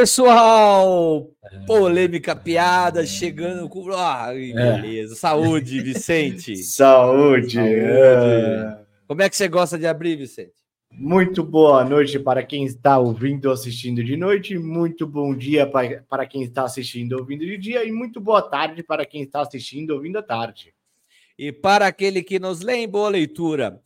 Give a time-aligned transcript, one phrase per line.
[0.00, 1.30] pessoal!
[1.66, 3.90] Polêmica, piada, chegando com.
[3.92, 5.14] Ah, beleza.
[5.14, 6.56] Saúde, Vicente.
[6.56, 7.56] Saúde.
[7.56, 7.58] Saúde.
[7.58, 8.78] É.
[9.06, 10.54] Como é que você gosta de abrir, Vicente?
[10.90, 16.26] Muito boa noite para quem está ouvindo ou assistindo de noite, muito bom dia para
[16.26, 19.90] quem está assistindo ou ouvindo de dia, e muito boa tarde para quem está assistindo
[19.90, 20.74] ou ouvindo à tarde.
[21.38, 23.80] E para aquele que nos lê, boa leitura.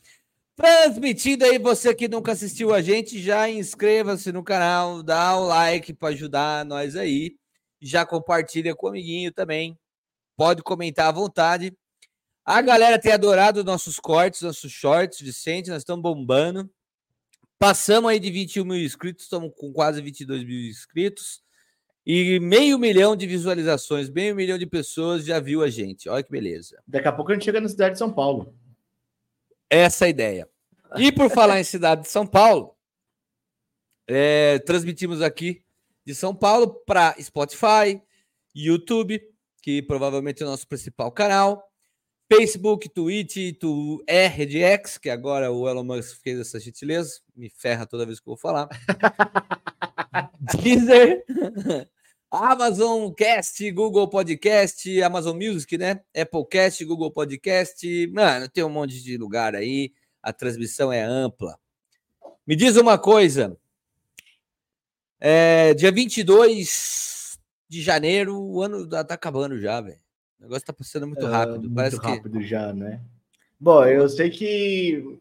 [0.57, 5.93] Transmitindo aí, você que nunca assistiu a gente, já inscreva-se no canal, dá o like
[5.93, 7.37] para ajudar nós aí.
[7.81, 9.77] Já compartilha com o amiguinho também.
[10.37, 11.77] Pode comentar à vontade.
[12.45, 16.71] A galera tem adorado nossos cortes, nossos shorts, Vicente, nós estamos bombando.
[17.59, 21.43] Passamos aí de 21 mil inscritos, estamos com quase 22 mil inscritos.
[22.07, 26.09] E meio milhão de visualizações, meio milhão de pessoas já viu a gente.
[26.09, 26.81] Olha que beleza.
[26.87, 28.55] Daqui a pouco a gente chega na cidade de São Paulo.
[29.75, 30.49] Essa é ideia.
[30.97, 32.77] E por falar em cidade de São Paulo,
[34.07, 35.65] é, transmitimos aqui
[36.07, 38.01] de São Paulo para Spotify,
[38.55, 39.21] YouTube,
[39.61, 41.61] que provavelmente é o nosso principal canal,
[42.33, 48.07] Facebook, Twitch, tu, RDX, que agora o Elon Musk fez essa gentileza, me ferra toda
[48.07, 48.69] vez que eu vou falar.
[50.63, 51.25] Deezer,
[52.35, 56.01] Amazon Cast, Google Podcast, Amazon Music, né?
[56.17, 58.09] Apple Cast, Google Podcast.
[58.09, 59.93] Mano, tem um monte de lugar aí.
[60.21, 61.57] A transmissão é ampla.
[62.45, 63.57] Me diz uma coisa.
[65.21, 70.01] É, dia 22 de janeiro, o ano tá acabando já, velho.
[70.41, 71.55] O negócio tá passando muito é, rápido.
[71.55, 72.47] É, muito Parece rápido que...
[72.47, 73.01] já, né?
[73.61, 75.21] Bom, eu sei que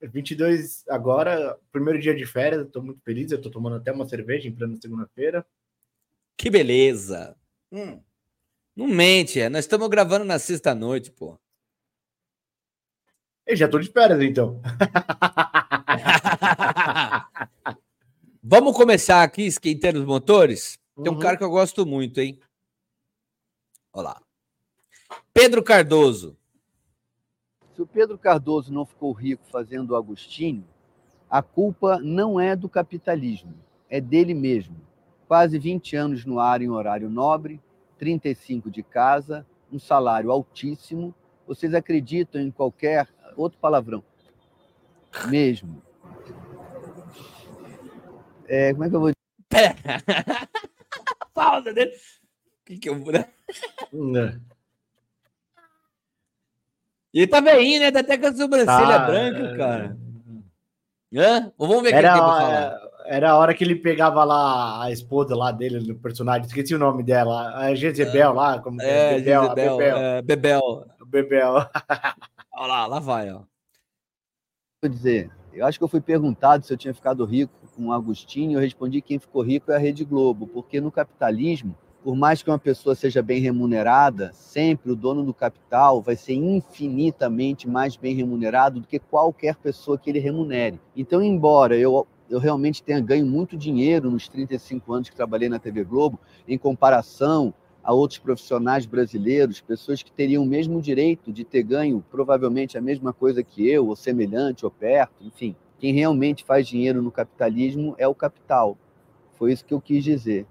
[0.00, 3.30] 22 agora, primeiro dia de férias, eu tô muito feliz.
[3.30, 5.44] Eu tô tomando até uma cerveja em plena segunda-feira.
[6.38, 7.36] Que beleza!
[7.72, 8.00] Hum.
[8.76, 9.48] Não mente, é.
[9.48, 11.36] Nós estamos gravando na sexta-noite, pô.
[13.44, 14.62] Eu já tô de férias, então.
[18.40, 20.78] Vamos começar aqui esquentando os motores?
[20.94, 21.20] Tem um uhum.
[21.20, 22.38] cara que eu gosto muito, hein?
[23.92, 24.22] Olha lá.
[25.34, 26.38] Pedro Cardoso.
[27.74, 30.64] Se o Pedro Cardoso não ficou rico fazendo o Agostinho,
[31.28, 33.52] a culpa não é do capitalismo,
[33.90, 34.87] é dele mesmo
[35.28, 37.60] quase 20 anos no ar em horário nobre,
[37.98, 41.14] 35 de casa, um salário altíssimo.
[41.46, 43.06] Vocês acreditam em qualquer
[43.36, 44.02] outro palavrão?
[45.28, 45.82] Mesmo.
[48.46, 49.76] É, como é que eu vou dizer?
[51.34, 51.92] Pausa dele.
[51.92, 53.12] O que, que eu vou.
[53.12, 54.40] Né?
[57.12, 57.90] Ele tá veinho, né?
[57.90, 59.06] Tá até com a sobrancelha tá...
[59.06, 59.96] branca, cara.
[61.14, 61.52] Hã?
[61.58, 62.87] Vamos ver o que ele tem pra falar.
[63.10, 66.78] Era a hora que ele pegava lá a esposa lá dele, no personagem, esqueci o
[66.78, 69.96] nome dela, a Jezebel é, lá, como é, é Bebel, Jezebel, Bebel.
[69.96, 70.86] É, Bebel.
[71.06, 71.54] Bebel.
[72.54, 73.40] Olha lá, lá vai, ó.
[74.82, 77.92] Vou dizer, eu acho que eu fui perguntado se eu tinha ficado rico com o
[77.94, 81.74] Agostinho, eu respondi que quem ficou rico é a Rede Globo, porque no capitalismo,
[82.04, 86.34] por mais que uma pessoa seja bem remunerada, sempre o dono do capital vai ser
[86.34, 90.78] infinitamente mais bem remunerado do que qualquer pessoa que ele remunere.
[90.94, 95.58] Então, embora eu eu realmente tenha ganho muito dinheiro nos 35 anos que trabalhei na
[95.58, 101.42] TV Globo, em comparação a outros profissionais brasileiros, pessoas que teriam o mesmo direito de
[101.42, 105.56] ter ganho provavelmente a mesma coisa que eu, ou semelhante, ou perto, enfim.
[105.78, 108.76] Quem realmente faz dinheiro no capitalismo é o capital.
[109.38, 110.46] Foi isso que eu quis dizer.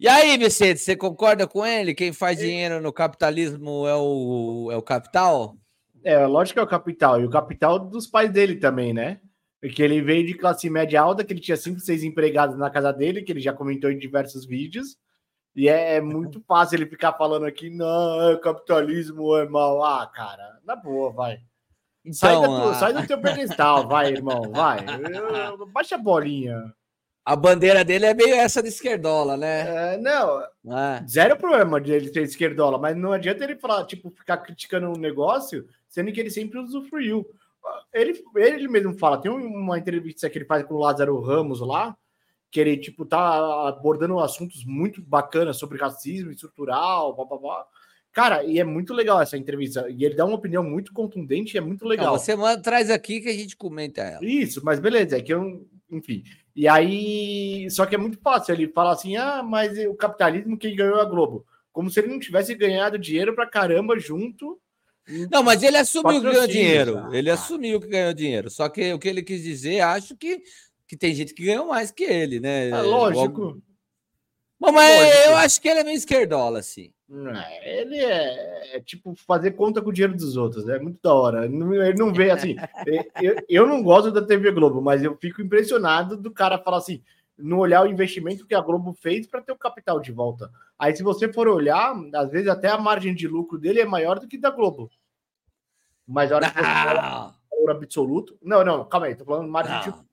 [0.00, 1.94] E aí, Vicente, você concorda com ele?
[1.94, 5.54] Quem faz dinheiro no capitalismo é o, é o capital?
[6.02, 7.20] É, lógico que é o capital.
[7.20, 9.20] E o capital dos pais dele também, né?
[9.60, 12.92] Porque ele veio de classe média alta, que ele tinha cinco, seis empregados na casa
[12.92, 14.96] dele, que ele já comentou em diversos vídeos.
[15.54, 19.84] E é, é muito fácil ele ficar falando aqui, não, é capitalismo é mal.
[19.84, 21.40] Ah, cara, na boa, vai.
[22.04, 22.74] Então, sai, a...
[22.74, 24.78] sai do teu pedestal, vai, irmão, vai.
[25.72, 26.74] Baixa a bolinha.
[27.22, 29.94] A bandeira dele é meio essa de esquerdola, né?
[29.94, 31.06] É, não, é.
[31.06, 34.98] zero problema de ele ter esquerdola, mas não adianta ele falar, tipo, ficar criticando um
[34.98, 37.26] negócio, sendo que ele sempre usufruiu.
[37.92, 41.96] Ele, ele mesmo fala, tem uma entrevista que ele faz com o Lázaro Ramos lá,
[42.50, 47.66] que ele, tipo, tá abordando assuntos muito bacanas sobre racismo estrutural, blá, blá, blá.
[48.12, 49.88] Cara, e é muito legal essa entrevista.
[49.88, 52.12] E ele dá uma opinião muito contundente e é muito legal.
[52.12, 54.24] Não, você manda, traz aqui que a gente comenta ela.
[54.24, 56.24] Isso, mas beleza, é que eu, enfim.
[56.54, 60.74] E aí, só que é muito fácil ele falar assim: ah, mas o capitalismo quem
[60.74, 61.46] ganhou é a Globo.
[61.72, 64.60] Como se ele não tivesse ganhado dinheiro pra caramba junto
[65.30, 67.14] não, mas ele assumiu que ganhou dinheiro.
[67.14, 68.50] Ele assumiu que ganhou dinheiro.
[68.50, 70.42] Só que o que ele quis dizer, acho que,
[70.86, 72.68] que tem gente que ganhou mais que ele, né?
[72.68, 73.60] É lógico.
[74.58, 75.28] Bom, mas lógico.
[75.28, 76.92] eu acho que ele é meio esquerdola, assim.
[77.64, 81.44] Ele é, é, tipo fazer conta com o dinheiro dos outros, é muito da hora.
[81.44, 82.54] Ele não vê assim.
[83.20, 87.02] eu, eu não gosto da TV Globo, mas eu fico impressionado do cara falar assim:
[87.42, 90.50] não olhar o investimento que a Globo fez para ter o capital de volta.
[90.78, 94.18] Aí, se você for olhar, às vezes até a margem de lucro dele é maior
[94.18, 94.90] do que da Globo.
[96.06, 98.38] Mas a hora que você fala valor absoluto.
[98.42, 99.80] Não, não, calma aí, tô falando margem não.
[99.82, 100.08] de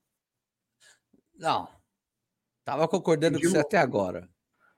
[1.38, 1.68] Não.
[2.64, 4.28] Tava concordando com você até agora.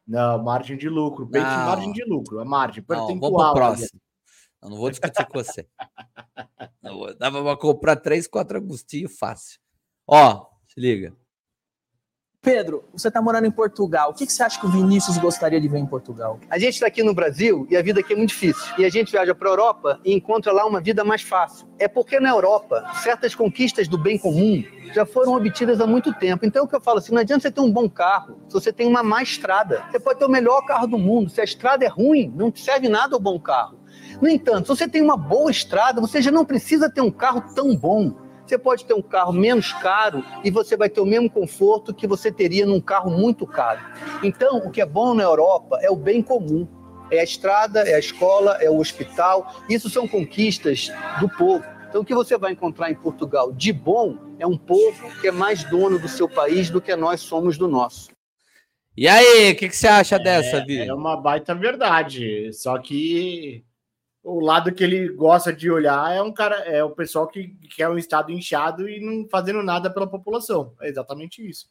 [0.06, 1.26] Não, margem de lucro.
[1.28, 2.40] Pense em margem de lucro.
[2.40, 3.14] A margem percentual.
[3.14, 4.00] Não, vamos pro próximo.
[4.62, 5.66] Eu não vou discutir com você.
[6.82, 7.14] Não.
[7.16, 9.58] Dava pra comprar três, quatro Agostinho fácil.
[10.06, 11.16] Ó, se liga.
[12.42, 14.12] Pedro, você está morando em Portugal.
[14.12, 16.40] O que, que, você acha que o Vinícius gostaria de ver em Portugal?
[16.48, 18.64] A gente está aqui no Brasil e a vida aqui é muito difícil.
[18.78, 21.68] E a gente viaja para a Europa e encontra lá uma vida mais fácil.
[21.78, 24.64] É porque na Europa, certas conquistas do bem comum
[24.94, 26.46] já foram obtidas há muito tempo.
[26.46, 28.72] Então, o que eu falo assim, não adianta você ter um bom carro se você
[28.72, 29.84] tem uma má estrada.
[29.90, 31.28] Você pode ter o melhor carro do mundo.
[31.28, 33.78] Se a estrada é ruim, não serve nada o bom carro.
[34.18, 37.52] No entanto, se você tem uma boa estrada, você já não precisa ter um carro
[37.54, 38.29] tão bom.
[38.50, 42.04] Você pode ter um carro menos caro e você vai ter o mesmo conforto que
[42.04, 43.78] você teria num carro muito caro.
[44.24, 46.66] Então, o que é bom na Europa é o bem comum.
[47.12, 49.54] É a estrada, é a escola, é o hospital.
[49.68, 51.64] Isso são conquistas do povo.
[51.88, 55.32] Então, o que você vai encontrar em Portugal de bom é um povo que é
[55.32, 58.10] mais dono do seu país do que nós somos do nosso.
[58.96, 60.80] E aí, o que, que, você acha dessa, é, Vi?
[60.80, 62.52] É uma baita verdade.
[62.52, 63.64] Só que
[64.22, 67.88] o lado que ele gosta de olhar é um cara, é o pessoal que quer
[67.88, 70.74] um estado inchado e não fazendo nada pela população.
[70.80, 71.68] É exatamente isso.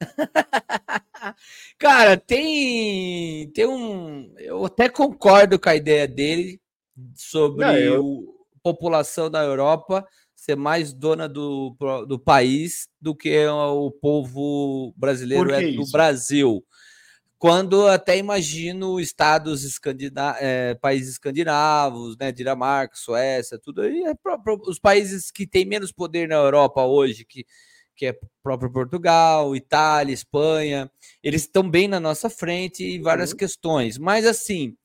[1.78, 6.60] cara, tem tem um, eu até concordo com a ideia dele
[7.16, 8.04] sobre não, eu...
[8.04, 10.06] o, a população da Europa
[10.36, 11.76] ser mais dona do,
[12.06, 16.64] do país do que o povo brasileiro é do Brasil
[17.38, 24.12] quando até imagino estados escandina é, países escandinavos, né, Dinamarca, Suécia, tudo aí, é
[24.66, 27.46] os países que têm menos poder na Europa hoje, que,
[27.94, 30.90] que é próprio Portugal, Itália, Espanha,
[31.22, 33.36] eles estão bem na nossa frente em várias uhum.
[33.36, 34.76] questões, mas assim,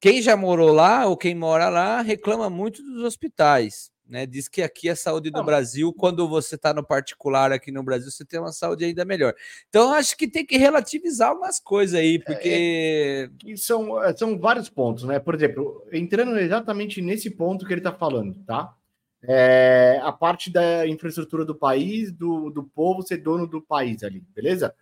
[0.00, 3.90] quem já morou lá ou quem mora lá reclama muito dos hospitais.
[4.10, 4.26] Né?
[4.26, 8.10] Diz que aqui a saúde do Brasil, quando você está no particular aqui no Brasil,
[8.10, 9.32] você tem uma saúde ainda melhor.
[9.68, 13.30] Então, acho que tem que relativizar algumas coisas aí, porque.
[13.46, 15.20] É, são, é, são vários pontos, né?
[15.20, 18.74] Por exemplo, entrando exatamente nesse ponto que ele está falando, tá?
[19.22, 24.24] É, a parte da infraestrutura do país, do, do povo ser dono do país ali,
[24.34, 24.74] beleza?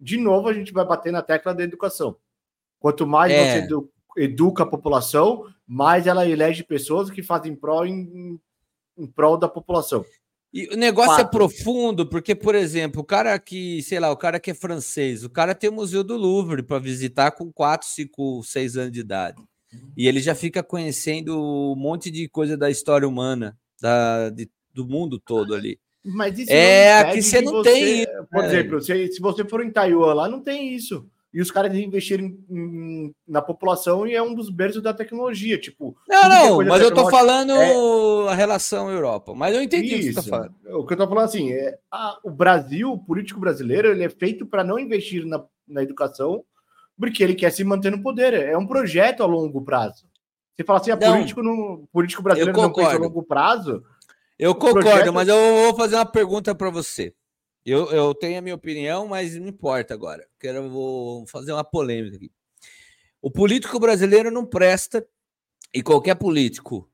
[0.00, 2.16] De novo, a gente vai bater na tecla da educação.
[2.80, 3.52] Quanto mais é.
[3.52, 8.40] você edu, educa a população, mais ela elege pessoas que fazem pró em
[8.96, 10.04] em prol da população.
[10.52, 11.26] E o negócio é Fato.
[11.26, 15.24] é profundo, porque, por exemplo, o cara que, sei lá, o cara que é francês,
[15.24, 19.00] o cara tem o Museu do Louvre para visitar com 4, 5, 6 anos de
[19.00, 19.42] idade.
[19.96, 24.86] E ele já fica conhecendo um monte de coisa da história humana, da, de, do
[24.86, 25.80] mundo todo ali.
[26.04, 28.06] Mas isso é, aqui você não você, tem.
[28.30, 28.46] Por é.
[28.46, 32.38] exemplo, se, se você for em Taiwan lá, não tem isso e os caras investirem
[32.48, 35.96] em, na população e é um dos berços da tecnologia, tipo.
[36.08, 38.30] Não, não, mas eu tô falando é...
[38.30, 39.96] a relação Europa, mas eu entendi Isso.
[39.96, 40.54] o que você tá falando.
[40.78, 44.08] O que eu tô falando assim, é a, o Brasil, o político brasileiro, ele é
[44.08, 46.44] feito para não investir na, na educação,
[46.96, 50.06] porque ele quer se manter no poder, é um projeto a longo prazo.
[50.54, 53.82] Você fala assim, a não, político, no, político brasileiro não pensa a longo prazo.
[54.38, 55.12] Eu concordo, projeto...
[55.12, 57.12] mas eu vou fazer uma pergunta para você.
[57.64, 60.26] Eu, eu tenho a minha opinião, mas não importa agora.
[60.38, 62.30] Quero vou fazer uma polêmica aqui.
[63.22, 65.06] O político brasileiro não presta,
[65.72, 66.88] e qualquer político,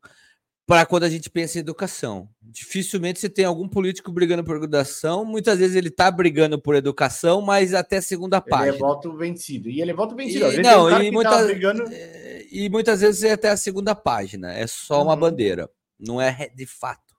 [0.64, 2.28] para quando a gente pensa em educação.
[2.40, 5.24] Dificilmente você tem algum político brigando por educação.
[5.24, 8.68] Muitas vezes ele está brigando por educação, mas até segunda página.
[8.68, 9.68] Ele é voto vencido.
[9.68, 10.52] E ele é voto vencido.
[10.52, 11.82] E, não, um e, muitas, brigando...
[11.90, 14.52] É, e muitas vezes é até a segunda página.
[14.52, 15.06] É só uhum.
[15.06, 15.68] uma bandeira.
[15.98, 17.09] Não é de fato.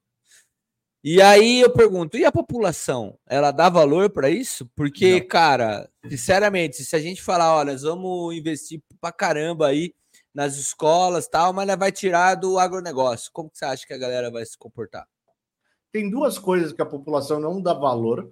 [1.03, 3.17] E aí eu pergunto, e a população?
[3.25, 4.69] Ela dá valor para isso?
[4.75, 5.27] Porque, Não.
[5.27, 9.95] cara, sinceramente, se a gente falar, olha, nós vamos investir pra caramba aí
[10.33, 13.31] nas escolas tal, mas ela vai tirar do agronegócio.
[13.33, 15.07] Como que você acha que a galera vai se comportar?
[15.91, 18.31] Tem duas coisas que a população não dá valor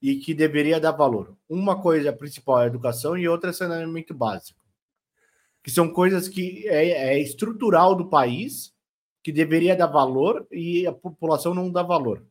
[0.00, 1.36] e que deveria dar valor.
[1.48, 4.60] Uma coisa principal é a educação e outra é saneamento básico.
[5.62, 8.72] Que são coisas que é, é estrutural do país
[9.22, 12.24] que deveria dar valor e a população não dá valor.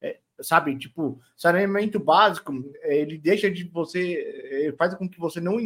[0.00, 2.52] É, sabe, tipo, saneamento básico,
[2.82, 5.56] ele deixa de você, faz com que você não,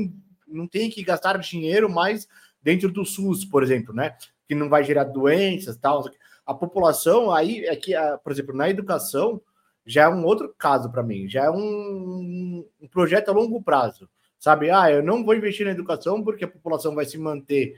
[0.47, 2.29] não tenha que gastar dinheiro mais
[2.62, 4.17] dentro do SUS, por exemplo, né?
[4.47, 6.09] Que não vai gerar doenças tal.
[6.47, 9.41] A população, aí, é que, por exemplo, na educação,
[9.85, 14.09] já é um outro caso para mim, já é um, um projeto a longo prazo.
[14.39, 17.77] Sabe, ah, eu não vou investir na educação porque a população vai se manter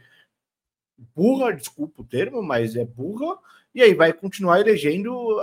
[1.15, 3.39] burra, desculpa o termo, mas é burra,
[3.75, 5.39] e aí vai continuar elegendo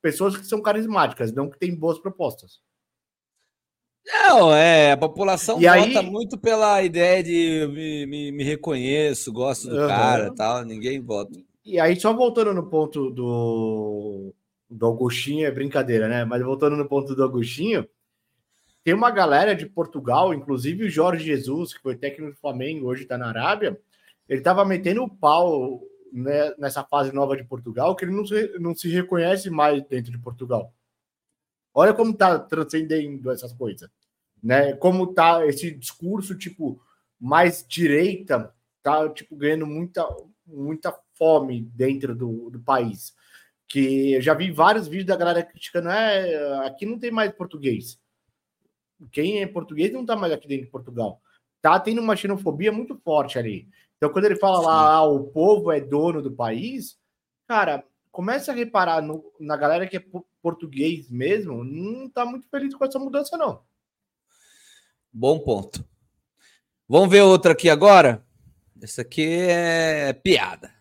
[0.00, 2.60] pessoas que são carismáticas, não que têm boas propostas.
[4.06, 6.10] Não, é, a população e vota aí...
[6.10, 9.88] muito pela ideia de me, me, me reconheço, gosto do uhum.
[9.88, 11.38] cara tal, ninguém vota.
[11.64, 14.32] E aí, só voltando no ponto do,
[14.68, 16.24] do Augustinho, é brincadeira, né?
[16.24, 17.86] Mas voltando no ponto do Augustinho,
[18.82, 23.02] tem uma galera de Portugal, inclusive o Jorge Jesus, que foi técnico do Flamengo, hoje
[23.02, 23.78] está na Arábia,
[24.30, 25.82] ele estava metendo o pau
[26.12, 30.12] né, nessa fase nova de Portugal, que ele não se, não se reconhece mais dentro
[30.12, 30.72] de Portugal.
[31.74, 33.90] Olha como está transcendendo essas coisas,
[34.40, 34.72] né?
[34.74, 36.80] Como tá esse discurso tipo
[37.18, 40.06] mais direita, tá tipo ganhando muita
[40.46, 43.12] muita fome dentro do, do país.
[43.66, 48.00] Que eu já vi vários vídeos da galera criticando, é, aqui não tem mais português.
[49.10, 51.20] Quem é português não tá mais aqui dentro de Portugal.
[51.60, 53.68] Tá tendo uma xenofobia muito forte ali.
[54.00, 56.98] Então, quando ele fala lá, ah, o povo é dono do país,
[57.46, 60.04] cara, começa a reparar no, na galera que é
[60.40, 63.62] português mesmo, não tá muito feliz com essa mudança, não.
[65.12, 65.84] Bom ponto.
[66.88, 68.24] Vamos ver outra aqui agora?
[68.80, 70.72] Essa aqui é piada.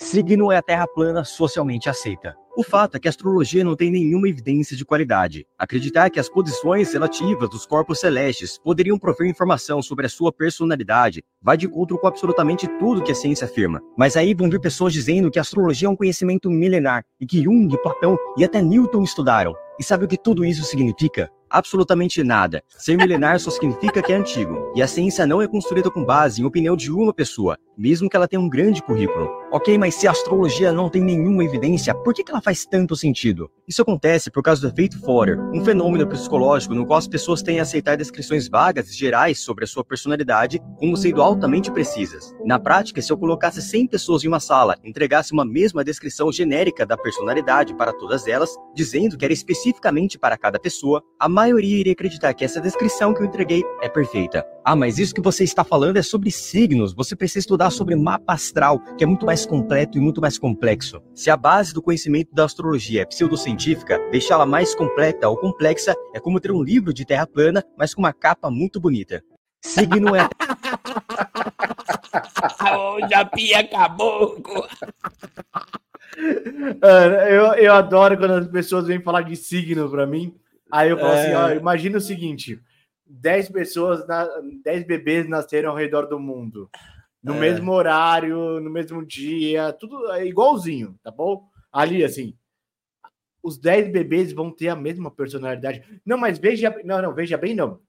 [0.00, 2.34] Signo é a terra plana socialmente aceita.
[2.56, 5.46] O fato é que a astrologia não tem nenhuma evidência de qualidade.
[5.58, 11.22] Acreditar que as posições relativas dos corpos celestes poderiam prover informação sobre a sua personalidade
[11.40, 13.78] vai de encontro com absolutamente tudo que a ciência afirma.
[13.96, 17.42] Mas aí vão vir pessoas dizendo que a astrologia é um conhecimento milenar e que
[17.42, 19.54] Jung, Platão e até Newton estudaram.
[19.78, 21.30] E sabe o que tudo isso significa?
[21.50, 22.62] absolutamente nada.
[22.68, 24.72] Ser milenar só significa que é antigo.
[24.74, 28.16] E a ciência não é construída com base em opinião de uma pessoa, mesmo que
[28.16, 29.39] ela tenha um grande currículo.
[29.52, 33.50] Ok, mas se a astrologia não tem nenhuma evidência, por que, ela faz tanto sentido?
[33.66, 37.58] Isso acontece por causa do efeito Forer, um fenômeno psicológico no qual as pessoas têm
[37.58, 42.32] a aceitar descrições vagas e gerais sobre a sua personalidade como sendo altamente precisas.
[42.44, 46.86] Na prática, se eu colocasse 100 pessoas em uma sala entregasse uma mesma descrição genérica
[46.86, 51.92] da personalidade para todas elas, dizendo que era especificamente para cada pessoa, a maioria iria
[51.92, 54.46] acreditar que essa descrição que eu entreguei é perfeita.
[54.64, 56.92] Ah, mas isso que você está falando é sobre signos.
[56.94, 61.02] Você precisa estudar sobre mapa astral, que é muito mais completo e muito mais complexo.
[61.14, 66.20] Se a base do conhecimento da astrologia é pseudocientífica, deixá-la mais completa ou complexa é
[66.20, 69.22] como ter um livro de terra plana, mas com uma capa muito bonita.
[69.62, 70.28] Signo é.
[72.76, 74.66] o Japinha Caboclo!
[77.28, 80.34] Eu, eu adoro quando as pessoas vêm falar de signo para mim.
[80.70, 81.34] Aí eu falo assim, é...
[81.34, 82.60] assim, ó, imagina o seguinte,
[83.06, 84.28] 10 pessoas, na,
[84.64, 86.70] 10 bebês nasceram ao redor do mundo.
[87.22, 87.40] No é.
[87.40, 91.44] mesmo horário, no mesmo dia, tudo é igualzinho, tá bom?
[91.70, 92.34] Ali, assim,
[93.42, 95.82] os 10 bebês vão ter a mesma personalidade.
[96.04, 97.80] Não, mas veja, não, não, veja bem, não.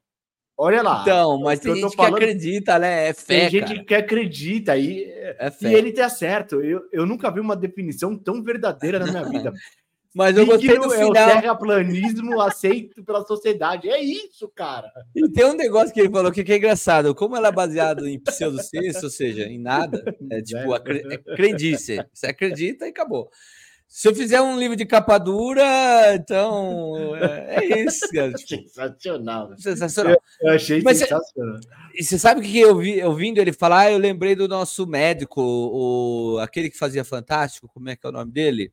[0.57, 1.01] Olha lá.
[1.01, 3.07] Então, mas tem gente falando, que acredita, né?
[3.07, 3.83] É fé, Tem gente cara.
[3.85, 6.61] que acredita e, é e ele tá certo.
[6.61, 9.53] Eu, eu nunca vi uma definição tão verdadeira na minha vida.
[10.13, 11.29] Mas eu gostei do final.
[11.29, 13.89] É o terraplanismo aceito pela sociedade.
[13.89, 14.91] É isso, cara.
[15.15, 17.15] E tem um negócio que ele falou que é engraçado.
[17.15, 22.05] Como ela é baseado em pseudociência, ou seja, em nada, é tipo, acre é crendice.
[22.13, 23.29] Você acredita e acabou.
[23.87, 28.31] Se eu fizer um livro de capa dura, então é, é isso, cara.
[28.31, 29.53] Tipo, sensacional.
[29.57, 30.13] Sensacional.
[30.13, 31.59] Eu, eu achei Mas sensacional.
[31.93, 33.91] E você sabe o que eu vi, ouvindo ele falar?
[33.91, 38.13] Eu lembrei do nosso médico, o, aquele que fazia Fantástico, como é que é o
[38.13, 38.71] nome dele?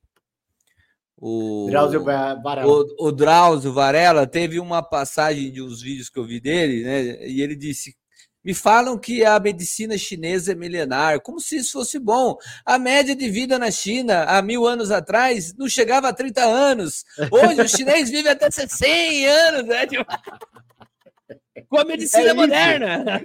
[1.20, 2.66] O Drauzio Varela.
[2.66, 7.26] O, o Drauzio Varela teve uma passagem de uns vídeos que eu vi dele, né?
[7.26, 7.96] E ele disse:
[8.44, 12.36] Me falam que a medicina chinesa é milenar, como se isso fosse bom.
[12.64, 17.04] A média de vida na China, há mil anos atrás, não chegava a 30 anos.
[17.32, 19.86] Hoje o chinês vive até 100 anos, né?
[19.86, 20.04] Tipo...
[21.68, 23.04] Com a medicina é moderna.
[23.04, 23.18] É.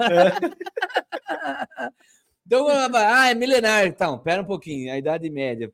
[2.45, 3.85] então, ah, é milenar.
[3.85, 5.71] Então, pera um pouquinho, a Idade Média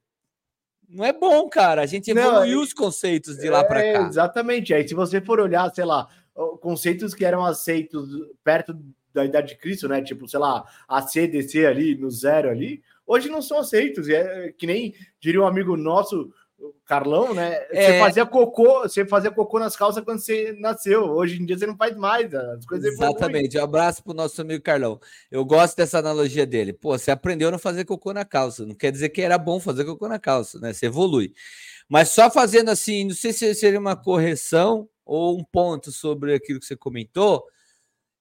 [0.89, 1.83] não é bom, cara.
[1.83, 4.07] A gente evoluiu não, os conceitos de lá para é, cá.
[4.07, 4.73] Exatamente.
[4.73, 6.07] Aí, se você for olhar, sei lá,
[6.61, 8.09] conceitos que eram aceitos
[8.43, 8.75] perto
[9.13, 10.01] da idade de Cristo, né?
[10.01, 14.07] Tipo, sei lá, a CDC ali, no zero ali, hoje não são aceitos.
[14.07, 16.33] E é que nem diria um amigo nosso,
[16.85, 17.65] Carlão, né?
[17.71, 17.85] É...
[17.85, 21.03] Você fazia cocô, você fazia cocô nas calças quando você nasceu.
[21.03, 22.33] Hoje em dia você não faz mais.
[22.33, 23.57] As coisas Exatamente.
[23.57, 24.99] Um abraço pro nosso amigo Carlão.
[25.29, 26.73] Eu gosto dessa analogia dele.
[26.73, 28.65] Pô, você aprendeu a não fazer cocô na calça.
[28.65, 30.73] Não quer dizer que era bom fazer cocô na calça, né?
[30.73, 31.33] Você evolui.
[31.87, 36.59] Mas só fazendo assim, não sei se seria uma correção ou um ponto sobre aquilo
[36.59, 37.43] que você comentou.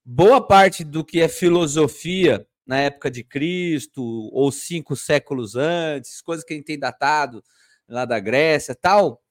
[0.05, 4.03] Boa parte do que é filosofia na época de Cristo
[4.33, 7.43] ou cinco séculos antes, coisas que a gente tem datado
[7.89, 9.23] lá da Grécia tal,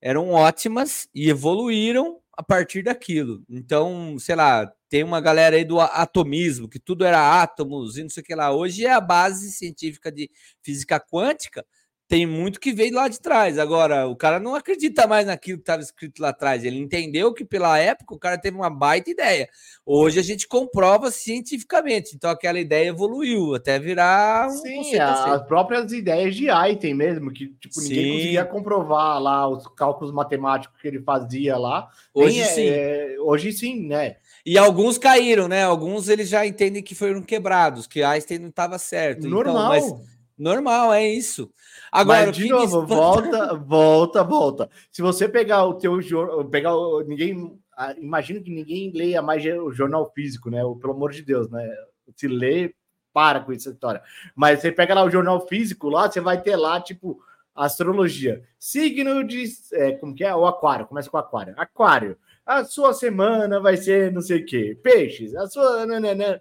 [0.00, 3.44] eram ótimas e evoluíram a partir daquilo.
[3.48, 8.10] Então, sei lá, tem uma galera aí do atomismo, que tudo era átomos e não
[8.10, 8.52] sei o que lá.
[8.52, 10.30] Hoje é a base científica de
[10.62, 11.64] física quântica,
[12.10, 13.56] tem muito que veio lá de trás.
[13.56, 16.64] Agora, o cara não acredita mais naquilo que estava escrito lá atrás.
[16.64, 19.48] Ele entendeu que, pela época, o cara teve uma baita ideia.
[19.86, 22.16] Hoje a gente comprova cientificamente.
[22.16, 24.50] Então, aquela ideia evoluiu até virar um.
[24.50, 28.12] Sim, as próprias ideias de Einstein mesmo, que tipo, ninguém sim.
[28.16, 31.88] conseguia comprovar lá os cálculos matemáticos que ele fazia lá.
[32.12, 32.66] Hoje sim.
[32.66, 34.16] É, hoje sim, né?
[34.44, 35.62] E alguns caíram, né?
[35.62, 39.28] Alguns eles já entendem que foram quebrados, que Einstein não estava certo.
[39.28, 39.76] Normal.
[39.76, 41.48] Então, mas normal, é isso.
[41.90, 44.70] Agora, Mas, de novo, volta, volta, volta.
[44.90, 47.58] Se você pegar o teu jornal, pegar o, ninguém,
[47.98, 50.60] imagino que ninguém leia mais o jornal físico, né?
[50.80, 51.68] Pelo amor de Deus, né?
[52.14, 52.74] Se lê,
[53.12, 54.02] para com essa história.
[54.34, 57.20] Mas você pega lá o jornal físico lá, você vai ter lá, tipo,
[57.54, 58.42] astrologia.
[58.58, 59.44] Signo de.
[59.72, 60.34] É, como que é?
[60.34, 60.86] O aquário.
[60.86, 61.54] Começa com aquário.
[61.56, 62.16] Aquário.
[62.44, 64.78] A sua semana vai ser não sei o quê.
[64.82, 65.34] Peixes.
[65.34, 65.86] A sua.
[65.86, 66.40] Né, né, né.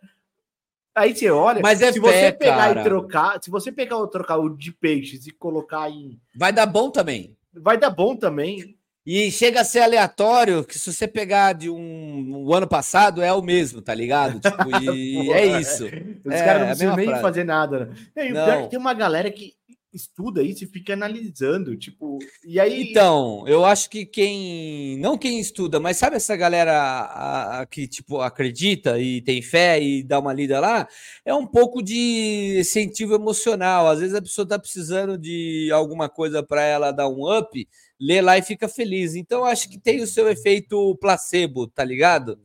[0.99, 2.81] Aí você olha, mas é se fé, você pegar cara.
[2.81, 6.19] e trocar, se você pegar ou trocar o de peixes e colocar em.
[6.35, 7.35] Vai dar bom também.
[7.53, 8.75] Vai dar bom também.
[9.05, 13.33] E chega a ser aleatório, que se você pegar de um, um ano passado, é
[13.33, 14.39] o mesmo, tá ligado?
[14.41, 15.85] Tipo, e é isso.
[16.23, 17.21] Os é, caras não precisam nem frase.
[17.21, 17.85] fazer nada.
[18.15, 18.27] Né?
[18.27, 19.53] E o pior é que tem uma galera que
[19.93, 22.89] estuda isso e fica analisando, tipo, e aí...
[22.89, 27.87] Então, eu acho que quem, não quem estuda, mas sabe essa galera a, a, que,
[27.87, 30.87] tipo, acredita e tem fé e dá uma lida lá,
[31.25, 36.43] é um pouco de incentivo emocional, às vezes a pessoa tá precisando de alguma coisa
[36.43, 37.67] para ela dar um up,
[37.99, 42.39] lê lá e fica feliz, então acho que tem o seu efeito placebo, tá ligado?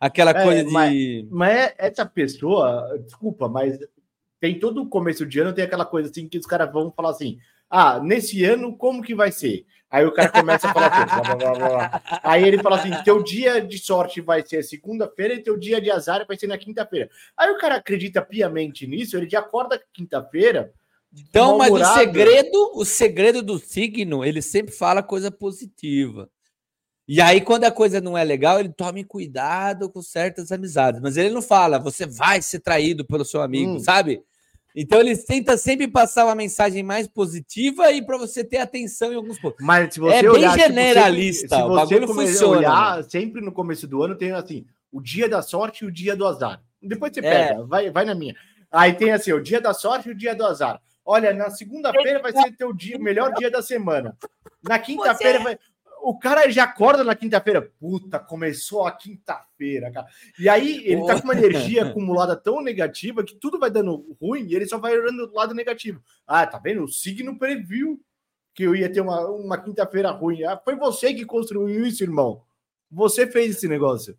[0.00, 0.70] Aquela é, coisa de...
[0.70, 3.78] Mas, mas é, essa pessoa, desculpa, mas
[4.40, 7.10] tem todo o começo de ano, tem aquela coisa assim que os caras vão falar
[7.10, 9.66] assim: ah, nesse ano, como que vai ser?
[9.90, 12.02] Aí o cara começa a falar assim, blá, blá, blá, blá.
[12.22, 15.90] Aí ele fala assim: teu dia de sorte vai ser segunda-feira e teu dia de
[15.90, 17.10] azar vai ser na quinta-feira.
[17.36, 20.72] Aí o cara acredita piamente nisso, ele já acorda quinta-feira.
[21.12, 26.30] Então, mas o segredo, o segredo do signo, ele sempre fala coisa positiva.
[27.12, 31.00] E aí, quando a coisa não é legal, ele tome cuidado com certas amizades.
[31.00, 33.80] Mas ele não fala, você vai ser traído pelo seu amigo, hum.
[33.80, 34.22] sabe?
[34.74, 39.16] Então ele tenta sempre passar uma mensagem mais positiva e para você ter atenção em
[39.16, 39.64] alguns pontos.
[39.64, 42.58] Mas se você é olhar, bem generalista, tipo, se, se o bagulho funciona.
[42.58, 46.14] Olhar, sempre no começo do ano tem assim, o dia da sorte e o dia
[46.14, 46.62] do azar.
[46.80, 47.64] Depois você pega, é.
[47.64, 48.34] vai, vai na minha.
[48.70, 50.80] Aí tem assim, o dia da sorte e o dia do azar.
[51.04, 54.16] Olha, na segunda-feira vai ser teu dia, melhor dia da semana.
[54.62, 55.58] Na quinta-feira vai
[56.02, 57.72] o cara já acorda na quinta-feira.
[57.78, 60.06] Puta, começou a quinta-feira, cara.
[60.38, 64.46] E aí ele tá com uma energia acumulada tão negativa que tudo vai dando ruim
[64.46, 66.02] e ele só vai olhando do lado negativo.
[66.26, 66.84] Ah, tá vendo?
[66.84, 68.00] O signo previu
[68.54, 70.44] que eu ia ter uma, uma quinta-feira ruim.
[70.44, 72.42] Ah, foi você que construiu isso, irmão.
[72.90, 74.16] Você fez esse negócio.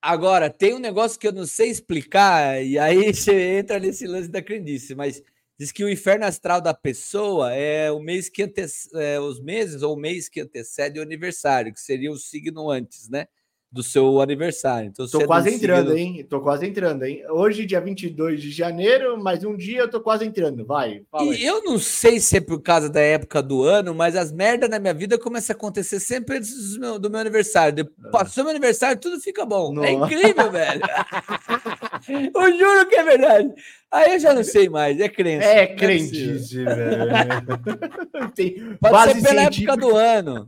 [0.00, 4.28] Agora, tem um negócio que eu não sei explicar, e aí você entra nesse lance
[4.28, 5.22] da crendice, mas
[5.62, 9.82] Diz que o inferno astral da pessoa é o mês que antecede, é, os meses
[9.82, 13.28] ou o mês que antecede o aniversário, que seria o signo antes, né?
[13.70, 14.88] do seu aniversário.
[14.88, 15.98] Então, tô é quase entrando, signo...
[15.98, 16.26] hein?
[16.28, 17.22] Tô quase entrando, hein?
[17.30, 20.66] Hoje, dia 22 de janeiro, mais um dia eu tô quase entrando.
[20.66, 21.04] Vai.
[21.22, 24.68] e eu não sei se é por causa da época do ano, mas as merdas
[24.68, 27.76] na minha vida começam a acontecer sempre antes do meu, do meu aniversário.
[27.76, 28.10] Depois, ah.
[28.10, 29.82] Passou meu aniversário, tudo fica bom.
[29.82, 30.82] É incrível, velho.
[32.34, 33.54] eu juro que é verdade.
[33.92, 35.46] Aí eu já não sei mais, é crença.
[35.46, 37.10] É, é crendice, velho.
[38.80, 39.72] Pode ser pela científica.
[39.72, 40.46] época do ano.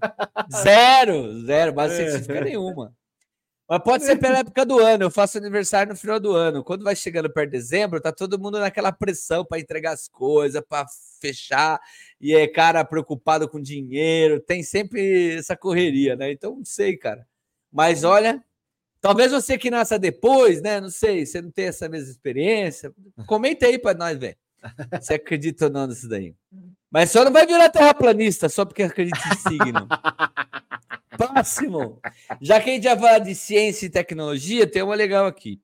[0.63, 2.11] Zero, zero, base é.
[2.11, 2.95] científica nenhuma.
[3.69, 5.05] Mas pode ser pela época do ano.
[5.05, 6.63] Eu faço aniversário no final do ano.
[6.63, 10.63] Quando vai chegando perto de dezembro, tá todo mundo naquela pressão para entregar as coisas,
[10.67, 10.87] para
[11.21, 11.81] fechar.
[12.21, 14.41] E é cara preocupado com dinheiro.
[14.41, 16.31] Tem sempre essa correria, né?
[16.31, 17.27] Então, não sei, cara.
[17.73, 18.43] Mas olha,
[19.05, 20.81] talvez você que nasça depois, né?
[20.81, 22.91] Não sei, você não tem essa mesma experiência.
[23.29, 24.39] Comenta aí para nós ver.
[24.99, 26.35] Você acredita ou não nisso daí?
[26.91, 29.87] Mas só não vai virar terraplanista só porque acredita em signo.
[31.19, 32.01] Próximo.
[32.41, 35.61] Já que a gente já fala de ciência e tecnologia, tem uma legal aqui.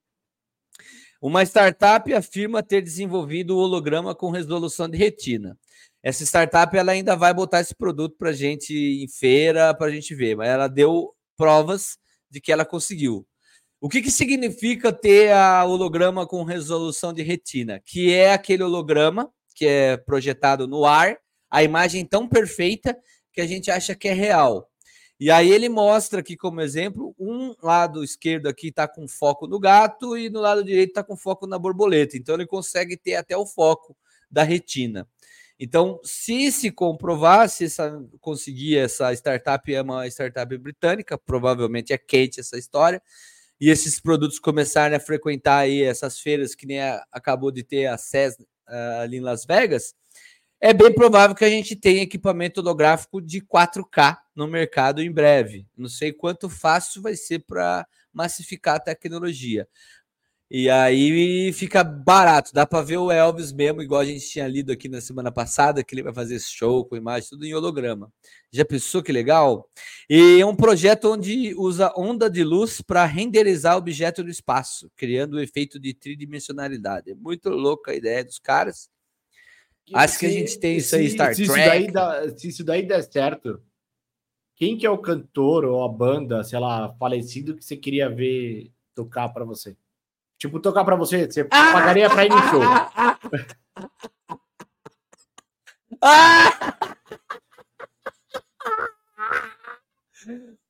[1.18, 5.58] Uma startup afirma ter desenvolvido o holograma com resolução de retina.
[6.02, 9.90] Essa startup ela ainda vai botar esse produto para a gente em feira, para a
[9.90, 11.96] gente ver, mas ela deu provas
[12.30, 13.26] de que ela conseguiu.
[13.80, 17.80] O que, que significa ter a holograma com resolução de retina?
[17.82, 21.18] Que é aquele holograma que é projetado no ar,
[21.50, 22.96] a imagem tão perfeita
[23.32, 24.68] que a gente acha que é real.
[25.18, 29.58] E aí ele mostra aqui como exemplo, um lado esquerdo aqui está com foco no
[29.58, 32.16] gato e no lado direito está com foco na borboleta.
[32.16, 33.96] Então ele consegue ter até o foco
[34.30, 35.08] da retina.
[35.58, 41.98] Então, se se comprovar, se essa, conseguir essa startup é uma startup britânica, provavelmente é
[41.98, 43.02] quente essa história,
[43.60, 47.86] e esses produtos começarem a frequentar aí essas feiras que nem a, acabou de ter
[47.86, 49.94] a CES uh, ali em Las Vegas,
[50.60, 55.66] é bem provável que a gente tenha equipamento holográfico de 4K no mercado em breve.
[55.76, 59.66] Não sei quanto fácil vai ser para massificar a tecnologia.
[60.52, 64.72] E aí fica barato, dá para ver o Elvis mesmo, igual a gente tinha lido
[64.72, 68.12] aqui na semana passada, que ele vai fazer show com imagem, tudo em holograma.
[68.50, 69.68] Já pensou que legal?
[70.08, 75.34] E é um projeto onde usa onda de luz para renderizar objeto no espaço, criando
[75.34, 77.12] o um efeito de tridimensionalidade.
[77.12, 78.90] É muito louca a ideia dos caras.
[79.94, 81.84] Acho se, que a gente tem isso aí, Star se Trek.
[81.84, 83.62] Isso dá, se isso daí der certo,
[84.56, 88.72] quem que é o cantor ou a banda, sei lá, falecido que você queria ver
[88.96, 89.76] tocar para você?
[90.40, 91.72] Tipo, tocar pra você, você ah!
[91.72, 92.62] pagaria pra ir no show.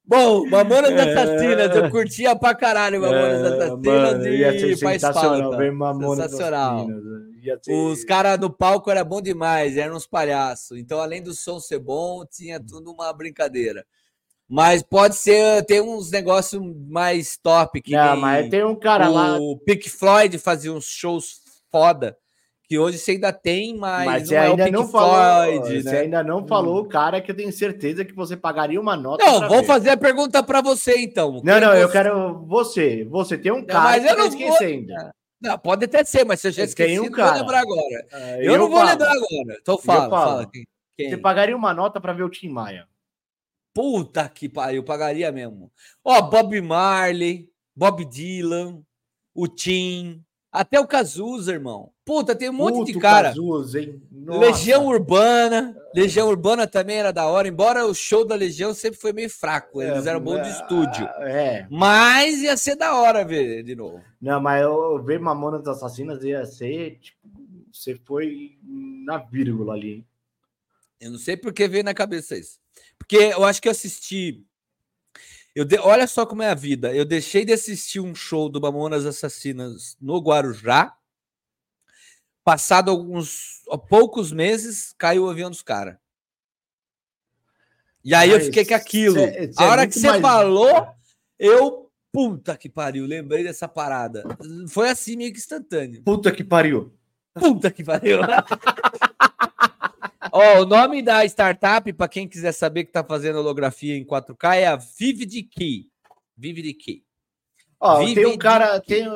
[0.05, 1.13] Bom, Mamonas é...
[1.13, 4.25] Assassinas, eu curtia pra caralho Mamonas é, Assassinas
[4.61, 5.57] e faz falta.
[6.17, 6.89] Sensacional.
[7.69, 10.79] Os caras no palco era bom demais, eram uns palhaços.
[10.79, 13.87] Então, além do som ser bom, tinha tudo uma brincadeira.
[14.51, 17.81] Mas pode ser, tem uns negócios mais top.
[17.81, 19.39] Que não, mas tem um cara o lá.
[19.39, 21.37] O Pink Floyd fazia uns shows
[21.71, 22.17] foda.
[22.65, 25.99] Que hoje você ainda tem, mas, mas você ainda é não falou, Floyd, Você né?
[26.01, 26.89] ainda não falou, hum.
[26.89, 29.25] cara, que eu tenho certeza que você pagaria uma nota.
[29.25, 29.67] Não, vou ver.
[29.67, 31.41] fazer a pergunta para você, então.
[31.45, 31.83] Não, não, você...
[31.85, 33.05] eu quero você.
[33.09, 34.87] Você tem um cara mas eu tá não esquecendo.
[34.89, 35.11] Vou...
[35.43, 37.31] Não, pode até ser, mas se eu já esqueci, um cara.
[37.31, 38.07] vou lembrar agora.
[38.13, 39.59] Uh, eu, eu, não vou lembrar agora.
[39.61, 40.51] Então fala, fala.
[40.97, 41.09] Quem?
[41.09, 42.90] Você pagaria uma nota para ver o Tim Maia?
[43.73, 45.71] Puta que pariu, pagaria mesmo.
[46.05, 48.83] Ó, Bob Marley, Bob Dylan,
[49.35, 51.93] o Tim, até o Cazuza, irmão.
[52.05, 53.29] Puta, tem um monte de cara.
[53.29, 54.03] Cazuza, hein?
[54.11, 55.77] Legião Urbana.
[55.95, 59.81] Legião Urbana também era da hora, embora o show da Legião sempre foi meio fraco.
[59.81, 61.07] Eles é, eram bons de é, estúdio.
[61.21, 61.69] É.
[61.71, 64.03] Mas ia ser da hora ver de novo.
[64.21, 67.29] Não, mas eu ver Mamonas Assassinas ia ser, tipo,
[67.73, 70.07] você foi na vírgula ali, hein?
[71.01, 72.60] Eu não sei por que veio na cabeça isso.
[73.01, 74.47] Porque eu acho que eu assisti.
[75.55, 75.79] Eu de...
[75.79, 76.95] Olha só como é a vida.
[76.95, 80.95] Eu deixei de assistir um show do Mamonas Assassinas no Guarujá.
[82.45, 85.97] Passado alguns poucos meses, caiu o avião dos caras.
[88.05, 89.17] E aí Mas eu fiquei com aquilo.
[89.17, 90.23] Cê, cê a hora é que você mais...
[90.23, 90.89] falou,
[91.39, 91.91] eu.
[92.13, 94.25] Puta que pariu, lembrei dessa parada.
[94.69, 96.03] Foi assim meio que instantâneo.
[96.03, 96.93] Puta que pariu.
[97.35, 98.19] Puta que pariu.
[100.33, 104.57] Ó, o nome da startup, para quem quiser saber que está fazendo holografia em 4K,
[104.57, 105.89] é a Vivid Key.
[106.37, 107.05] Vivid Key.
[107.79, 109.07] Ó, tem um cara, tem,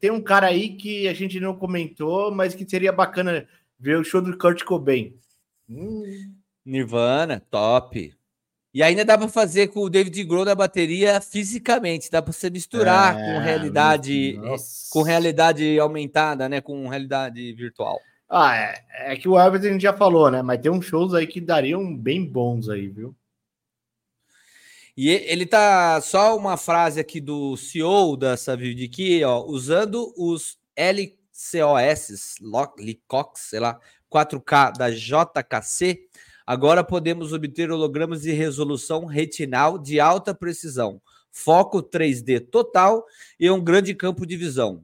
[0.00, 3.46] tem um cara aí que a gente não comentou, mas que seria bacana
[3.78, 5.14] ver o show do Kurt Cobain.
[5.68, 6.34] Hum.
[6.64, 8.14] Nirvana, top.
[8.76, 12.50] E ainda dá para fazer com o David Grohl na bateria fisicamente, dá para você
[12.50, 14.90] misturar é, com realidade, nossa.
[14.90, 17.98] com realidade aumentada, né, com realidade virtual.
[18.28, 20.42] Ah, é, é que o Elvis a gente já falou, né?
[20.42, 23.14] Mas tem uns shows aí que dariam bem bons aí, viu?
[24.96, 30.58] E ele tá só uma frase aqui do CEO da Saviv aqui, ó, usando os
[30.74, 32.36] LCOS,
[32.78, 33.78] LICOX, sei lá,
[34.10, 36.08] 4K da JKC,
[36.46, 40.98] agora podemos obter hologramas de resolução retinal de alta precisão,
[41.30, 43.04] foco 3D total
[43.38, 44.82] e um grande campo de visão.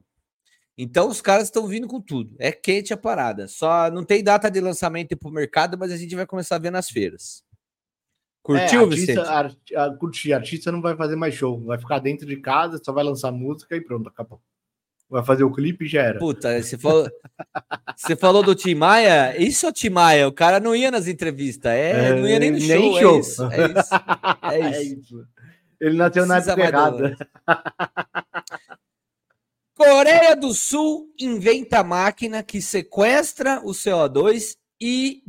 [0.77, 2.35] Então os caras estão vindo com tudo.
[2.39, 3.47] É quente a parada.
[3.47, 6.59] Só não tem data de lançamento para o mercado, mas a gente vai começar a
[6.59, 7.43] ver nas feiras.
[8.41, 9.75] Curtiu, é, artista, Vicente?
[9.75, 10.33] A, a, curti.
[10.33, 11.63] Artista não vai fazer mais show.
[11.63, 14.41] Vai ficar dentro de casa, só vai lançar música e pronto, acabou.
[15.09, 16.19] Vai fazer o clipe e já era.
[16.19, 17.07] Puta, você falou,
[17.95, 19.39] você falou do Tim Maia?
[19.41, 20.27] Isso é o Tim Maia.
[20.27, 21.71] O cara não ia nas entrevistas.
[21.71, 22.67] É, é não ia nem no show.
[22.67, 23.15] Nem show.
[23.15, 23.43] É isso.
[23.43, 23.93] É isso.
[24.41, 24.75] É isso.
[24.75, 25.27] É isso.
[25.79, 27.17] Ele nasceu na época errada.
[29.83, 35.21] Coreia do Sul inventa máquina que sequestra o CO2 e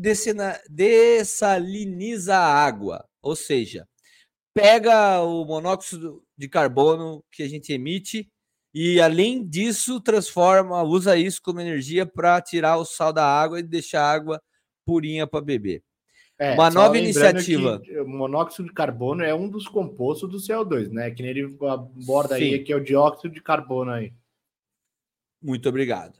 [0.68, 3.04] dessaliniza a água.
[3.20, 3.86] Ou seja,
[4.54, 8.28] pega o monóxido de carbono que a gente emite
[8.72, 13.62] e, além disso, transforma, usa isso como energia para tirar o sal da água e
[13.62, 14.40] deixar a água
[14.86, 15.82] purinha para beber.
[16.38, 17.80] É, Uma nova iniciativa.
[18.04, 21.10] O monóxido de carbono é um dos compostos do CO2, né?
[21.10, 22.44] Que nem ele aborda Sim.
[22.44, 24.12] aí, que é o dióxido de carbono aí.
[25.44, 26.18] Muito obrigado.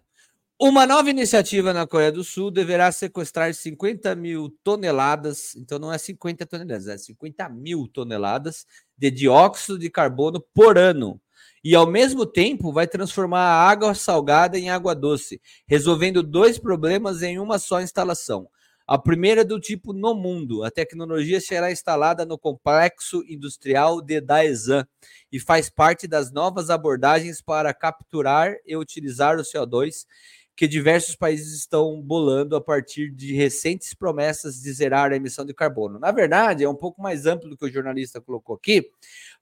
[0.61, 5.97] Uma nova iniciativa na Coreia do Sul deverá sequestrar 50 mil toneladas, então não é
[5.97, 8.67] 50 toneladas, é 50 mil toneladas
[8.99, 11.19] de dióxido de carbono por ano.
[11.65, 17.23] E ao mesmo tempo vai transformar a água salgada em água doce, resolvendo dois problemas
[17.23, 18.47] em uma só instalação.
[18.87, 20.63] A primeira do tipo no mundo.
[20.63, 24.87] A tecnologia será instalada no complexo industrial de Daesan
[25.33, 30.05] e faz parte das novas abordagens para capturar e utilizar o CO2
[30.57, 35.53] que diversos países estão bolando a partir de recentes promessas de zerar a emissão de
[35.53, 35.99] carbono.
[35.99, 38.89] Na verdade, é um pouco mais amplo do que o jornalista colocou aqui,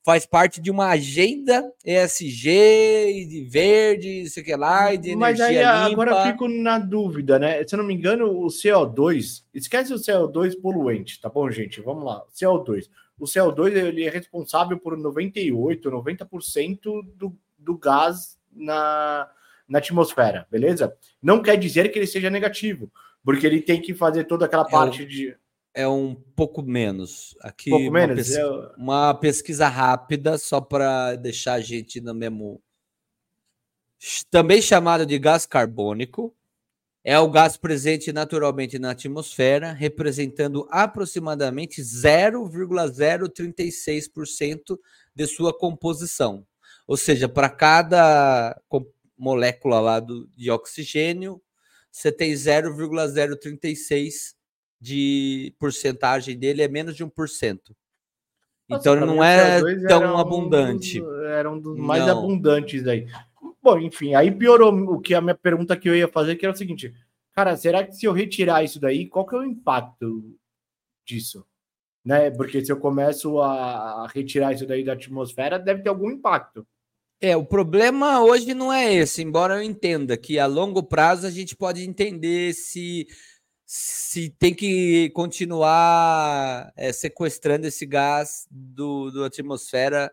[0.04, 5.58] faz parte de uma agenda ESG, de verde, sei que lá, e de Mas aí
[5.58, 5.68] limpa.
[5.68, 7.66] agora eu fico na dúvida, né?
[7.66, 11.80] Se eu não me engano, o CO2, esquece o CO2 poluente, tá bom, gente?
[11.80, 12.24] Vamos lá.
[12.34, 12.88] CO2.
[13.18, 16.80] O CO2 ele é responsável por 98, 90%
[17.14, 19.30] do, do gás na,
[19.68, 20.92] na atmosfera, beleza?
[21.22, 22.90] Não quer dizer que ele seja negativo,
[23.24, 25.36] porque ele tem que fazer toda aquela parte é de
[25.74, 27.34] é um pouco menos.
[27.40, 28.16] Aqui pouco uma, menos?
[28.16, 28.72] Pesquisa, Eu...
[28.76, 32.62] uma pesquisa rápida, só para deixar a gente no mesmo.
[34.30, 36.34] Também chamado de gás carbônico,
[37.04, 44.78] é o gás presente naturalmente na atmosfera, representando aproximadamente 0,036%
[45.14, 46.46] de sua composição.
[46.86, 48.60] Ou seja, para cada
[49.16, 51.40] molécula lá do, de oxigênio,
[51.90, 54.34] você tem 0,036
[54.82, 57.60] de porcentagem dele é menos de 1%.
[58.68, 61.00] Então Nossa, não é tão abundante.
[61.00, 62.18] Um era um dos mais não.
[62.18, 63.06] abundantes aí.
[63.62, 66.52] Bom, enfim, aí piorou o que a minha pergunta que eu ia fazer, que era
[66.52, 66.92] o seguinte:
[67.32, 70.36] cara, será que se eu retirar isso daí, qual que é o impacto
[71.06, 71.46] disso?
[72.04, 72.32] Né?
[72.32, 76.66] Porque se eu começo a retirar isso daí da atmosfera, deve ter algum impacto.
[77.20, 81.30] É, o problema hoje não é esse, embora eu entenda que a longo prazo a
[81.30, 83.06] gente pode entender se
[83.74, 90.12] se tem que continuar é, sequestrando esse gás do, do atmosfera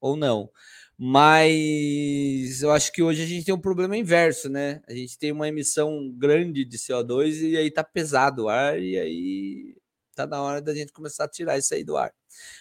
[0.00, 0.50] ou não.
[0.98, 4.82] Mas eu acho que hoje a gente tem um problema inverso, né?
[4.88, 8.98] A gente tem uma emissão grande de CO2 e aí tá pesado o ar, e
[8.98, 9.76] aí
[10.16, 12.12] tá na hora da gente começar a tirar isso aí do ar.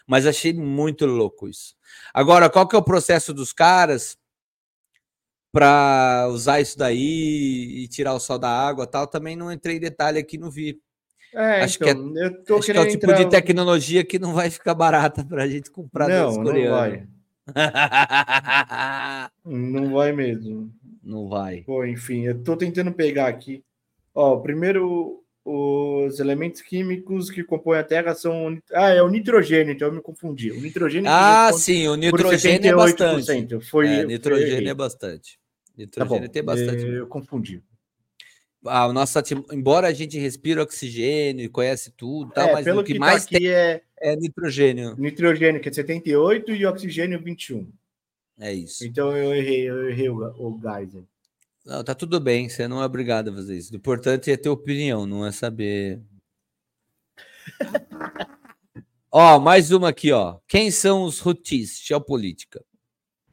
[0.05, 1.75] Mas achei muito louco isso.
[2.13, 4.15] Agora, qual que é o processo dos caras?
[5.55, 9.79] Para usar isso daí e tirar o sal da água tal, também não entrei em
[9.79, 10.81] detalhe aqui, não vi.
[11.33, 13.23] É, acho então, que, é, acho que é o tipo entrar...
[13.23, 17.07] de tecnologia que não vai ficar barata para a gente comprar não, não vai.
[19.45, 20.69] não vai mesmo.
[21.01, 21.61] Não vai.
[21.61, 23.63] Pô, enfim, eu estou tentando pegar aqui.
[24.13, 28.57] Ó, primeiro, os elementos químicos que compõem a Terra são.
[28.73, 30.51] Ah, é o nitrogênio, então eu me confundi.
[30.51, 31.09] O nitrogênio.
[31.09, 33.61] Ah, sim, o nitrogênio é bastante.
[33.61, 34.67] Foi, é, nitrogênio foi...
[34.67, 35.39] é bastante.
[35.77, 36.85] Nitrogênio tá tem bastante.
[36.85, 37.61] Eu confundi.
[38.63, 39.19] O nosso,
[39.51, 43.23] embora a gente respire oxigênio e conhece tudo, tal, é, mas o que, que mais
[43.23, 44.95] tá tem é, é nitrogênio.
[44.97, 47.71] Nitrogênio, que é 78, e oxigênio 21.
[48.39, 48.83] É isso.
[48.83, 50.89] Então eu errei, eu errei o, o gás.
[51.63, 53.71] Não, tá tudo bem, você não é obrigado a fazer isso.
[53.73, 56.01] O importante é ter opinião, não é saber.
[59.11, 60.39] ó, mais uma aqui, ó.
[60.47, 61.79] Quem são os Houthis?
[61.83, 62.63] Geopolítica.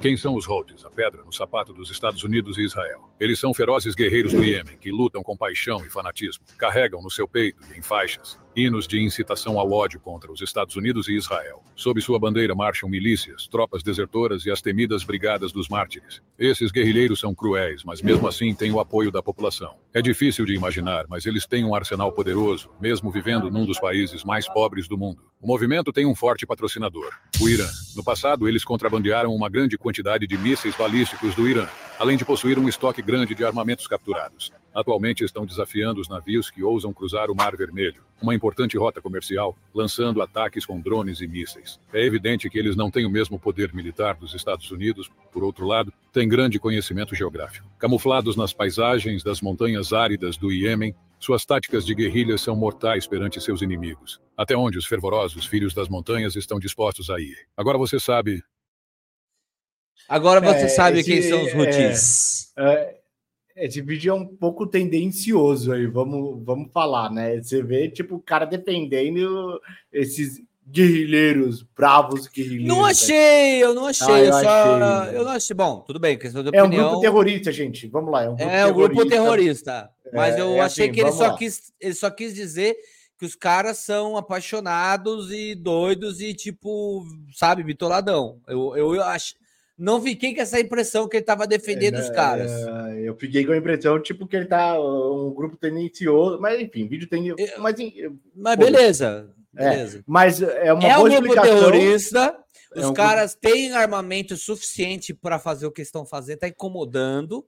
[0.03, 3.09] Quem são os Houthis, a pedra no sapato dos Estados Unidos e Israel?
[3.21, 7.29] Eles são ferozes guerreiros do Iêmen que lutam com paixão e fanatismo, carregam no seu
[7.29, 11.63] peito e em faixas hinos de incitação ao ódio contra os Estados Unidos e Israel.
[11.75, 16.21] Sob sua bandeira marcham milícias, tropas desertoras e as temidas Brigadas dos Mártires.
[16.39, 19.77] Esses guerrilheiros são cruéis, mas mesmo assim têm o apoio da população.
[19.95, 24.25] É difícil de imaginar, mas eles têm um arsenal poderoso, mesmo vivendo num dos países
[24.25, 25.32] mais pobres do mundo.
[25.43, 27.67] O movimento tem um forte patrocinador, o Irã.
[27.97, 31.67] No passado, eles contrabandearam uma grande quantidade de mísseis balísticos do Irã,
[31.99, 34.53] além de possuir um estoque grande de armamentos capturados.
[34.73, 39.59] Atualmente estão desafiando os navios que ousam cruzar o Mar Vermelho, uma importante rota comercial,
[39.75, 41.81] lançando ataques com drones e mísseis.
[41.93, 45.67] É evidente que eles não têm o mesmo poder militar dos Estados Unidos, por outro
[45.67, 47.67] lado, têm grande conhecimento geográfico.
[47.81, 53.41] Camuflados nas paisagens das montanhas áridas do Iêmen, suas táticas de guerrilha são mortais perante
[53.41, 54.21] seus inimigos.
[54.37, 57.37] Até onde os fervorosos filhos das montanhas estão dispostos a ir.
[57.57, 58.43] Agora você sabe.
[60.09, 62.53] Agora você é, sabe esse, quem são os Houthis.
[62.57, 62.99] É,
[63.55, 67.41] é esse vídeo é um pouco tendencioso aí, vamos, vamos falar, né?
[67.41, 69.61] Você vê, tipo, o cara defendendo
[69.93, 72.69] esses guerrilheiros, bravos guerrilheiros.
[72.69, 74.07] Não achei, eu não achei.
[74.07, 75.17] Ah, eu, só, achei.
[75.17, 75.57] eu não achei.
[75.57, 76.67] Bom, tudo bem, questão de opinião.
[76.67, 77.87] É um grupo terrorista, gente.
[77.89, 78.25] Vamos lá.
[78.25, 79.91] É um grupo, é um grupo terrorista.
[80.13, 82.77] Mas eu é, é achei assim, que ele só, quis, ele só quis dizer
[83.19, 88.41] que os caras são apaixonados e doidos e, tipo, sabe, bitoladão.
[88.47, 89.35] Eu, eu, eu acho
[89.83, 92.53] não fiquei com essa impressão que ele estava defendendo é, os caras.
[92.53, 96.87] É, eu fiquei com a impressão, tipo, que ele tá um grupo tendencioso, mas enfim,
[96.87, 97.35] vídeo tem.
[97.59, 97.77] Mas,
[98.35, 99.29] mas beleza.
[99.53, 99.99] Beleza.
[99.99, 102.37] É, mas é uma é boa um grupo terrorista.
[102.75, 107.47] É os um caras têm armamento suficiente para fazer o que estão fazendo, tá incomodando.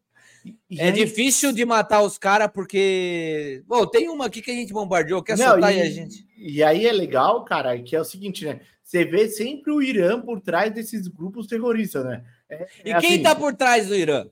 [0.69, 0.93] E é aí...
[0.93, 3.63] difícil de matar os caras porque.
[3.67, 6.27] Bom, tem uma aqui que a gente bombardeou, quer Não, soltar e, aí a gente.
[6.37, 8.61] E aí é legal, cara, que é o seguinte, né?
[8.85, 12.25] você vê sempre o Irã por trás desses grupos terroristas, né?
[12.49, 14.29] É, e é quem está assim, por trás do Irã?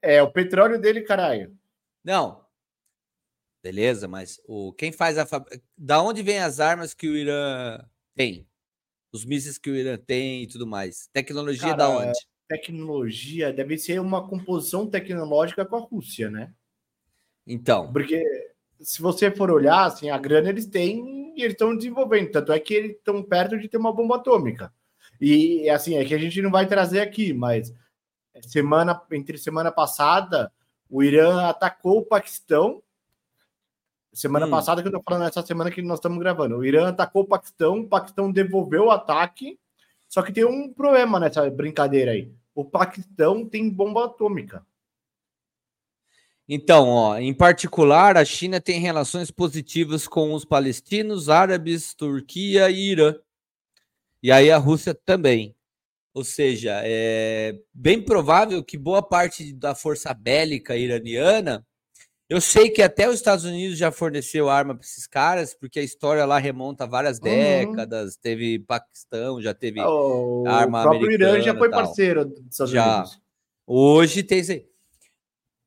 [0.00, 1.54] É, o petróleo dele, caralho.
[2.02, 2.43] Não.
[3.64, 5.26] Beleza, mas o quem faz a
[5.74, 7.82] da onde vem as armas que o Irã
[8.14, 8.46] tem?
[9.10, 11.08] Os mísseis que o Irã tem e tudo mais.
[11.14, 12.18] Tecnologia Cara, da onde?
[12.46, 16.52] Tecnologia deve ser uma composição tecnológica com a Rússia, né?
[17.46, 17.90] Então.
[17.90, 18.22] Porque
[18.82, 22.32] se você for olhar, assim, a grana eles têm e eles estão desenvolvendo.
[22.32, 24.70] Tanto é que eles estão perto de ter uma bomba atômica.
[25.18, 27.72] E assim, é que a gente não vai trazer aqui, mas
[28.42, 30.52] semana entre semana passada,
[30.90, 32.82] o Irã atacou o Paquistão.
[34.14, 34.50] Semana hum.
[34.50, 36.56] passada que eu tô falando, essa semana que nós estamos gravando.
[36.56, 39.58] O Irã atacou o Paquistão, o Paquistão devolveu o ataque.
[40.08, 42.32] Só que tem um problema nessa brincadeira aí.
[42.54, 44.64] O Paquistão tem bomba atômica.
[46.48, 52.90] Então, ó, em particular, a China tem relações positivas com os palestinos, árabes, Turquia e
[52.90, 53.16] Irã.
[54.22, 55.56] E aí a Rússia também.
[56.12, 61.66] Ou seja, é bem provável que boa parte da força bélica iraniana.
[62.28, 65.82] Eu sei que até os Estados Unidos já forneceu arma para esses caras, porque a
[65.82, 67.24] história lá remonta a várias uhum.
[67.24, 68.16] décadas.
[68.16, 70.80] Teve Paquistão, já teve oh, arma americana.
[70.80, 72.96] O próprio Irã já foi parceiro dos Estados já.
[72.96, 73.20] Unidos.
[73.66, 74.66] Hoje tem isso aí.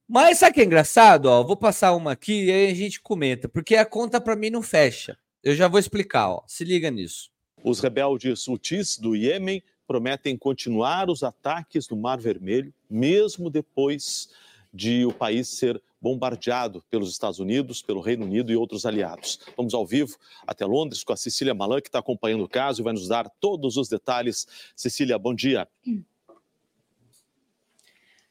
[0.07, 1.25] Mas sabe o que é engraçado?
[1.25, 4.49] Ó, vou passar uma aqui e aí a gente comenta, porque a conta para mim
[4.49, 5.17] não fecha.
[5.43, 6.43] Eu já vou explicar, ó.
[6.47, 7.29] Se liga nisso.
[7.63, 14.29] Os rebeldes Houthis do Iêmen prometem continuar os ataques no Mar Vermelho, mesmo depois
[14.73, 19.39] de o país ser bombardeado pelos Estados Unidos, pelo Reino Unido e outros aliados.
[19.55, 22.83] Vamos ao vivo até Londres com a Cecília Malan, que está acompanhando o caso e
[22.83, 24.47] vai nos dar todos os detalhes.
[24.75, 25.67] Cecília, bom dia.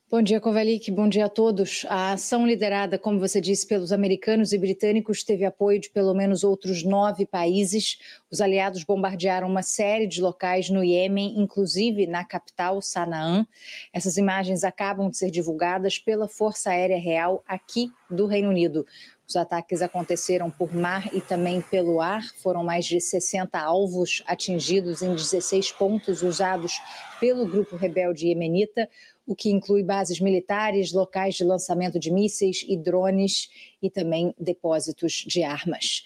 [0.09, 0.89] Bom dia, Kovalik.
[0.93, 1.85] Bom dia a todos.
[1.89, 6.45] A ação liderada, como você disse, pelos americanos e britânicos teve apoio de pelo menos
[6.45, 7.99] outros nove países.
[8.31, 13.45] Os aliados bombardearam uma série de locais no Iêmen, inclusive na capital, Sanaã.
[13.93, 18.87] Essas imagens acabam de ser divulgadas pela Força Aérea Real aqui do Reino Unido.
[19.29, 22.23] Os ataques aconteceram por mar e também pelo ar.
[22.41, 26.81] Foram mais de 60 alvos atingidos em 16 pontos usados
[27.19, 28.89] pelo grupo rebelde iemenita
[29.27, 33.49] o que inclui bases militares, locais de lançamento de mísseis e drones
[33.83, 36.05] e também depósitos de armas.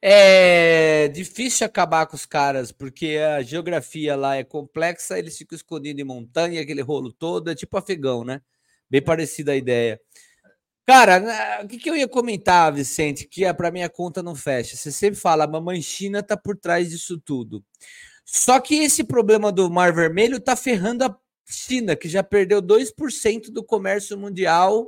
[0.00, 6.00] É difícil acabar com os caras, porque a geografia lá é complexa, eles ficam escondidos
[6.00, 8.40] em montanha, aquele rolo todo, é tipo afegão, né?
[8.88, 10.00] Bem parecida a ideia.
[10.86, 14.74] Cara, o que, que eu ia comentar, Vicente, que é para minha conta não fecha.
[14.74, 17.62] Você sempre fala, a mamãe China tá por trás disso tudo.
[18.24, 21.18] Só que esse problema do Mar Vermelho tá ferrando a
[21.48, 24.86] China, que já perdeu 2% do comércio mundial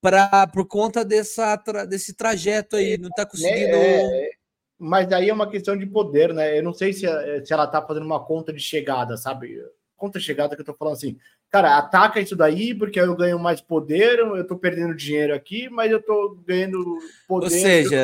[0.00, 1.56] pra, por conta dessa,
[1.88, 3.76] desse trajeto aí, não está conseguindo.
[3.76, 4.30] É, é,
[4.78, 6.58] mas aí é uma questão de poder, né?
[6.58, 7.00] Eu não sei se,
[7.44, 9.60] se ela está fazendo uma conta de chegada, sabe?
[9.96, 11.18] Conta de chegada que eu estou falando assim
[11.50, 15.90] cara, ataca isso daí, porque eu ganho mais poder, eu tô perdendo dinheiro aqui, mas
[15.90, 17.44] eu tô ganhando poder.
[17.44, 17.96] Ou seja,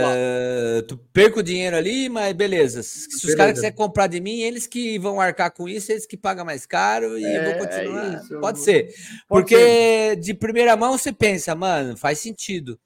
[0.89, 2.83] tu perco dinheiro ali, mas beleza.
[2.83, 3.29] Se beleza.
[3.29, 6.45] os caras quiserem comprar de mim, eles que vão arcar com isso, eles que pagam
[6.45, 8.15] mais caro e é, eu vou é continuar.
[8.15, 8.85] É Pode ser.
[8.85, 8.95] Pode
[9.29, 10.17] porque ser.
[10.17, 12.79] de primeira mão você pensa, mano, faz sentido.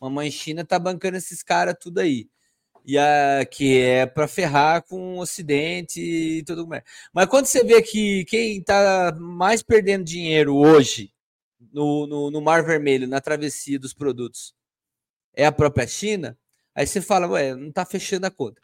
[0.00, 2.26] Mamãe China tá bancando esses caras tudo aí
[2.84, 6.82] e a, que é para ferrar com o Ocidente e tudo mais.
[7.12, 11.12] Mas quando você vê que quem está mais perdendo dinheiro hoje
[11.72, 14.54] no, no, no, Mar Vermelho, na travessia dos produtos,
[15.34, 16.38] é a própria China,
[16.74, 18.60] aí você fala, ué, não está fechando a conta.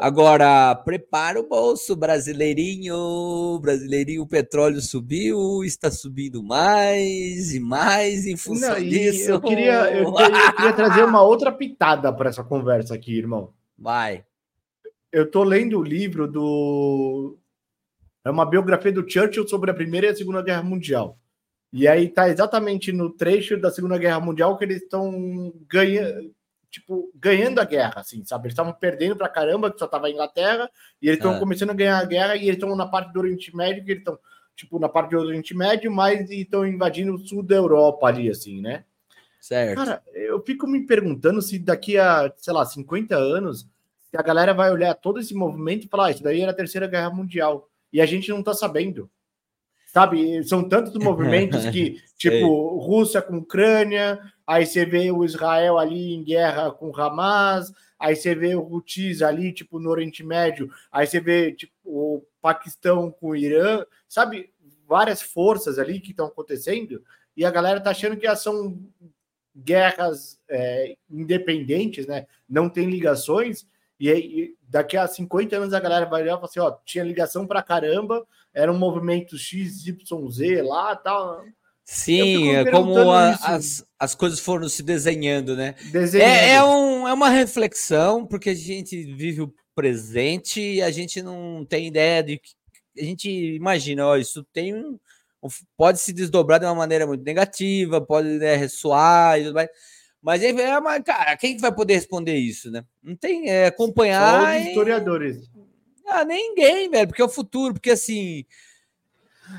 [0.00, 3.58] Agora, prepara o bolso, brasileirinho.
[3.60, 9.30] Brasileirinho, o petróleo subiu, está subindo mais e mais em função não, disso.
[9.30, 13.52] Eu queria, eu, queria, eu queria trazer uma outra pitada para essa conversa aqui, irmão.
[13.76, 14.24] Vai.
[15.10, 17.36] Eu tô lendo o livro do.
[18.24, 21.18] É uma biografia do Churchill sobre a Primeira e a Segunda Guerra Mundial.
[21.72, 26.32] E aí tá exatamente no trecho da Segunda Guerra Mundial que eles estão ganhando
[26.74, 28.46] tipo, ganhando a guerra, assim, sabe?
[28.46, 30.68] Eles estavam perdendo pra caramba, que só tava a Inglaterra,
[31.00, 31.38] e eles estão ah.
[31.38, 34.00] começando a ganhar a guerra, e eles estão na parte do Oriente Médio, que eles
[34.00, 34.18] estão,
[34.56, 38.60] tipo, na parte do Oriente Médio, mas estão invadindo o sul da Europa ali, assim,
[38.60, 38.84] né?
[39.40, 39.76] Certo.
[39.76, 43.68] Cara, eu fico me perguntando se daqui a, sei lá, 50 anos,
[44.10, 46.56] se a galera vai olhar todo esse movimento e falar, ah, isso daí era a
[46.56, 49.08] Terceira Guerra Mundial, e a gente não tá sabendo.
[49.94, 56.14] Sabe, são tantos movimentos que, tipo, Rússia com Ucrânia, aí você vê o Israel ali
[56.14, 61.06] em guerra com Hamas, aí você vê o Houthis ali, tipo, no Oriente Médio, aí
[61.06, 64.50] você vê, tipo, o Paquistão com o Irã, sabe,
[64.84, 67.00] várias forças ali que estão acontecendo,
[67.36, 68.76] e a galera tá achando que são
[69.56, 73.64] guerras é, independentes, né, não tem ligações,
[73.98, 77.04] e aí, daqui a 50 anos a galera vai olhar e falar assim: ó, tinha
[77.04, 81.44] ligação pra caramba, era um movimento XYZ lá tal.
[81.84, 85.74] Sim, é como a, as, as coisas foram se desenhando, né?
[86.14, 91.20] É, é, um, é uma reflexão, porque a gente vive o presente e a gente
[91.22, 92.52] não tem ideia de que.
[92.96, 94.98] A gente imagina, ó, isso tem um.
[95.76, 99.68] Pode se desdobrar de uma maneira muito negativa, pode né, ressoar e tudo mais.
[100.24, 102.82] Mas é uma, cara, quem vai poder responder isso, né?
[103.02, 104.40] Não tem é, acompanhar.
[104.40, 105.36] Só os historiadores.
[105.36, 105.50] E...
[106.06, 108.46] Ah, ninguém, velho, porque é o futuro, porque assim.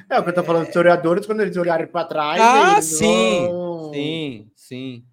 [0.10, 2.42] É o que eu tô falando, historiadores, quando eles olharem para trás.
[2.42, 3.94] Ah, sim, vão...
[3.94, 5.06] sim, sim.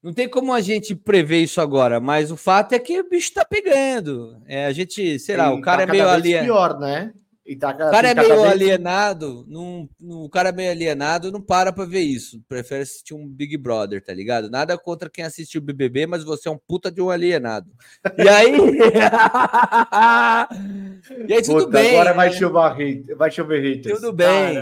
[0.00, 3.34] Não tem como a gente prever isso agora, mas o fato é que o bicho
[3.34, 4.40] tá pegando.
[4.46, 6.38] É, a gente, sei lá, o cara tá é meio ali.
[6.38, 7.12] pior, né?
[7.56, 11.84] Tá, o cara é meio alienado, não, o cara é meio alienado não para pra
[11.84, 12.40] ver isso.
[12.48, 14.48] Prefere assistir um Big Brother, tá ligado?
[14.48, 17.68] Nada contra quem assistiu o BBB, mas você é um puta de um alienado.
[18.16, 18.54] E aí.
[21.26, 21.90] e aí, tudo puta, bem.
[21.90, 23.96] Agora vai chover, vai chover haters.
[23.96, 24.56] Tudo bem.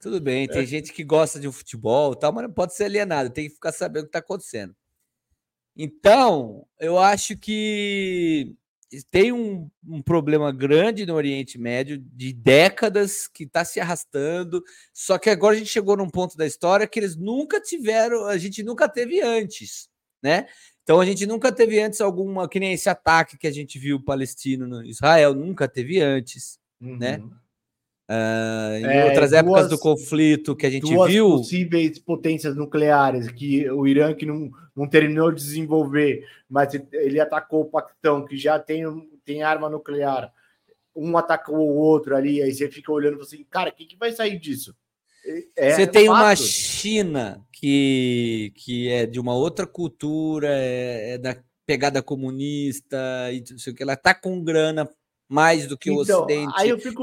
[0.00, 0.48] Tudo bem.
[0.48, 3.54] Tem gente que gosta de um futebol tal, mas não pode ser alienado, tem que
[3.54, 4.74] ficar sabendo o que tá acontecendo.
[5.76, 8.56] Então, eu acho que
[9.10, 14.62] tem um, um, problema grande no Oriente Médio de décadas que está se arrastando.
[14.92, 18.38] Só que agora a gente chegou num ponto da história que eles nunca tiveram, a
[18.38, 19.88] gente nunca teve antes,
[20.22, 20.46] né?
[20.82, 24.02] Então a gente nunca teve antes alguma que nem esse ataque que a gente viu
[24.02, 27.18] palestino no Israel nunca teve antes, né?
[27.18, 27.28] uhum.
[27.28, 27.36] né?
[28.08, 31.28] Uh, em é, outras duas, épocas do conflito que a gente duas viu.
[31.28, 37.62] possíveis potências nucleares que o Irã que não, não terminou de desenvolver, mas ele atacou
[37.62, 38.84] o Paquistão, que já tem,
[39.24, 40.32] tem arma nuclear.
[40.94, 44.12] Um atacou o outro ali, aí você fica olhando assim, cara, o que, que vai
[44.12, 44.76] sair disso?
[45.56, 46.22] É, você tem fato.
[46.22, 52.96] uma China que, que é de uma outra cultura, é, é da pegada comunista,
[53.32, 54.88] e não sei o que, ela tá com grana
[55.28, 56.52] mais do que o então, Ocidente.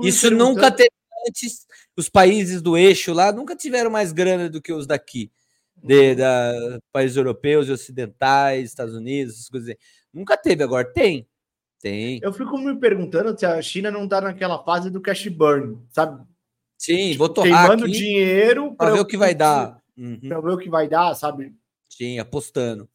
[0.03, 0.89] Isso nunca teve
[1.27, 1.65] antes.
[1.97, 5.31] Os países do eixo lá nunca tiveram mais grana do que os daqui,
[5.83, 9.75] de, da, países europeus e ocidentais, Estados Unidos, essas coisas.
[10.13, 11.27] Nunca teve, agora tem.
[11.81, 12.19] Tem.
[12.23, 16.23] Eu fico me perguntando se a China não está naquela fase do cash burn, sabe?
[16.77, 19.81] Sim, tipo, vou torrar queimando aqui dinheiro para ver o que vai dar.
[19.97, 20.19] Uhum.
[20.27, 21.53] Para ver o que vai dar, sabe?
[21.89, 22.89] Sim, apostando.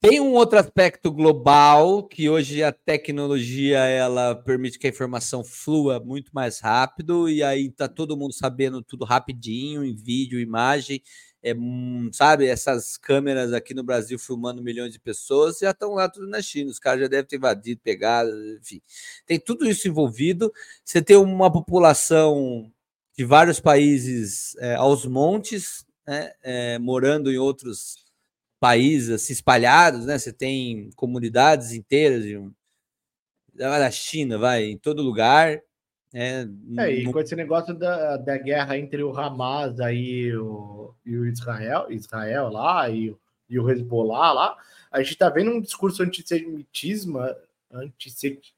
[0.00, 5.98] Tem um outro aspecto global que hoje a tecnologia ela permite que a informação flua
[5.98, 11.02] muito mais rápido e aí tá todo mundo sabendo tudo rapidinho em vídeo, imagem,
[11.42, 11.54] é,
[12.12, 12.46] sabe?
[12.46, 16.70] Essas câmeras aqui no Brasil filmando milhões de pessoas já estão lá tudo na China.
[16.70, 18.80] Os caras já devem ter invadido, pegado, enfim.
[19.26, 20.52] Tem tudo isso envolvido.
[20.84, 22.72] Você tem uma população
[23.16, 27.96] de vários países é, aos montes, né, é, morando em outros
[28.60, 30.18] países assim, espalhados, né?
[30.18, 32.52] Você tem comunidades inteiras de um,
[33.54, 35.60] da China, vai, em todo lugar.
[36.12, 36.46] É,
[36.78, 41.26] é e com esse negócio da, da guerra entre o Hamas aí, o, e o
[41.26, 43.14] Israel, Israel lá e,
[43.48, 44.56] e o Hezbollah lá,
[44.90, 47.18] a gente tá vendo um discurso antissemitismo,
[47.72, 48.48] antissemita,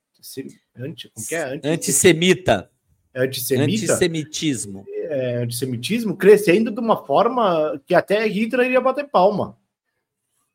[0.76, 1.60] anti, como que é?
[1.64, 2.70] Antissemita.
[3.14, 3.64] Antissemita?
[3.64, 4.84] Antissemitismo.
[4.88, 9.58] É, antissemitismo crescendo de uma forma que até Hitler ia bater palma.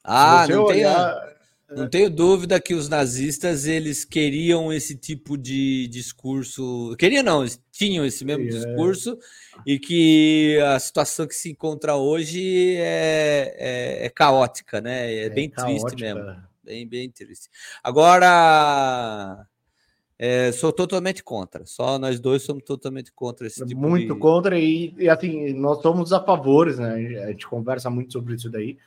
[0.01, 1.19] Ah, não, olhar...
[1.19, 1.34] tenho,
[1.69, 6.95] não tenho dúvida que os nazistas eles queriam esse tipo de discurso.
[6.97, 8.47] Queriam não, eles tinham esse mesmo é.
[8.47, 9.17] discurso
[9.65, 15.11] e que a situação que se encontra hoje é, é, é caótica, né?
[15.11, 15.87] É, é bem caótica.
[15.87, 16.43] triste mesmo.
[16.63, 17.49] Bem, bem triste.
[17.83, 19.47] Agora.
[20.17, 21.65] É, sou totalmente contra.
[21.65, 24.19] Só nós dois somos totalmente contra esse tipo Muito de...
[24.21, 26.93] contra, e, e, assim, nós somos a favores, né?
[27.21, 28.77] A gente conversa muito sobre isso daí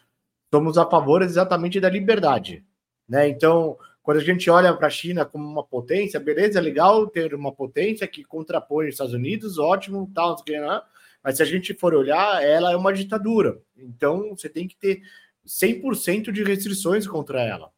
[0.53, 2.65] somos a favor exatamente da liberdade.
[3.09, 3.29] Né?
[3.29, 7.35] Então, quando a gente olha para a China como uma potência, beleza, é legal ter
[7.35, 10.37] uma potência que contrapõe os Estados Unidos, ótimo, tal,
[11.23, 13.61] mas se a gente for olhar, ela é uma ditadura.
[13.77, 15.03] Então, você tem que ter
[15.47, 17.71] 100% de restrições contra ela.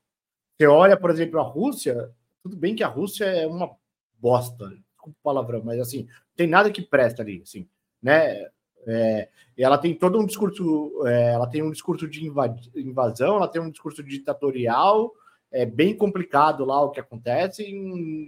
[0.57, 2.11] Você olha, por exemplo, a Rússia,
[2.43, 3.75] tudo bem que a Rússia é uma
[4.18, 6.07] bosta, desculpa o palavrão, mas assim,
[6.37, 7.66] tem nada que presta ali, assim,
[8.03, 8.47] né?
[8.87, 12.26] É, ela tem todo um discurso, é, ela tem um discurso de
[12.74, 15.12] invasão, ela tem um discurso ditatorial,
[15.51, 17.66] é bem complicado lá o que acontece,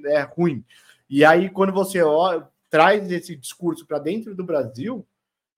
[0.06, 0.64] é ruim.
[1.08, 5.06] E aí, quando você ó, traz esse discurso para dentro do Brasil,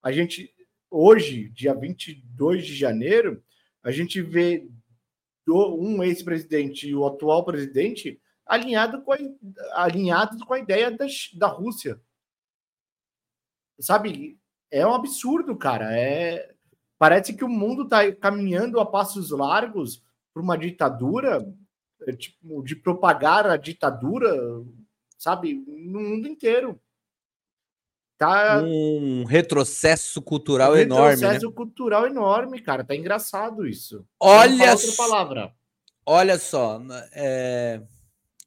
[0.03, 0.53] a gente,
[0.91, 3.43] hoje, dia 22 de janeiro,
[3.83, 4.69] a gente vê
[5.49, 9.13] um ex-presidente e o atual presidente alinhado com
[9.73, 12.01] alinhados com a ideia da, da Rússia.
[13.79, 14.39] Sabe,
[14.81, 15.97] é um absurdo, cara.
[15.97, 16.55] É
[16.99, 20.03] parece que o mundo está caminhando a passos largos
[20.33, 21.47] para uma ditadura,
[22.07, 24.33] é, tipo, de propagar a ditadura,
[25.19, 26.81] sabe, no mundo inteiro.
[28.17, 31.09] tá um retrocesso cultural um enorme.
[31.09, 31.11] Né?
[31.15, 31.55] Retrocesso né?
[31.55, 32.85] cultural enorme, cara.
[32.85, 34.07] Tá engraçado isso.
[34.19, 35.55] Olha outra palavra.
[36.07, 36.81] Olha só,
[37.13, 37.83] é...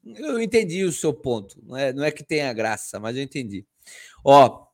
[0.04, 1.60] eu entendi o seu ponto.
[1.64, 3.66] Não é, não é que tenha graça, mas eu entendi.
[4.24, 4.67] Ó,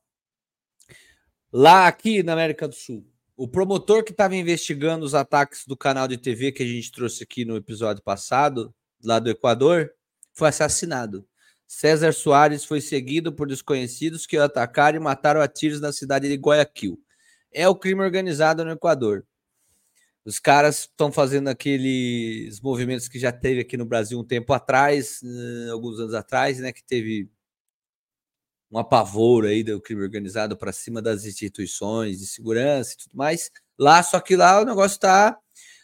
[1.57, 6.05] lá aqui na América do Sul, o promotor que estava investigando os ataques do canal
[6.05, 9.89] de TV que a gente trouxe aqui no episódio passado, lá do Equador,
[10.33, 11.25] foi assassinado.
[11.65, 16.27] César Soares foi seguido por desconhecidos que o atacaram e mataram a tiros na cidade
[16.27, 16.99] de Guayaquil.
[17.53, 19.25] É o crime organizado no Equador.
[20.25, 25.21] Os caras estão fazendo aqueles movimentos que já teve aqui no Brasil um tempo atrás,
[25.23, 26.73] eh, alguns anos atrás, né?
[26.73, 27.29] Que teve
[28.71, 33.51] um apavoro aí do crime organizado para cima das instituições de segurança e tudo mais.
[33.77, 35.37] Lá, só que lá o negócio está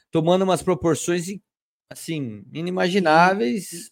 [0.10, 1.28] tomando umas proporções
[1.90, 3.92] assim inimagináveis.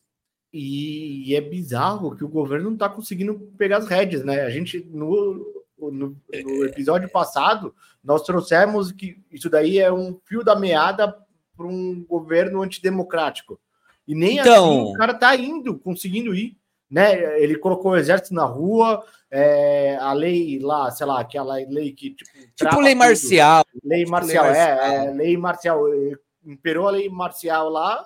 [0.52, 4.42] E, e, é bizarro que o governo não está conseguindo pegar as rédeas, né?
[4.42, 6.40] A gente no, no, no, é.
[6.40, 11.16] episódio passado nós trouxemos que isso daí é um fio da meada
[11.56, 13.60] para um governo antidemocrático.
[14.08, 16.58] E nem então, assim o cara está indo, conseguindo ir
[16.90, 17.42] né?
[17.42, 22.12] Ele colocou o exército na rua, é, a lei lá, sei lá, aquela lei que
[22.12, 25.84] tipo, tipo lei marcial, lei tipo marcial, lei marcial, é, é, lei marcial,
[26.44, 28.06] imperou a lei marcial lá,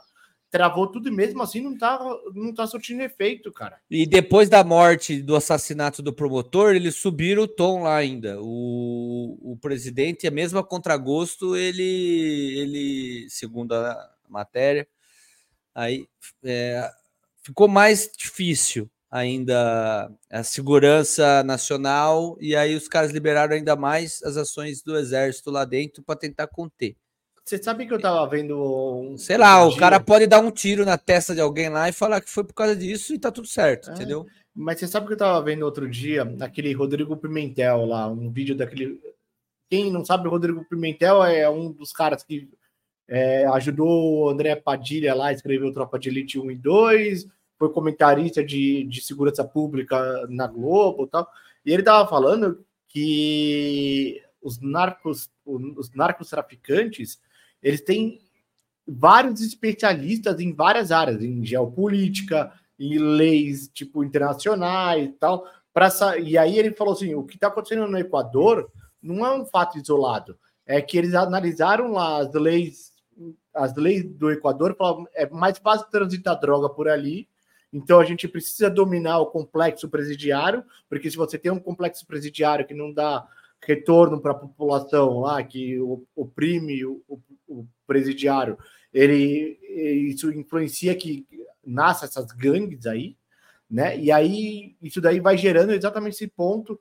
[0.53, 1.99] travou tudo e mesmo assim não tá,
[2.35, 3.79] não tá surtindo efeito, cara.
[3.89, 8.37] E depois da morte, do assassinato do promotor, eles subiram o tom lá ainda.
[8.39, 14.87] O, o presidente, a mesma contragosto, ele, ele, segundo a matéria,
[15.73, 16.07] aí
[16.43, 16.87] é,
[17.43, 24.37] ficou mais difícil ainda a segurança nacional e aí os caras liberaram ainda mais as
[24.37, 26.95] ações do exército lá dentro para tentar conter.
[27.45, 29.17] Você sabe que eu tava vendo um...
[29.17, 31.93] sei lá, um o cara pode dar um tiro na testa de alguém lá e
[31.93, 34.25] falar que foi por causa disso e tá tudo certo, é, entendeu?
[34.55, 38.55] Mas você sabe que eu tava vendo outro dia aquele Rodrigo Pimentel lá, um vídeo
[38.55, 38.99] daquele
[39.73, 42.47] quem não sabe, o Rodrigo Pimentel é um dos caras que
[43.07, 47.27] é, ajudou o André Padilha lá, escreveu Tropa de Elite 1 e 2,
[47.57, 51.27] foi comentarista de, de segurança pública na Globo e tal.
[51.65, 57.19] E ele estava falando que os narcos, os narcos traficantes,
[57.61, 58.19] eles têm
[58.85, 65.45] vários especialistas em várias áreas, em geopolítica, em leis tipo internacionais e tal.
[65.73, 65.89] Pra,
[66.21, 68.69] e aí ele falou assim: o que está acontecendo no Equador
[69.01, 72.92] não é um fato isolado, é que eles analisaram lá as leis
[73.53, 77.27] as leis do Equador falavam, é mais fácil transitar droga por ali.
[77.71, 82.65] Então a gente precisa dominar o complexo presidiário, porque se você tem um complexo presidiário
[82.65, 83.27] que não dá
[83.61, 85.79] retorno para a população lá, que
[86.15, 88.57] oprime o, o, o presidiário,
[88.93, 89.57] ele
[90.09, 91.25] isso influencia que
[91.65, 93.17] nasça essas gangues aí,
[93.69, 93.97] né?
[93.97, 96.79] E aí isso daí vai gerando exatamente esse ponto.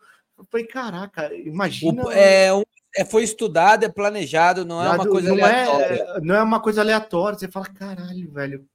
[0.51, 2.05] Falei, caraca, imagina.
[2.05, 2.65] O, é um
[2.97, 5.95] é, foi estudado, é planejado, não é uma coisa não é, aleatória.
[5.95, 7.39] É, não é uma coisa aleatória.
[7.39, 8.67] Você fala, caralho, velho.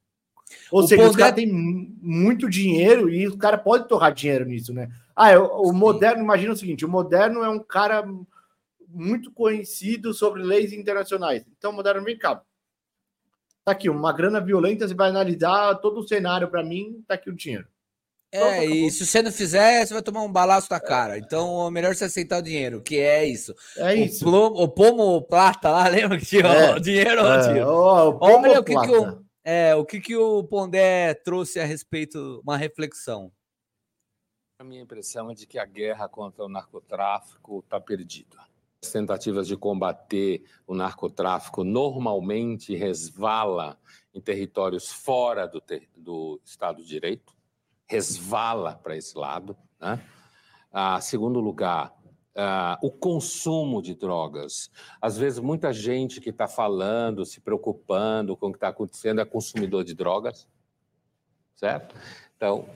[0.72, 4.74] Ou o seja, os caras têm muito dinheiro e o cara pode torrar dinheiro nisso,
[4.74, 4.90] né?
[5.16, 8.04] Ah, o, o moderno, imagina o seguinte: o moderno é um cara
[8.88, 11.46] muito conhecido sobre leis internacionais.
[11.58, 12.42] Então, o moderno, vem cá.
[13.64, 17.30] Tá aqui, uma grana violenta, você vai analisar todo o cenário para mim, tá aqui
[17.30, 17.68] o dinheiro.
[18.32, 21.18] É, e se você não fizer, você vai tomar um balaço na cara.
[21.18, 23.56] Então, é melhor você aceitar o dinheiro, que é isso.
[23.78, 24.28] É isso.
[24.28, 26.76] O, plomo, o pomo plata lá, lembra que tinha é.
[26.76, 27.22] o dinheiro?
[27.22, 27.66] É.
[27.66, 31.66] Oh, o Olha o que, que, o, é, o que, que o Pondé trouxe a
[31.66, 33.32] respeito, uma reflexão.
[34.60, 38.38] A minha impressão é de que a guerra contra o narcotráfico está perdida.
[38.84, 43.80] As tentativas de combater o narcotráfico normalmente resvala
[44.14, 47.37] em territórios fora do, ter, do Estado de Direito
[47.88, 49.58] resvala para esse lado.
[49.80, 50.00] Né?
[50.72, 51.94] Ah, segundo lugar,
[52.36, 54.70] ah, o consumo de drogas.
[55.02, 59.26] Às vezes, muita gente que está falando, se preocupando com o que está acontecendo é
[59.26, 60.48] consumidor de drogas,
[61.56, 61.96] certo?
[62.36, 62.70] Então,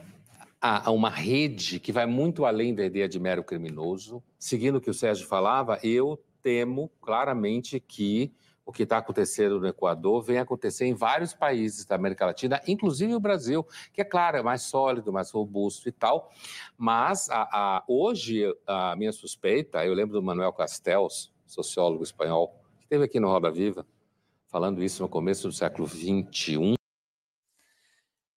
[0.59, 4.23] há uma rede que vai muito além da ideia de mero criminoso.
[4.39, 8.33] Seguindo o que o Sérgio falava, eu temo claramente que
[8.65, 13.15] o que está acontecendo no Equador vem acontecer em vários países da América Latina, inclusive
[13.15, 16.31] o Brasil, que é claro, é mais sólido, mais robusto e tal.
[16.77, 22.83] Mas a, a, hoje a minha suspeita, eu lembro do Manuel Castells, sociólogo espanhol, que
[22.83, 23.85] esteve aqui no Roda Viva,
[24.47, 26.75] falando isso no começo do século XXI.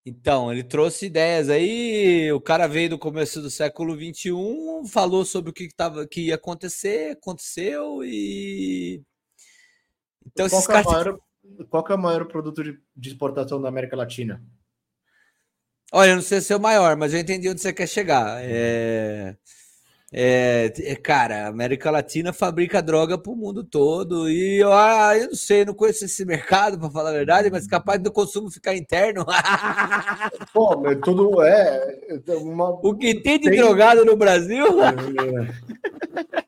[0.07, 2.31] Então, ele trouxe ideias aí.
[2.31, 4.31] O cara veio do começo do século XXI,
[4.87, 9.01] falou sobre o que, tava, que ia acontecer, aconteceu e
[10.25, 11.19] então, qual, é maior,
[11.69, 14.41] qual é o maior produto de, de, exportação da América Latina?
[15.91, 18.39] Olha, eu não sei se é o maior, mas eu entendi onde você quer chegar.
[18.41, 19.37] É...
[20.17, 25.17] É, é, cara, a América Latina fabrica droga para o mundo todo e eu, ah,
[25.17, 28.49] eu não sei, não conheço esse mercado para falar a verdade, mas capaz do consumo
[28.49, 29.25] ficar interno.
[30.53, 31.97] Pô, mas tudo é.
[32.39, 32.69] Uma...
[32.81, 33.59] O que tem de tem...
[33.59, 34.65] drogado no Brasil?
[34.83, 36.44] É.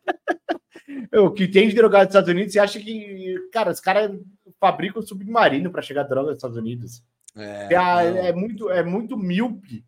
[1.13, 4.11] o que tem de drogado nos Estados Unidos, você acha que, cara, os caras
[4.59, 7.03] fabricam submarino para chegar droga nos Estados Unidos.
[7.35, 9.85] É, é, é, muito, é muito míope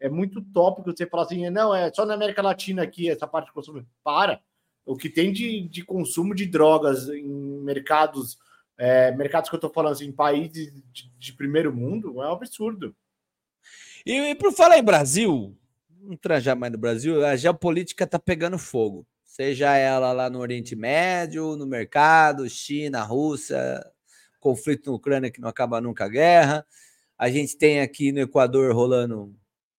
[0.00, 3.46] é muito tópico você falar assim, não, é só na América Latina aqui essa parte
[3.46, 3.86] de consumo.
[4.02, 4.40] Para.
[4.86, 7.28] O que tem de, de consumo de drogas em
[7.62, 8.38] mercados,
[8.78, 12.96] é, mercados que eu estou falando assim, países de, de, primeiro mundo, é um absurdo.
[14.06, 15.54] E, e por falar em Brasil,
[16.00, 19.06] não tranjar mais no Brasil, a geopolítica está pegando fogo.
[19.40, 23.82] Seja ela lá no Oriente Médio, no mercado, China, Rússia,
[24.38, 26.66] conflito na Ucrânia que não acaba nunca a guerra.
[27.16, 29.34] A gente tem aqui no Equador rolando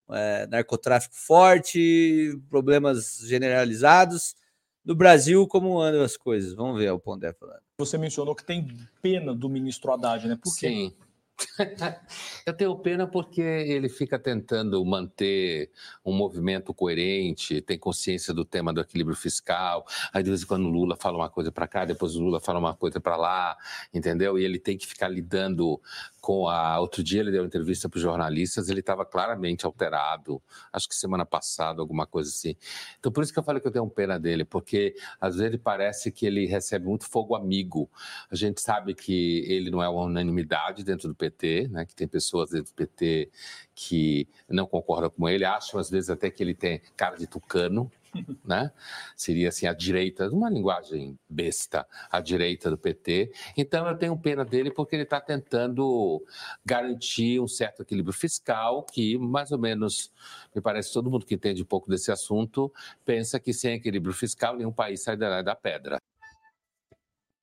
[0.10, 4.36] é, narcotráfico forte, problemas generalizados.
[4.84, 6.56] No Brasil, como andam as coisas?
[6.56, 7.62] Vamos ver o Pondé falando.
[7.78, 8.68] Você mencionou que tem
[9.00, 10.40] pena do ministro Haddad, né?
[10.44, 10.70] Por quê?
[10.70, 10.96] Sim.
[12.46, 15.72] Eu tenho pena porque ele fica tentando manter
[16.06, 19.86] um movimento coerente, tem consciência do tema do equilíbrio fiscal.
[20.14, 22.40] Aí de vez em quando o Lula fala uma coisa para cá, depois o Lula
[22.40, 23.58] fala uma coisa para lá,
[23.94, 24.38] entendeu?
[24.38, 25.82] E ele tem que ficar lidando
[26.20, 26.80] com a.
[26.80, 30.96] Outro dia ele deu uma entrevista para os jornalistas, ele estava claramente alterado, acho que
[30.96, 32.56] semana passada, alguma coisa assim.
[33.00, 36.12] Então por isso que eu falei que eu tenho pena dele, porque às vezes parece
[36.12, 37.90] que ele recebe muito fogo amigo.
[38.30, 41.86] A gente sabe que ele não é uma unanimidade dentro do PT, né?
[41.86, 43.30] Que tem pessoas dentro do PT
[43.76, 47.92] que não concordam com ele, acham às vezes até que ele tem cara de tucano,
[48.44, 48.72] né?
[49.16, 53.32] Seria assim a direita, uma linguagem besta, a direita do PT.
[53.56, 56.24] Então eu tenho pena dele porque ele está tentando
[56.66, 60.12] garantir um certo equilíbrio fiscal que mais ou menos
[60.56, 62.74] me parece todo mundo que entende um pouco desse assunto
[63.06, 65.98] pensa que sem equilíbrio fiscal nenhum país sai da, da pedra.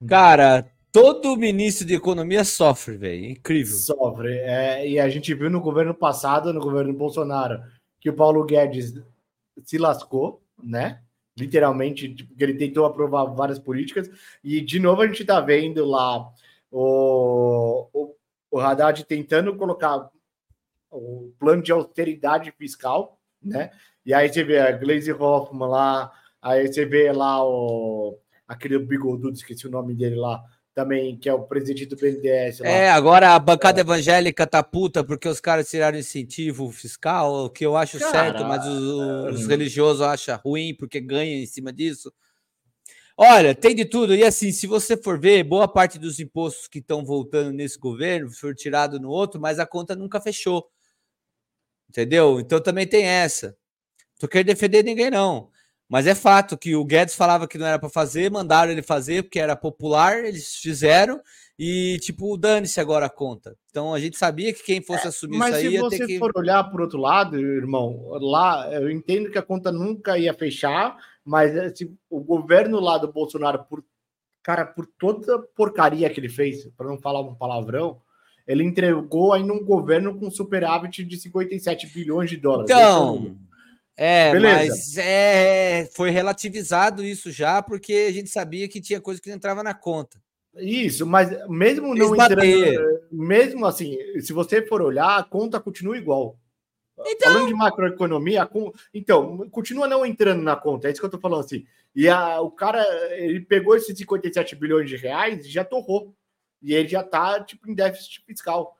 [0.06, 3.76] Cara, todo ministro de economia sofre, velho, incrível.
[3.76, 4.38] Sofre.
[4.38, 7.60] É, e a gente viu no governo passado, no governo Bolsonaro,
[8.00, 8.94] que o Paulo Guedes
[9.64, 11.00] se lascou né?
[11.36, 14.10] Literalmente, porque tipo, ele tentou aprovar várias políticas,
[14.42, 16.28] e de novo a gente está vendo lá
[16.70, 18.14] o, o,
[18.50, 20.10] o Haddad tentando colocar
[20.90, 23.70] o plano de austeridade fiscal, né?
[24.04, 26.12] E aí você vê a Glaze Hoffman lá,
[26.42, 30.42] aí você vê lá o aquele bigodudo, esqueci o nome dele lá,
[30.78, 32.60] também, que é o presidente do BNDES.
[32.60, 32.68] Lá.
[32.68, 33.82] É, agora a bancada é.
[33.82, 38.44] evangélica tá puta porque os caras tiraram incentivo fiscal, o que eu acho Cara, certo,
[38.44, 42.12] mas os, os religiosos acham ruim porque ganham em cima disso.
[43.16, 44.14] Olha, tem de tudo.
[44.14, 48.30] E assim, se você for ver, boa parte dos impostos que estão voltando nesse governo
[48.30, 50.70] foi tirado no outro, mas a conta nunca fechou.
[51.90, 52.38] Entendeu?
[52.38, 53.56] Então também tem essa.
[54.16, 55.50] Tô querendo defender ninguém, não.
[55.88, 59.22] Mas é fato que o Guedes falava que não era para fazer, mandaram ele fazer
[59.22, 61.20] porque era popular, eles fizeram
[61.58, 63.56] e, tipo, dane-se agora a conta.
[63.70, 65.50] Então a gente sabia que quem fosse é, assumir isso aí.
[65.50, 66.18] Mas se você que...
[66.18, 70.96] for olhar por outro lado, irmão, lá eu entendo que a conta nunca ia fechar,
[71.24, 73.82] mas assim, o governo lá do Bolsonaro, por
[74.42, 78.00] cara, por toda porcaria que ele fez, para não falar um palavrão,
[78.46, 82.70] ele entregou ainda um governo com superávit de 57 bilhões de dólares.
[82.70, 83.36] Então.
[84.00, 84.70] É, Beleza.
[84.70, 89.34] mas é, foi relativizado isso já, porque a gente sabia que tinha coisa que não
[89.34, 90.22] entrava na conta.
[90.56, 96.38] Isso, mas mesmo não entrando, mesmo assim, se você for olhar, a conta continua igual.
[97.06, 97.32] Então...
[97.32, 98.72] Falando de macroeconomia, con...
[98.94, 101.66] então, continua não entrando na conta, é isso que eu tô falando assim.
[101.92, 102.84] E a, o cara,
[103.16, 106.14] ele pegou esses 57 bilhões de reais e já torrou.
[106.62, 108.76] E ele já tá, tipo, em déficit fiscal.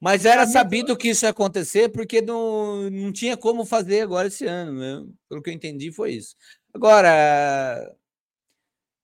[0.00, 4.44] Mas era sabido que isso ia acontecer porque não, não tinha como fazer agora esse
[4.44, 4.78] ano.
[4.78, 5.06] Né?
[5.28, 6.36] Pelo que eu entendi, foi isso.
[6.72, 7.96] Agora,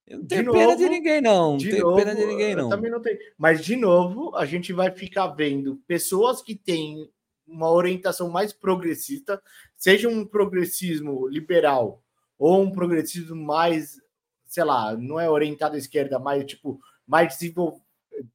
[0.06, 1.56] eu não tenho de pena de ninguém, não.
[1.56, 2.68] De não tenho novo, pena de ninguém, não.
[2.68, 3.18] Também não tem.
[3.38, 7.10] Mas, de novo, a gente vai ficar vendo pessoas que têm
[7.46, 9.42] uma orientação mais progressista,
[9.76, 12.02] seja um progressismo liberal
[12.38, 14.00] ou um progressismo mais,
[14.46, 17.80] sei lá, não é orientado à esquerda, mas tipo, mais desenvol...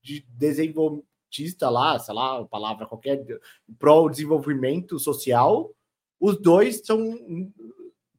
[0.02, 3.24] de desenvolvimento artista lá, sei lá, palavra qualquer,
[3.78, 5.72] pro desenvolvimento social,
[6.20, 7.18] os dois são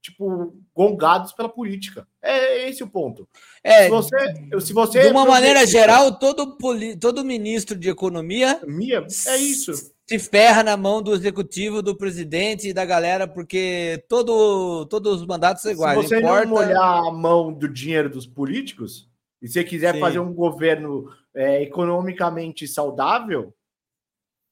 [0.00, 2.06] tipo gongados pela política.
[2.22, 3.28] É esse o ponto.
[3.64, 4.16] É, se você,
[4.60, 6.56] se você de uma maneira geral, todo
[7.00, 9.72] todo ministro de economia Minha, é isso.
[10.06, 15.26] Se ferra na mão do executivo, do presidente e da galera, porque todo, todos os
[15.26, 16.00] mandatos são iguais.
[16.00, 19.06] Se você não, molhar a mão do dinheiro dos políticos,
[19.42, 20.00] e se quiser Sim.
[20.00, 23.54] fazer um governo é, economicamente saudável,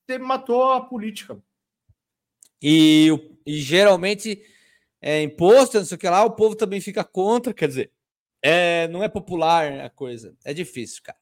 [0.07, 1.37] você matou a política.
[2.63, 3.11] E,
[3.45, 4.41] e geralmente
[5.01, 7.93] é, imposto, não sei o que lá, o povo também fica contra, quer dizer,
[8.41, 10.37] é, não é popular a coisa.
[10.45, 11.19] É difícil, cara.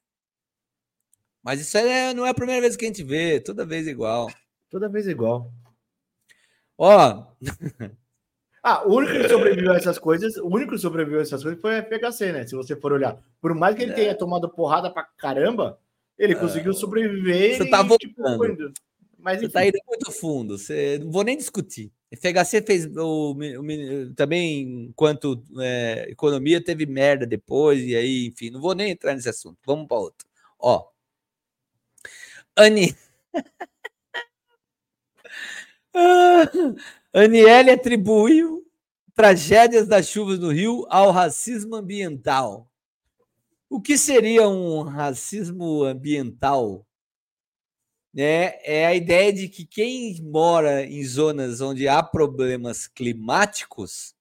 [1.42, 4.30] Mas isso é, não é a primeira vez que a gente vê, toda vez igual.
[4.68, 5.50] Toda vez igual.
[6.76, 7.26] Ó.
[8.66, 11.60] ah, o único que sobreviveu a essas coisas, o único que sobreviveu a essas coisas
[11.60, 12.46] foi a FHC, né?
[12.46, 13.14] Se você for olhar.
[13.38, 13.94] Por mais que ele é.
[13.94, 15.78] tenha tomado porrada pra caramba,
[16.18, 16.36] ele é.
[16.36, 17.58] conseguiu sobreviver.
[17.58, 18.68] Você tá e, tipo, voltando.
[18.68, 18.72] Tipo,
[19.18, 20.56] Mas, você tá indo muito fundo.
[20.56, 20.98] Você...
[20.98, 21.92] Não vou nem discutir.
[22.10, 28.62] FHC fez o, o também, enquanto é, economia, teve merda depois, e aí, enfim, não
[28.62, 29.58] vou nem entrar nesse assunto.
[29.66, 30.26] Vamos para outro.
[30.58, 30.86] Ó.
[32.56, 32.96] Ani.
[37.14, 38.66] Aniele atribuiu
[39.14, 42.68] tragédias das chuvas no Rio ao racismo ambiental.
[43.70, 46.84] O que seria um racismo ambiental?
[48.16, 54.14] É, é a ideia de que quem mora em zonas onde há problemas climáticos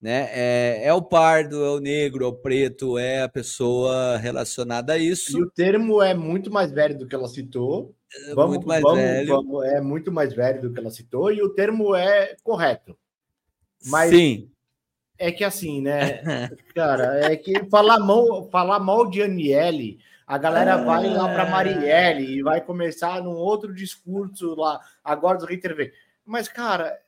[0.00, 4.92] né, é, é o pardo, é o negro, é o preto, é a pessoa relacionada
[4.92, 5.38] a isso.
[5.38, 7.94] E o termo é muito mais velho do que ela citou.
[8.28, 9.28] É vamos, muito mais vamos, velho.
[9.28, 12.96] Vamos, é muito mais velho do que ela citou, e o termo é correto.
[13.86, 14.50] Mas Sim.
[15.18, 16.20] É que assim, né,
[16.74, 22.38] cara, é que falar mal, falar mal de Aniele, a galera vai lá para Marielle
[22.38, 25.94] e vai começar num outro discurso lá, agora do Ritter
[26.24, 26.98] Mas, cara,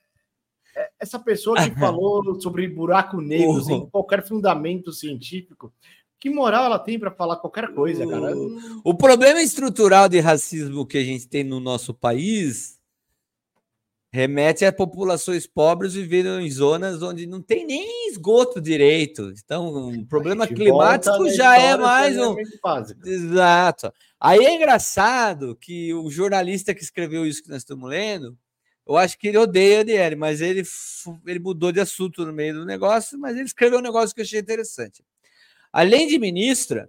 [0.76, 5.72] é, essa pessoa que falou sobre buraco negro sem qualquer fundamento científico,
[6.20, 8.34] que moral ela tem para falar qualquer coisa, cara?
[8.84, 12.78] O problema estrutural de racismo que a gente tem no nosso país
[14.10, 19.32] remete a populações pobres vivendo em zonas onde não tem nem esgoto direito.
[19.44, 22.34] Então, o problema climático já é mais um.
[23.04, 23.92] Exato.
[24.18, 28.36] Aí é engraçado que o jornalista que escreveu isso que nós estamos lendo,
[28.86, 30.62] eu acho que ele odeia a DL, mas ele,
[31.26, 34.24] ele mudou de assunto no meio do negócio, mas ele escreveu um negócio que eu
[34.24, 35.04] achei interessante.
[35.72, 36.88] Além de ministra,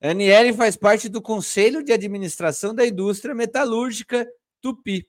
[0.00, 4.24] Aniele faz parte do Conselho de Administração da Indústria Metalúrgica
[4.60, 5.08] Tupi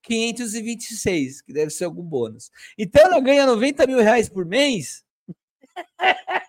[0.03, 2.50] 87.526, que deve ser algum bônus.
[2.76, 5.05] Então ela ganha 90 mil reais por mês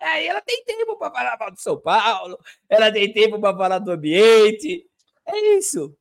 [0.00, 2.38] Aí ela tem tempo para falar mal de São Paulo,
[2.68, 4.86] ela tem tempo para falar do ambiente.
[5.26, 5.94] É isso.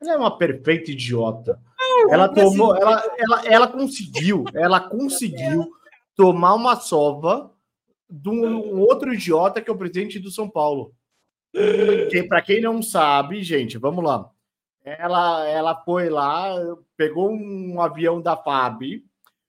[0.00, 1.60] Ela é uma perfeita idiota.
[2.10, 5.70] ela tomou, ela, ela, ela conseguiu, ela conseguiu
[6.16, 7.52] tomar uma sova
[8.08, 10.94] de um outro idiota que é o presidente do São Paulo.
[12.28, 14.29] Para quem não sabe, gente, vamos lá.
[14.84, 16.54] Ela, ela foi lá,
[16.96, 19.04] pegou um avião da FAB,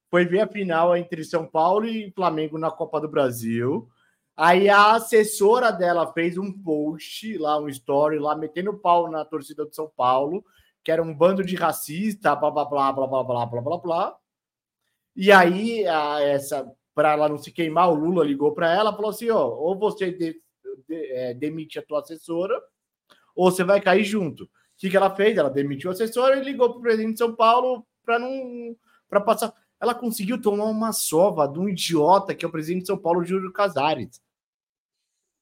[0.09, 3.89] foi ver a final entre São Paulo e Flamengo na Copa do Brasil.
[4.35, 9.65] Aí a assessora dela fez um post lá, um story lá, metendo pau na torcida
[9.65, 10.43] de São Paulo,
[10.83, 14.17] que era um bando de racista, blá blá blá blá blá blá blá blá blá.
[15.15, 19.11] E aí, a, essa, para ela não se queimar, o Lula ligou para ela, falou
[19.11, 20.41] assim: ó, ou você de,
[20.87, 22.59] de, é, demite a tua assessora,
[23.35, 24.49] ou você vai cair junto.
[24.81, 25.37] O que, que ela fez?
[25.37, 28.75] Ela demitiu a assessora e ligou para o presidente de São Paulo para não
[29.07, 32.87] para passar ela conseguiu tomar uma sova de um idiota que é o presidente de
[32.87, 34.21] São Paulo, Júlio Casares.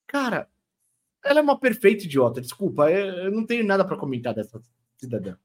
[0.07, 0.47] Cara,
[1.23, 2.39] ela é uma perfeita idiota.
[2.39, 4.61] Desculpa, eu não tenho nada para comentar dessa
[4.97, 5.35] cidadã.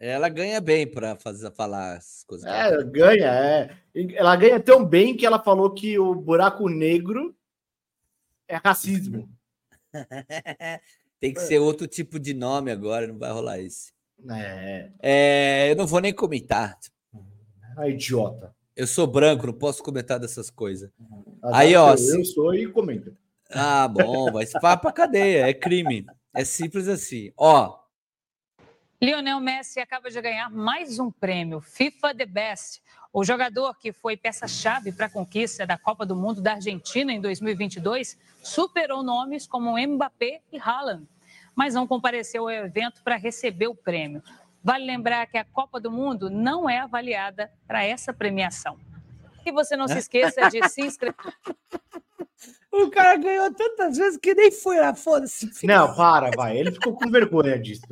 [0.00, 2.46] Ela ganha bem para fazer falar as coisas.
[2.46, 3.76] É, ela ganha, é.
[4.14, 7.36] Ela ganha tão bem que ela falou que o buraco negro
[8.48, 9.28] é racismo.
[11.24, 13.94] Tem que ser outro tipo de nome agora, não vai rolar esse.
[14.30, 14.90] É.
[15.00, 16.78] é eu não vou nem comentar.
[17.78, 18.54] A idiota.
[18.76, 20.90] Eu sou branco, não posso comentar dessas coisas.
[21.42, 21.92] Aí, ó.
[21.92, 22.24] Eu, se...
[22.26, 23.10] sou e comenta.
[23.50, 26.04] Ah, bom, vai se para pra cadeia, é crime.
[26.34, 27.32] É simples assim.
[27.38, 27.74] Ó.
[29.00, 32.82] Lionel Messi acaba de ganhar mais um prêmio, FIFA The Best.
[33.10, 37.20] O jogador que foi peça-chave para a conquista da Copa do Mundo da Argentina em
[37.20, 41.06] 2022 superou nomes como Mbappé e Haaland,
[41.54, 44.22] mas não compareceu ao evento para receber o prêmio.
[44.62, 48.78] Vale lembrar que a Copa do Mundo não é avaliada para essa premiação.
[49.44, 51.16] E você não se esqueça de se inscrever.
[52.76, 55.48] O cara ganhou tantas vezes que nem foi lá, foda-se.
[55.64, 56.58] Não, para, vai.
[56.58, 57.86] Ele ficou com vergonha disso.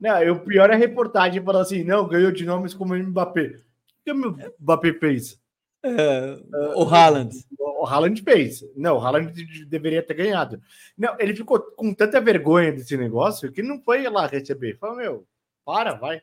[0.00, 3.48] Não, o pior é a reportagem falando assim: não, ganhou de nomes como Mbappé.
[3.48, 5.38] O que o Mbappé fez?
[5.86, 7.34] É, o Haaland.
[7.58, 8.64] O Haaland fez.
[8.74, 9.32] Não, o Haaland
[9.66, 10.60] deveria ter ganhado.
[10.96, 14.78] Não, ele ficou com tanta vergonha desse negócio que não foi lá receber.
[14.78, 15.26] Falou, meu,
[15.64, 16.22] para, vai.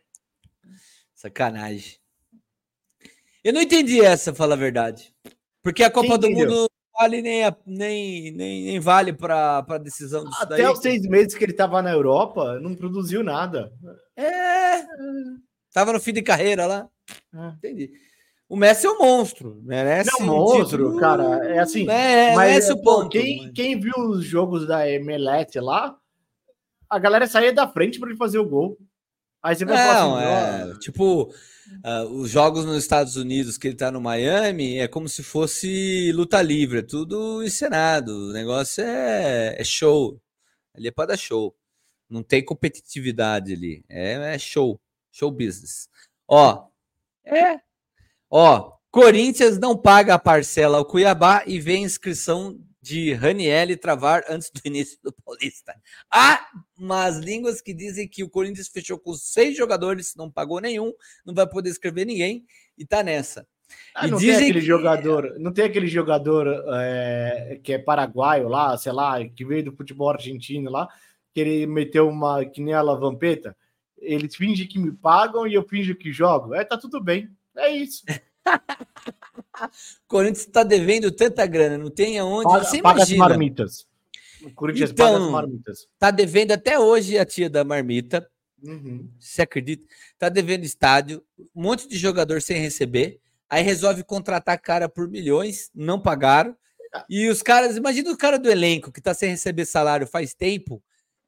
[1.14, 1.98] Sacanagem.
[3.44, 5.14] Eu não entendi essa, fala a verdade.
[5.62, 9.78] Porque a Copa do Mundo não vale nem, a, nem, nem, nem vale para a
[9.78, 10.72] decisão disso Até daí.
[10.72, 13.72] os seis meses que ele estava na Europa, não produziu nada.
[14.16, 14.86] É.
[15.72, 16.90] Tava no fim de carreira lá.
[17.34, 17.48] É.
[17.58, 17.92] Entendi.
[18.54, 20.12] O Messi é um monstro, merece.
[20.12, 21.44] Não, um monstro, título, cara.
[21.44, 21.90] É assim.
[21.90, 23.10] É, mas é, o ponto.
[23.10, 25.98] Quem, quem viu os jogos da Emelete lá,
[26.88, 28.78] a galera saía da frente para ele fazer o gol.
[29.42, 33.70] Aí você vai Não, falar assim, é, tipo, uh, os jogos nos Estados Unidos que
[33.70, 38.30] ele tá no Miami é como se fosse luta livre, é tudo encenado.
[38.30, 40.22] O negócio é, é show.
[40.76, 41.56] Ali é para dar show.
[42.08, 43.84] Não tem competitividade ali.
[43.90, 44.80] É, é show.
[45.12, 45.90] Show business.
[46.28, 46.68] Ó,
[47.26, 47.60] é,
[48.36, 54.24] Ó, Corinthians não paga a parcela ao Cuiabá e vê a inscrição de Raniel travar
[54.28, 55.76] antes do início do Paulista.
[56.12, 56.44] Há
[56.76, 60.92] umas línguas que dizem que o Corinthians fechou com seis jogadores, não pagou nenhum,
[61.24, 62.44] não vai poder escrever ninguém
[62.76, 63.46] e tá nessa.
[63.94, 64.66] Ah, não tem aquele que...
[64.66, 69.76] jogador, não tem aquele jogador é, que é paraguaio lá, sei lá, que veio do
[69.76, 70.88] futebol argentino lá,
[71.36, 73.56] que ele meteu uma que nem a Lavampeta.
[73.96, 76.56] Eles fingem que me pagam e eu finjo que jogo.
[76.56, 77.30] É, tá tudo bem.
[77.58, 78.04] É isso.
[80.08, 82.46] Corinthians está devendo tanta grana, não tem aonde.
[82.46, 83.24] Paga, você paga imagina.
[83.24, 83.88] as marmitas.
[84.44, 85.88] O Corinthians então, paga as marmitas.
[85.98, 88.28] Tá devendo até hoje a tia da marmita.
[88.62, 89.10] Uhum.
[89.20, 89.86] Você acredita?
[90.18, 91.24] Tá devendo estádio,
[91.56, 93.20] um monte de jogador sem receber.
[93.50, 96.56] Aí resolve contratar cara por milhões, não pagaram.
[97.10, 100.82] E os caras, imagina o cara do elenco que tá sem receber salário faz tempo,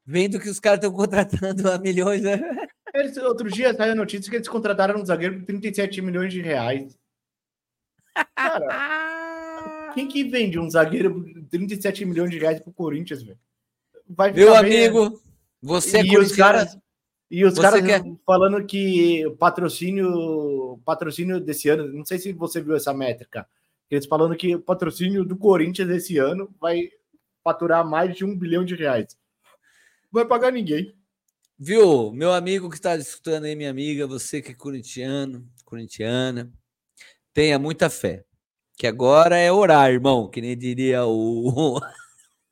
[0.04, 2.22] vendo que os caras estão contratando a milhões.
[2.22, 2.40] Né?
[2.94, 6.40] Eles, outro dia saiu a notícia que eles contrataram um zagueiro por 37 milhões de
[6.40, 6.96] reais.
[8.34, 13.38] Cara, quem que vende um zagueiro por 37 milhões de reais pro Corinthians, velho?
[14.34, 15.18] Meu amigo, bem,
[15.60, 16.78] você e é os caras
[17.30, 18.02] E os caras quer...
[18.24, 23.48] falando que o patrocínio, patrocínio desse ano, não sei se você viu essa métrica,
[23.90, 26.88] eles falando que o patrocínio do Corinthians esse ano vai
[27.42, 29.16] faturar mais de um bilhão de reais.
[30.12, 30.94] Não vai pagar ninguém.
[31.58, 36.52] Viu, meu amigo que está escutando aí, minha amiga, você que é corintiano, corintiana,
[37.32, 38.26] tenha muita fé.
[38.76, 41.80] Que agora é orar, irmão, que nem diria o.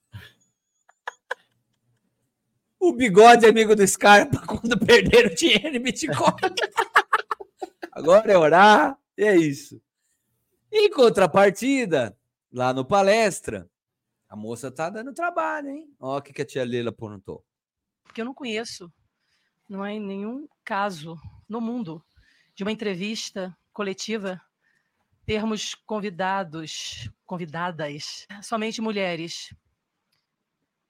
[2.81, 6.17] o bigode amigo do Scarpa quando perder o dinheiro em Bitcoin.
[7.93, 9.79] agora é orar, e é isso.
[10.73, 12.17] Em contrapartida,
[12.51, 13.69] lá no palestra,
[14.31, 15.95] a moça tá dando trabalho, hein?
[16.01, 17.45] Ó, o que, que a tia Leila perguntou
[18.05, 18.93] porque eu não conheço,
[19.69, 22.05] não há nenhum caso no mundo
[22.55, 24.41] de uma entrevista coletiva
[25.27, 29.55] termos convidados, convidadas, somente mulheres.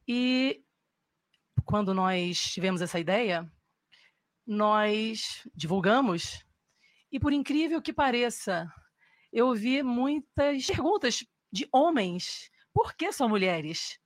[0.06, 0.62] E
[1.64, 3.50] quando nós tivemos essa ideia,
[4.46, 6.44] nós divulgamos,
[7.10, 8.70] e por incrível que pareça,
[9.32, 13.98] eu ouvi muitas perguntas de homens: por que são mulheres?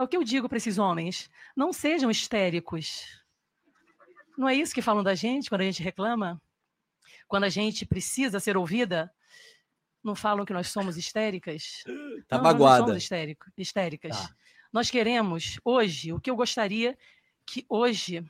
[0.00, 3.20] É o que eu digo para esses homens: não sejam histéricos.
[4.38, 6.40] Não é isso que falam da gente quando a gente reclama?
[7.28, 9.12] Quando a gente precisa ser ouvida?
[10.02, 11.84] Não falam que nós somos histéricas?
[12.26, 12.70] Tá não, magoada.
[12.70, 14.16] Nós não somos histérico, histéricas.
[14.16, 14.34] Tá.
[14.72, 16.96] Nós queremos, hoje, o que eu gostaria
[17.44, 18.24] que hoje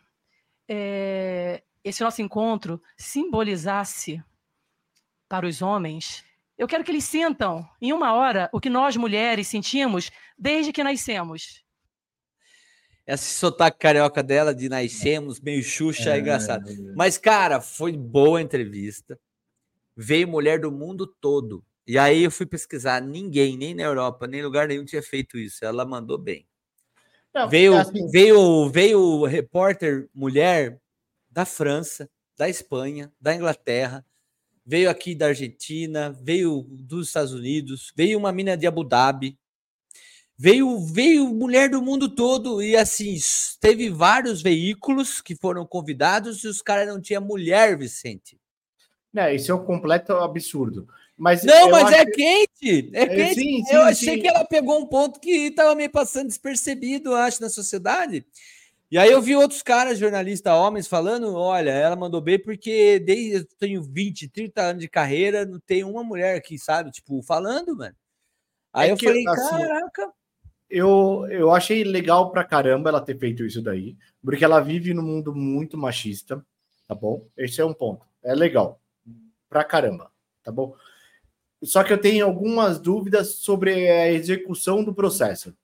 [0.69, 4.21] é, esse nosso encontro simbolizasse
[5.29, 6.25] para os homens.
[6.61, 10.85] Eu quero que eles sintam, em uma hora, o que nós mulheres sentimos desde que
[10.85, 11.65] nascemos.
[13.07, 16.71] Esse sotaque carioca dela de nascemos, meio xuxa, é, é engraçado.
[16.95, 19.19] Mas, cara, foi boa a entrevista.
[19.97, 21.65] Veio mulher do mundo todo.
[21.87, 23.01] E aí eu fui pesquisar.
[23.01, 25.65] Ninguém, nem na Europa, nem lugar nenhum tinha feito isso.
[25.65, 26.47] Ela mandou bem.
[27.33, 28.07] Não, veio, é assim...
[28.11, 30.79] veio, veio repórter mulher
[31.31, 32.07] da França,
[32.37, 34.05] da Espanha, da Inglaterra,
[34.71, 39.37] veio aqui da Argentina, veio dos Estados Unidos, veio uma mina de Abu Dhabi,
[40.39, 43.19] veio veio mulher do mundo todo e assim
[43.61, 48.39] teve vários veículos que foram convidados e os caras não tinham mulher, Vicente.
[49.17, 50.87] É, isso é um completo absurdo.
[51.19, 53.41] Mas não, mas é quente, é, é quente.
[53.41, 54.21] Sim, sim, eu achei sim.
[54.21, 58.25] que ela pegou um ponto que estava meio passando despercebido, acho, na sociedade.
[58.91, 63.37] E aí eu vi outros caras, jornalistas homens, falando: olha, ela mandou bem porque desde
[63.37, 66.91] eu tenho 20, 30 anos de carreira, não tem uma mulher aqui, sabe?
[66.91, 67.95] Tipo, falando, mano.
[68.73, 70.13] Aí é eu que, falei, assim, caraca.
[70.69, 75.03] Eu, eu achei legal pra caramba ela ter feito isso daí, porque ela vive num
[75.03, 76.45] mundo muito machista,
[76.87, 77.27] tá bom?
[77.37, 78.05] Esse é um ponto.
[78.23, 78.81] É legal.
[79.49, 80.11] Pra caramba,
[80.43, 80.75] tá bom?
[81.63, 85.55] Só que eu tenho algumas dúvidas sobre a execução do processo.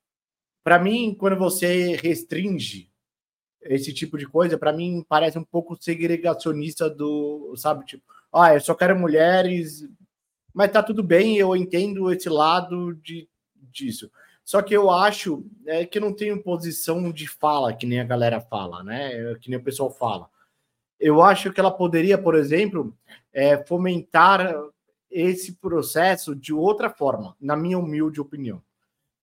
[0.62, 2.90] Para mim, quando você restringe
[3.62, 8.60] esse tipo de coisa, para mim parece um pouco segregacionista do, sabe, tipo, ah, eu
[8.60, 9.88] só quero mulheres,
[10.52, 13.28] mas tá tudo bem, eu entendo esse lado de,
[13.70, 14.10] disso.
[14.44, 18.40] Só que eu acho é, que não tenho posição de fala, que nem a galera
[18.40, 19.34] fala, né?
[19.40, 20.30] Que nem o pessoal fala.
[21.00, 22.96] Eu acho que ela poderia, por exemplo,
[23.32, 24.54] é, fomentar
[25.10, 28.62] esse processo de outra forma, na minha humilde opinião.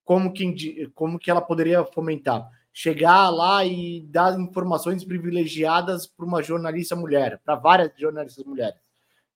[0.04, 2.50] Como que, como que ela poderia fomentar?
[2.74, 8.80] Chegar lá e dar informações privilegiadas para uma jornalista mulher, para várias jornalistas mulheres.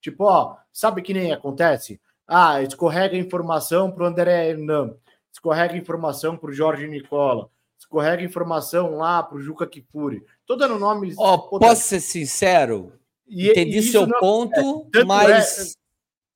[0.01, 2.01] Tipo, ó, sabe que nem acontece?
[2.27, 4.95] Ah, escorrega informação para o André Hernan
[5.37, 10.23] escorrega informação para o Jorge Nicola, escorrega informação lá para o Juca Kifuri.
[10.45, 11.15] Tô dando nomes.
[11.17, 12.91] Oh, posso ser sincero?
[13.27, 15.77] E, Entendi seu não, ponto, é, mas é,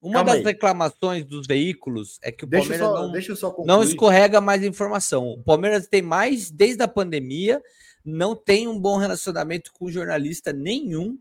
[0.01, 0.43] uma das aí.
[0.43, 5.29] reclamações dos veículos é que o deixa Palmeiras só, não, não escorrega mais informação.
[5.29, 7.61] O Palmeiras tem mais, desde a pandemia,
[8.03, 11.17] não tem um bom relacionamento com jornalista nenhum.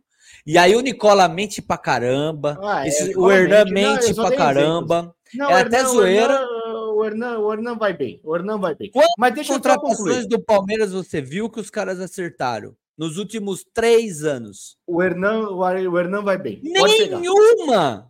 [0.46, 5.14] E aí o Nicola mente pra caramba, ah, esse, o Hernan mente não, pra caramba.
[5.34, 6.34] Não, é até zoeira.
[6.34, 8.20] Hernan, o Hernan, o Hernan vai bem.
[8.24, 8.90] O Hernan vai bem.
[8.90, 12.74] Quantas Mas deixa contratações do Palmeiras você viu que os caras acertaram?
[12.96, 14.76] Nos últimos três anos.
[14.86, 16.60] O Hernan, o Hernan vai bem.
[16.62, 18.09] Nenhuma!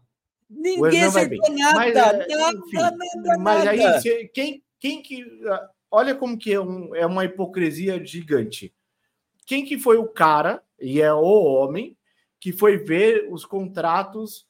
[0.51, 1.79] Ninguém acertou nada.
[1.79, 5.25] Mas, nada, enfim, nada, nada, Mas aí, quem, quem que.
[5.89, 8.75] Olha como que é, um, é uma hipocrisia gigante.
[9.47, 11.97] Quem que foi o cara, e é o homem,
[12.39, 14.47] que foi ver os contratos,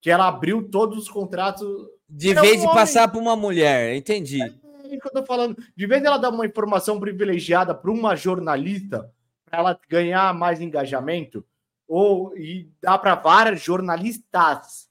[0.00, 1.68] que ela abriu todos os contratos
[2.14, 4.42] de vez de passar por uma mulher, entendi.
[4.42, 5.56] É, é que eu tô falando.
[5.74, 9.10] De vez dela dar uma informação privilegiada para uma jornalista,
[9.46, 11.42] para ela ganhar mais engajamento,
[11.88, 14.88] ou e dar para várias jornalistas,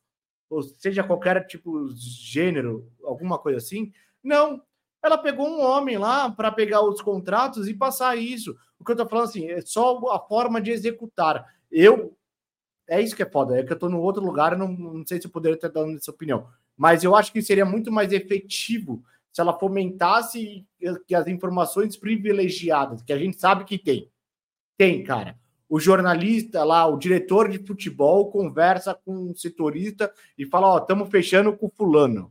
[0.52, 3.92] ou seja, qualquer tipo gênero, alguma coisa assim.
[4.24, 4.62] Não.
[5.04, 8.56] Ela pegou um homem lá para pegar os contratos e passar isso.
[8.78, 11.44] O que eu tô falando assim, é só a forma de executar.
[11.72, 12.16] Eu.
[12.88, 15.20] É isso que é foda, é que eu tô no outro lugar, não, não sei
[15.20, 16.48] se eu poderia ter dado essa opinião
[16.82, 20.66] mas eu acho que seria muito mais efetivo se ela fomentasse
[21.08, 24.12] que as informações privilegiadas, que a gente sabe que tem.
[24.76, 25.40] Tem, cara.
[25.72, 30.78] O jornalista lá, o diretor de futebol, conversa com um setorista e fala: Ó, oh,
[30.80, 32.30] estamos fechando com fulano.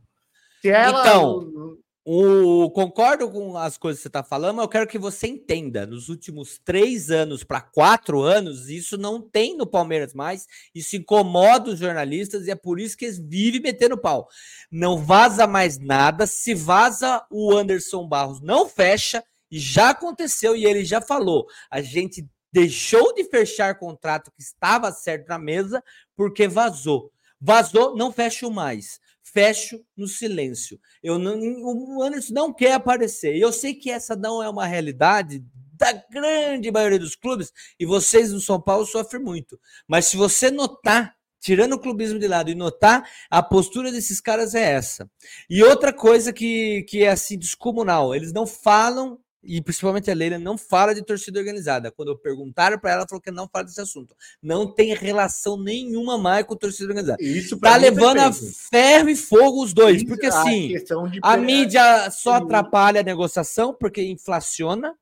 [0.61, 4.87] Se ela, então, o, concordo com as coisas que você está falando, mas eu quero
[4.87, 10.13] que você entenda: nos últimos três anos para quatro anos, isso não tem no Palmeiras
[10.13, 10.45] mais.
[10.75, 14.27] Isso incomoda os jornalistas e é por isso que eles vivem metendo pau.
[14.69, 16.27] Não vaza mais nada.
[16.27, 19.23] Se vaza, o Anderson Barros não fecha.
[19.49, 24.91] E já aconteceu e ele já falou: a gente deixou de fechar contrato que estava
[24.91, 25.83] certo na mesa
[26.15, 27.11] porque vazou.
[27.39, 28.99] Vazou, não fecho mais
[29.33, 30.79] fecho no silêncio.
[31.01, 33.35] Eu não, o Anderson não quer aparecer.
[33.37, 35.43] Eu sei que essa não é uma realidade
[35.73, 39.59] da grande maioria dos clubes e vocês no São Paulo sofrem muito.
[39.87, 44.53] Mas se você notar, tirando o clubismo de lado e notar, a postura desses caras
[44.53, 45.09] é essa.
[45.49, 50.37] E outra coisa que, que é assim descomunal, eles não falam e principalmente a Leila
[50.37, 51.91] não fala de torcida organizada.
[51.91, 54.15] Quando eu perguntaram para ela, ela falou que não fala desse assunto.
[54.41, 57.21] Não tem relação nenhuma mais com torcida organizada.
[57.21, 60.75] Isso tá levando a ferro e fogo os dois, Isso, porque assim,
[61.23, 64.95] a, a mídia só atrapalha a negociação porque inflaciona.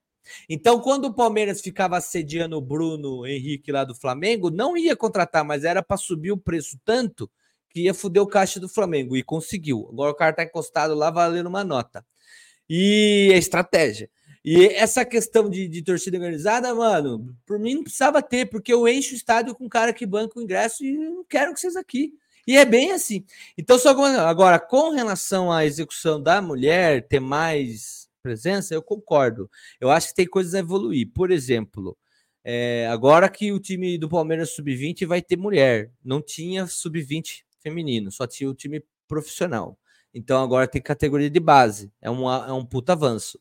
[0.48, 5.44] Então, quando o Palmeiras ficava assediando o Bruno Henrique lá do Flamengo, não ia contratar,
[5.44, 7.30] mas era para subir o preço tanto
[7.70, 9.88] que ia foder o caixa do Flamengo e conseguiu.
[9.92, 12.06] Agora o cara tá encostado lá valendo uma nota.
[12.70, 14.10] E a estratégia.
[14.44, 18.88] E essa questão de, de, torcida organizada, mano, por mim não precisava ter, porque eu
[18.88, 22.14] encho o estádio com cara que banca o ingresso e não quero que vocês aqui.
[22.48, 23.26] E é bem assim.
[23.58, 29.50] Então, só agora, com relação à execução da mulher ter mais presença, eu concordo.
[29.80, 31.12] Eu acho que tem coisas a evoluir.
[31.14, 31.98] Por exemplo,
[32.44, 38.12] é, agora que o time do Palmeiras sub-20 vai ter mulher, não tinha sub-20 feminino,
[38.12, 39.78] só tinha o time profissional.
[40.14, 41.92] Então agora tem categoria de base.
[42.02, 43.40] É um, é um puta avanço.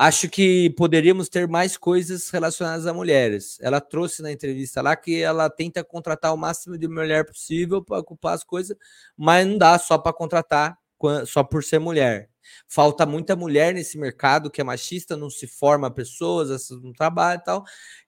[0.00, 3.58] Acho que poderíamos ter mais coisas relacionadas a mulheres.
[3.60, 7.98] Ela trouxe na entrevista lá que ela tenta contratar o máximo de mulher possível para
[7.98, 8.76] ocupar as coisas,
[9.16, 10.78] mas não dá só para contratar
[11.26, 12.30] só por ser mulher.
[12.68, 17.42] Falta muita mulher nesse mercado que é machista, não se forma pessoas, não trabalha e
[17.42, 17.64] tal.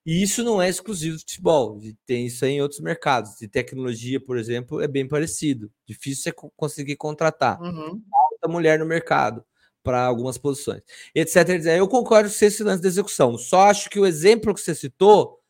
[0.07, 3.35] E isso não é exclusivo do futebol, tem isso em outros mercados.
[3.37, 5.69] De tecnologia, por exemplo, é bem parecido.
[5.85, 7.61] Difícil você conseguir contratar.
[7.61, 8.01] Uhum.
[8.09, 9.45] Falta mulher no mercado
[9.83, 10.83] para algumas posições,
[11.15, 11.49] etc.
[11.77, 13.39] Eu concordo com esse lance da execução.
[13.39, 15.41] Só acho que o exemplo que você citou,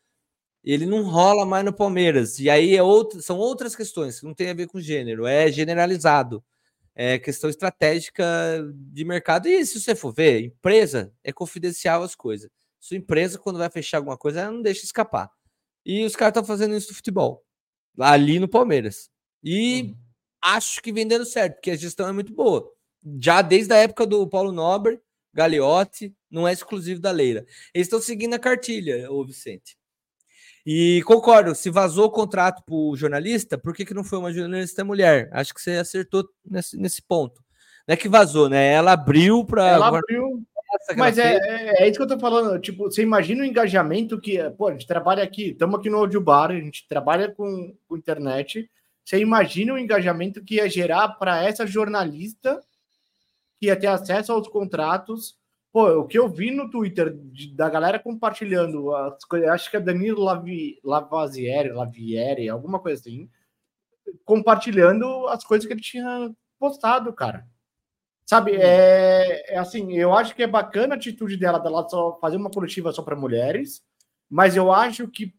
[0.64, 2.39] ele não rola mais no Palmeiras.
[2.39, 2.81] E aí é
[3.20, 6.45] são outras questões que não tem a ver com gênero, é generalizado.
[6.95, 8.24] é questão estratégica
[8.74, 9.49] de mercado.
[9.49, 12.51] E se você for ver, empresa é confidencial as coisas.
[12.81, 15.31] Sua empresa, quando vai fechar alguma coisa, ela não deixa escapar.
[15.85, 17.45] E os caras estão fazendo isso no futebol,
[17.99, 19.11] ali no Palmeiras.
[19.43, 19.97] E uhum.
[20.43, 22.70] acho que vem dando certo, porque a gestão é muito boa.
[23.21, 25.01] Já desde a época do Paulo Nobre,
[25.33, 27.47] Gagliotti, não é exclusivo da Leira.
[27.73, 29.79] Eles estão seguindo a cartilha, o Vicente.
[30.65, 34.33] E concordo, se vazou o contrato para o jornalista, por que, que não foi uma
[34.33, 35.31] jornalista mulher?
[35.33, 37.43] Acho que você acertou nesse, nesse ponto.
[37.89, 38.73] Não é que vazou, né?
[38.73, 39.69] Ela abriu para.
[39.69, 40.45] Ela abriu.
[40.97, 42.61] Mas é, é, é, isso que eu tô falando.
[42.61, 44.39] Tipo, você imagina o engajamento que.
[44.51, 47.97] Pô, a gente trabalha aqui, estamos aqui no Audio Bar, a gente trabalha com, com
[47.97, 48.71] internet.
[49.05, 52.63] Você imagina o engajamento que ia gerar para essa jornalista
[53.61, 55.39] que ia ter acesso aos contratos
[55.73, 59.77] Pô, o que eu vi no Twitter de, da galera compartilhando as coisas, acho que
[59.77, 63.31] é Danilo Lavi, Lavazieri, Lavieri, alguma coisa assim,
[64.25, 67.47] compartilhando as coisas que ele tinha postado, cara.
[68.27, 72.37] Sabe, é, é assim, eu acho que é bacana a atitude dela, dela só fazer
[72.37, 73.83] uma coletiva só para mulheres,
[74.29, 75.33] mas eu acho que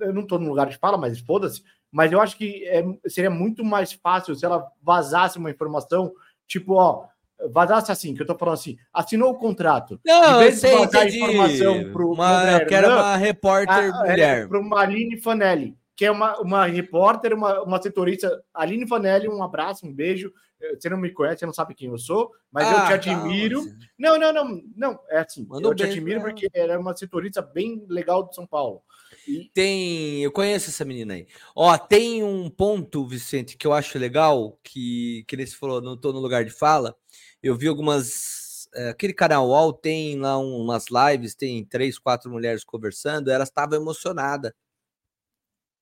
[0.00, 3.30] eu não tô no lugar de fala, mas foda-se, mas eu acho que é, seria
[3.30, 6.12] muito mais fácil se ela vazasse uma informação,
[6.46, 7.08] tipo, ó,
[7.48, 10.00] vazasse assim, que eu tô falando assim, assinou o contrato.
[10.04, 14.10] Não, em vez de vazar informação pro, uma, pro que era uma repórter a, é,
[14.10, 14.48] mulher.
[14.48, 18.42] Para uma Aline Fanelli, que é uma, uma repórter, uma, uma setorista.
[18.52, 20.32] Aline Fanelli, um abraço, um beijo.
[20.78, 23.64] Você não me conhece, você não sabe quem eu sou, mas ah, eu te admiro.
[23.64, 23.78] Calma.
[23.98, 25.46] Não, não, não, não, é assim.
[25.46, 28.82] Mandou eu te admiro porque ela é uma setorista bem legal de São Paulo.
[29.26, 29.50] E...
[29.54, 31.26] Tem, eu conheço essa menina aí.
[31.54, 36.12] Ó, tem um ponto, Vicente, que eu acho legal, que, que ele falou, não tô
[36.12, 36.94] no lugar de fala,
[37.42, 38.68] eu vi algumas.
[38.74, 44.52] É, aquele canal tem lá umas lives, tem três, quatro mulheres conversando, elas estavam emocionadas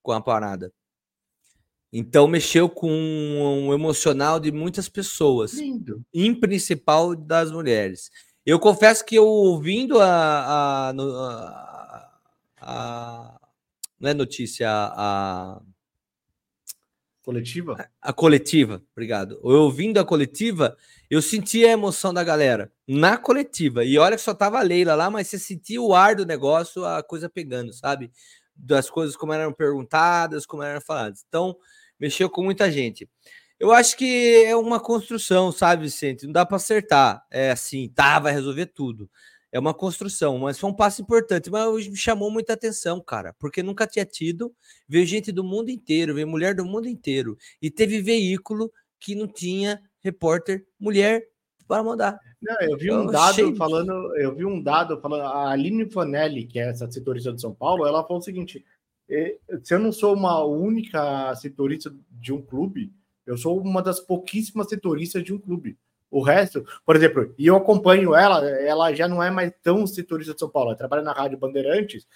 [0.01, 0.73] com a parada.
[1.91, 6.03] Então mexeu com o emocional de muitas pessoas, Lindo.
[6.13, 8.11] em principal das mulheres.
[8.45, 12.19] Eu confesso que eu ouvindo a, a, a,
[12.61, 13.39] a
[13.99, 15.61] não é notícia, a,
[17.21, 17.89] coletiva?
[18.01, 19.39] A, a coletiva, obrigado.
[19.43, 20.77] Eu ouvindo a coletiva,
[21.09, 23.83] eu senti a emoção da galera na coletiva.
[23.83, 26.85] E olha que só tava a Leila lá, mas você sentia o ar do negócio,
[26.85, 28.11] a coisa pegando, sabe?
[28.55, 31.25] Das coisas como eram perguntadas, como eram faladas.
[31.27, 31.57] Então,
[31.99, 33.09] mexeu com muita gente.
[33.59, 36.25] Eu acho que é uma construção, sabe, Vicente?
[36.25, 37.25] Não dá para acertar.
[37.31, 39.09] É assim, tá, vai resolver tudo.
[39.51, 41.49] É uma construção, mas foi um passo importante.
[41.49, 44.53] Mas me chamou muita atenção, cara, porque nunca tinha tido.
[44.87, 47.35] Veio gente do mundo inteiro, veio mulher do mundo inteiro.
[47.61, 51.23] E teve veículo que não tinha repórter mulher
[51.67, 52.19] para mandar.
[52.41, 56.59] Não, eu vi um dado falando, eu vi um dado falando, a Aline Fanelli, que
[56.59, 58.65] é essa setorista de São Paulo, ela falou o seguinte:
[59.63, 62.93] se eu não sou uma única setorista de um clube,
[63.25, 65.77] eu sou uma das pouquíssimas setoristas de um clube.
[66.09, 70.33] O resto, por exemplo, e eu acompanho ela, ela já não é mais tão setorista
[70.33, 72.07] de São Paulo, ela trabalha na Rádio Bandeirantes,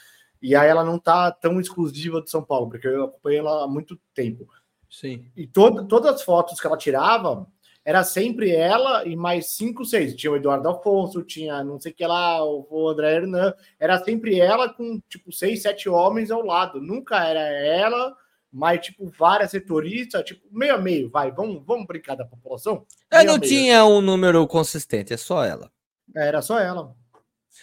[0.41, 3.67] e aí ela não tá tão exclusiva de São Paulo, porque eu acompanho ela há
[3.67, 4.47] muito tempo.
[4.89, 5.25] Sim.
[5.37, 7.47] E todo, todas as fotos que ela tirava,
[7.85, 10.15] era sempre ela e mais cinco, seis.
[10.15, 13.53] Tinha o Eduardo Afonso, tinha não sei o que lá, o André Hernan.
[13.79, 16.79] Era sempre ela com, tipo, seis, sete homens ao lado.
[16.79, 18.15] Nunca era ela,
[18.51, 22.85] mas, tipo, várias setoristas, tipo, meio a meio, vai, vamos, vamos brincar da população?
[23.11, 25.69] Eu não tinha um número consistente, é só ela.
[26.15, 26.95] Era só ela.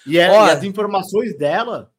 [0.06, 1.90] E, é, e as informações dela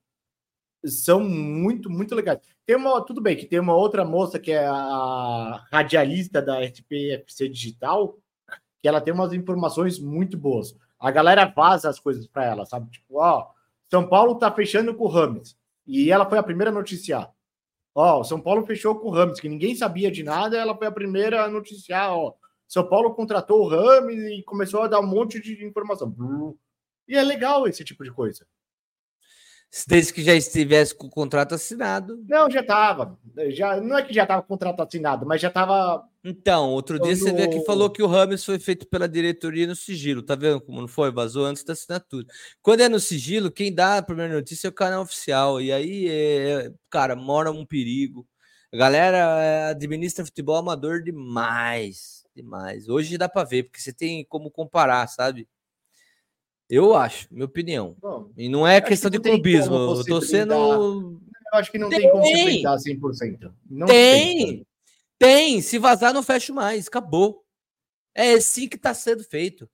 [0.86, 2.40] são muito, muito legais.
[2.66, 7.50] Tem uma, tudo bem que tem uma outra moça que é a radialista da RTPFC
[7.50, 8.18] Digital,
[8.82, 10.76] que ela tem umas informações muito boas.
[11.00, 12.90] A galera vaza as coisas para ela, sabe?
[12.90, 13.48] Tipo, ó,
[13.90, 15.58] São Paulo tá fechando com o Rames.
[15.86, 17.32] E ela foi a primeira a noticiar.
[17.94, 20.92] Ó, São Paulo fechou com o Rames, que ninguém sabia de nada, ela foi a
[20.92, 22.34] primeira a noticiar, ó.
[22.68, 26.16] São Paulo contratou o Rames e começou a dar um monte de informação.
[27.06, 28.48] E é legal esse tipo de coisa.
[29.88, 32.22] Desde que já estivesse com o contrato assinado.
[32.28, 33.18] Não, já estava.
[33.52, 36.04] Já, não é que já estava com o contrato assinado, mas já estava.
[36.22, 39.76] Então, outro dia você veio aqui falou que o Rames foi feito pela diretoria no
[39.76, 40.22] sigilo.
[40.22, 41.10] Tá vendo como não foi?
[41.10, 42.28] Vazou antes da assinatura.
[42.62, 45.62] Quando é no sigilo, quem dá a primeira notícia é o canal oficial.
[45.62, 48.28] E aí, é, cara, mora um perigo.
[48.74, 52.26] A galera é, administra futebol amador demais.
[52.36, 52.90] Demais.
[52.90, 55.48] Hoje dá para ver, porque você tem como comparar, sabe?
[56.72, 57.98] Eu acho, minha opinião.
[58.00, 59.76] Bom, e não é questão que de clubismo.
[59.76, 60.54] Eu tô sendo.
[60.54, 61.20] Eu
[61.60, 63.54] acho que não tem, tem como se blindar 100%.
[63.70, 64.38] Não tem.
[64.38, 64.68] tem.
[65.20, 65.62] Tem.
[65.62, 66.88] Se vazar, não fecho mais.
[66.88, 67.44] Acabou.
[68.16, 69.70] É assim que tá sendo feito.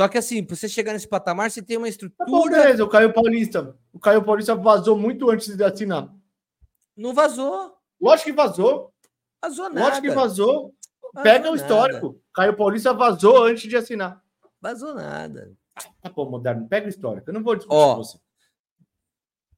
[0.00, 2.24] Só que assim, para você chegar nesse patamar, você tem uma estrutura.
[2.24, 3.76] Tá bom, beleza, o Caio Paulista.
[3.92, 6.10] O Caio Paulista vazou muito antes de assinar.
[6.96, 7.76] Não vazou.
[8.00, 8.94] Lógico que vazou.
[9.42, 9.80] Vazou nada.
[9.80, 10.74] Lógico que vazou.
[11.22, 12.18] Pega o histórico.
[12.32, 14.22] Caio Paulista vazou antes de assinar.
[14.58, 15.52] Vazou nada.
[16.02, 16.66] Tá bom, moderno.
[16.68, 17.30] Pega o histórico.
[17.30, 18.18] Eu não vou discutir Ó, com você.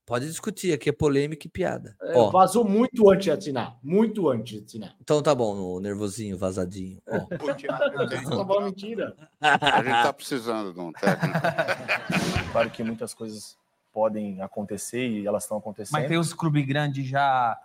[0.05, 1.97] Pode discutir, aqui é polêmica e piada.
[2.03, 3.79] É, Ó, vazou muito antes de assinar.
[3.83, 4.97] Muito antes de assinar.
[5.01, 7.01] então tá bom, o nervosinho, vazadinho.
[7.07, 7.27] Ó.
[7.63, 9.17] Tá falando mentira.
[9.41, 11.39] a gente tá precisando de um técnico.
[12.53, 13.57] Claro que muitas coisas
[13.93, 15.93] podem acontecer e elas estão acontecendo.
[15.93, 17.57] Mas tem os clubes grandes já.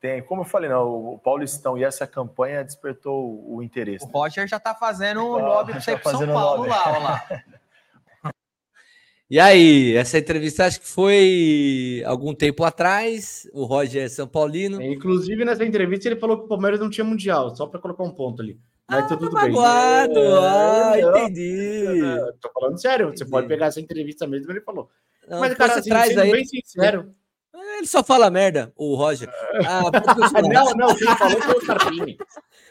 [0.00, 4.04] Tem, como eu falei, não, o Paulistão e essa campanha despertou o interesse.
[4.04, 6.68] O Roger já tá fazendo um lobby pra já você ir pro São Paulo lobby.
[6.68, 7.42] lá, ó lá.
[9.30, 13.48] E aí, essa entrevista acho que foi algum tempo atrás.
[13.52, 14.80] O Roger é São Paulino.
[14.82, 18.10] Inclusive, nessa entrevista, ele falou que o Palmeiras não tinha mundial, só para colocar um
[18.10, 18.58] ponto ali.
[18.88, 19.50] Mas tá tudo bem.
[19.50, 20.20] magoado.
[20.20, 21.84] Ah, É, não, entendi.
[22.00, 24.90] não, Tô falando sério, você pode pegar essa entrevista mesmo, ele falou.
[25.26, 26.30] Não, Mas, cara, assim, traz sendo aí.
[26.30, 27.14] bem sincero.
[27.84, 29.28] Ele só fala merda, o Roger.
[29.68, 29.82] Ah,
[30.42, 32.16] não, não, quem falou foi o Carpini.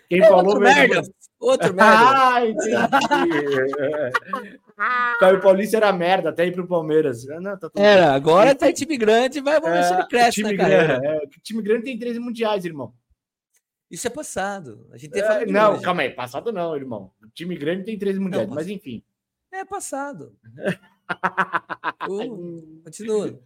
[0.10, 1.02] Quem É falou outro mesmo- merda.
[1.40, 1.94] Outro merda.
[2.34, 2.76] Ah, entendi.
[5.20, 7.30] Caio Paulista era merda, até ir pro Palmeiras.
[7.30, 8.10] Ah, Não, tá Era, bem.
[8.16, 11.00] agora tá time grande, vai, vamos se ele cresce time na carreira.
[11.00, 12.92] grande, é, time grande tem três mundiais, irmão.
[13.92, 14.88] Isso é passado.
[14.92, 15.84] A gente tem É, não, hoje.
[15.84, 17.12] calma aí, passado não, irmão.
[17.36, 19.04] Time grande tem três mundiais, mas enfim.
[19.52, 20.36] É passado.
[22.10, 23.40] Uh, continua.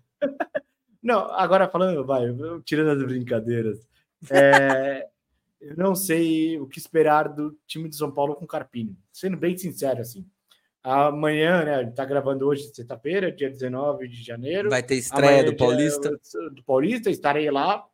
[1.02, 2.24] Não, agora falando, vai,
[2.64, 3.88] tirando as brincadeiras.
[4.30, 5.08] é,
[5.62, 8.98] eu não sei o que esperar do time de São Paulo com Carpini.
[9.12, 10.26] Sendo bem sincero, assim.
[10.84, 11.92] Amanhã, né?
[11.92, 14.70] Tá gravando hoje, sexta-feira, dia 19 de janeiro.
[14.70, 16.18] Vai ter estreia do dia- Paulista.
[16.52, 17.86] Do Paulista, estarei lá.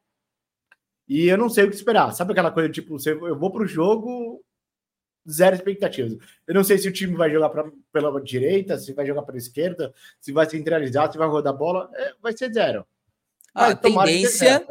[1.08, 2.14] E eu não sei o que esperar.
[2.14, 4.44] Sabe aquela coisa, tipo, eu vou pro jogo,
[5.30, 6.18] zero expectativas.
[6.46, 9.38] Eu não sei se o time vai jogar pra, pela direita, se vai jogar pela
[9.38, 11.90] esquerda, se vai centralizar, se vai rodar bola.
[11.96, 12.86] É, vai ser zero.
[13.54, 14.66] Ah, a tendência,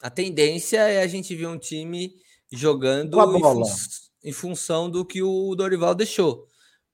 [0.00, 2.12] a tendência é a gente ver um time
[2.52, 3.62] jogando a em, fun-
[4.24, 6.46] em função do que o Dorival deixou.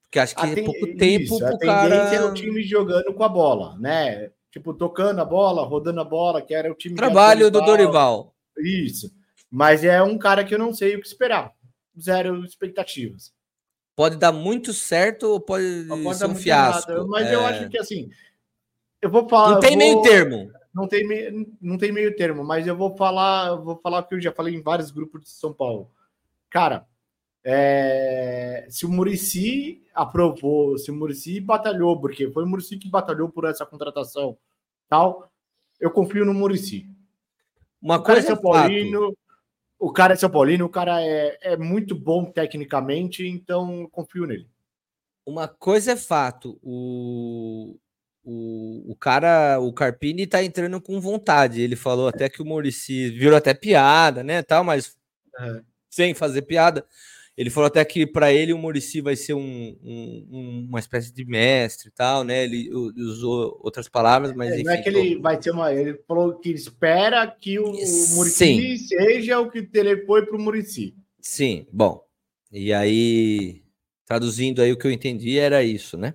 [0.05, 2.15] Porque acho que A é pouco tempo isso, a pro tendência cara.
[2.15, 4.31] é o time jogando com a bola, né?
[4.51, 8.35] Tipo, tocando a bola, rodando a bola, que era o time Trabalho do Dorival.
[8.59, 9.11] Isso.
[9.51, 11.53] Mas é um cara que eu não sei o que esperar.
[12.01, 13.33] Zero expectativas.
[13.95, 16.91] Pode dar muito certo ou pode, Pode ser um fiasco.
[17.09, 18.09] Mas É, eu acho que assim.
[19.03, 19.53] Eu vou falar.
[19.55, 20.51] Não tem eu meio vou- termo.
[20.75, 24.15] Não tem, meio, não tem meio termo, mas eu vou falar, vou falar o que
[24.15, 25.91] eu já falei em vários grupos de São Paulo.
[26.51, 26.87] Cara,
[27.45, 33.29] é, se o Murici aprovou, se o Murici batalhou, porque foi o Murici que batalhou
[33.29, 34.37] por essa contratação,
[34.89, 35.33] tal,
[35.81, 36.87] eu confio no Murici.
[37.81, 39.17] Uma o cara é coisa é São Paulino,
[39.79, 44.27] o cara é São Paulino, o cara é, é muito bom tecnicamente, então eu confio
[44.27, 44.49] nele.
[45.25, 47.77] Uma coisa é fato, o,
[48.31, 51.63] o, o cara, o Carpini tá entrando com vontade.
[51.63, 54.95] Ele falou até que o Murici virou até piada, né, tal, mas
[55.41, 55.61] É.
[55.89, 56.85] sem fazer piada.
[57.37, 59.41] Ele falou até que para ele o Murici vai ser um,
[59.83, 62.43] um- um- uma espécie de mestre e tal, né?
[62.45, 64.65] Ele usou outras palavras, mas É, enfim.
[64.65, 65.73] não é que ele vai ser uma.
[65.73, 68.77] Ele falou que espera que o Murici Sim.
[68.77, 70.97] seja o que ele foi para o Murici.
[71.21, 72.03] Sim, bom.
[72.51, 73.63] E aí,
[74.05, 76.15] traduzindo aí o que eu entendi, era isso, né?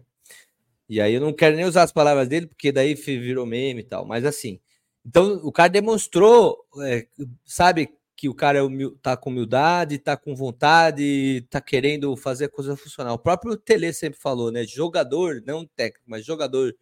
[0.89, 3.83] E aí eu não quero nem usar as palavras dele, porque daí virou meme e
[3.83, 4.59] tal, mas assim.
[5.05, 7.07] Então o cara demonstrou, é,
[7.45, 12.45] sabe, que o cara é humil- tá com humildade, tá com vontade, tá querendo fazer
[12.45, 13.13] a coisa funcionar.
[13.13, 14.63] O próprio Tele sempre falou, né?
[14.65, 16.73] Jogador, não técnico, mas jogador,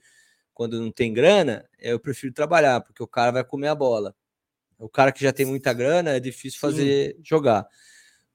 [0.53, 4.15] quando não tem grana, eu prefiro trabalhar, porque o cara vai comer a bola.
[4.79, 7.67] O cara que já tem muita grana é difícil fazer jogar.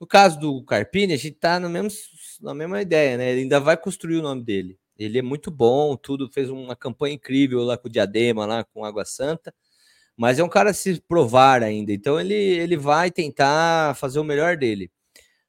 [0.01, 1.91] No caso do Carpini, a gente tá no mesmo,
[2.43, 3.33] na mesma ideia, né?
[3.33, 4.79] Ele ainda vai construir o nome dele.
[4.99, 8.85] Ele é muito bom, tudo, fez uma campanha incrível lá com o Diadema, lá com
[8.85, 9.55] Água Santa,
[10.17, 11.93] mas é um cara a se provar ainda.
[11.93, 14.91] Então ele, ele vai tentar fazer o melhor dele.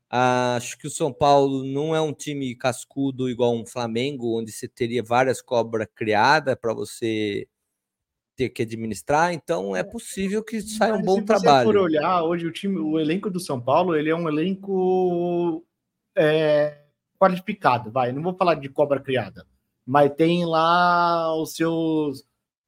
[0.10, 4.68] Acho que o São Paulo não é um time cascudo igual um Flamengo, onde você
[4.68, 7.48] teria várias cobras criadas para você
[8.36, 9.34] ter que administrar.
[9.34, 11.82] Então é possível que saia um bom se você for trabalho.
[11.82, 15.66] olhar hoje o time, o elenco do São Paulo, ele é um elenco
[16.16, 16.78] é,
[17.20, 18.12] qualificado, vai.
[18.12, 19.46] Não vou falar de cobra criada,
[19.86, 22.26] mas tem lá os seus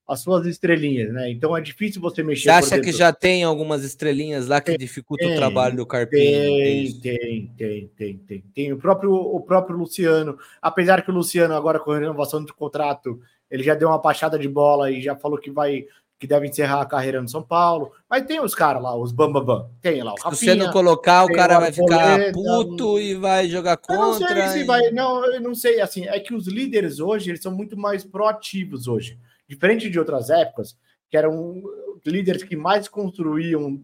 [0.09, 1.29] as suas estrelinhas, né?
[1.29, 2.45] Então é difícil você mexer.
[2.45, 6.99] Você acha que já tem algumas estrelinhas lá que dificulta o Tem, trabalho do Carpini?
[6.99, 8.43] Tem, tem, tem, tem, tem.
[8.55, 10.35] Tem o próprio, o próprio Luciano.
[10.59, 13.21] Apesar que o Luciano, agora com a renovação do contrato,
[13.51, 15.85] ele já deu uma baixada de bola e já falou que vai
[16.19, 17.91] que deve encerrar a carreira no São Paulo.
[18.09, 19.69] Mas tem os caras lá, os Bambambam.
[19.81, 20.51] Tem lá o Se Rafinha.
[20.53, 24.47] você não colocar, o cara vai ficar puto e vai jogar Eu não sei contra.
[24.49, 24.91] se e- vai.
[24.91, 25.79] Não, eu não sei.
[25.79, 29.17] Assim, é que os líderes hoje eles são muito mais proativos hoje.
[29.47, 30.75] Diferente de outras épocas,
[31.09, 31.63] que eram
[32.05, 33.79] líderes que mais construíam,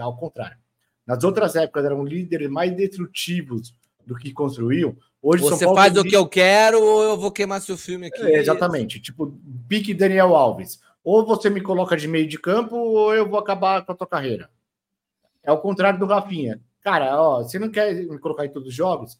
[0.00, 0.56] ao contrário.
[1.06, 3.72] nas outras épocas eram líderes mais destrutivos
[4.04, 4.94] do que construíam.
[5.22, 8.22] Hoje Você faz o que eu quero ou eu vou queimar seu filme aqui.
[8.22, 9.00] É, exatamente.
[9.00, 9.34] Tipo,
[9.68, 10.80] pique Daniel Alves.
[11.10, 14.06] Ou você me coloca de meio de campo ou eu vou acabar com a tua
[14.06, 14.50] carreira.
[15.42, 16.60] É o contrário do Rafinha.
[16.82, 19.18] Cara, ó, você não quer me colocar em todos os jogos?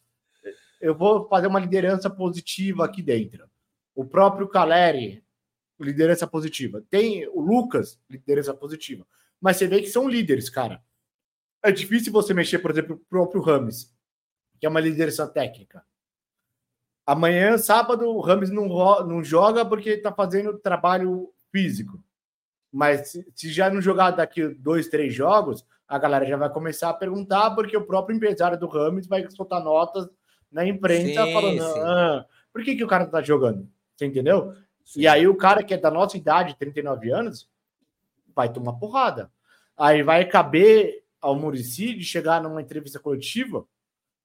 [0.79, 3.49] Eu vou fazer uma liderança positiva aqui dentro.
[3.95, 5.25] O próprio Caleri,
[5.81, 6.85] liderança positiva.
[6.91, 9.07] Tem o Lucas, liderança positiva.
[9.41, 10.83] Mas você vê que são líderes, cara.
[11.63, 13.97] É difícil você mexer, por exemplo, o próprio Rames,
[14.61, 15.83] que é uma liderança técnica.
[17.07, 18.69] Amanhã, sábado, o Rames não,
[19.07, 22.03] não joga porque está fazendo trabalho físico.
[22.73, 26.95] Mas se já não jogar daqui dois, três jogos, a galera já vai começar a
[26.95, 30.07] perguntar, porque o próprio empresário do Rames vai soltar notas
[30.53, 31.81] na imprensa sim, falando: sim.
[31.81, 33.69] Ah, por que, que o cara não tá jogando?
[33.97, 34.55] Você entendeu?
[34.85, 35.01] Sim.
[35.01, 37.49] E aí o cara que é da nossa idade, 39 anos,
[38.35, 39.31] vai tomar porrada.
[39.77, 43.67] Aí vai caber ao Murici de chegar numa entrevista coletiva,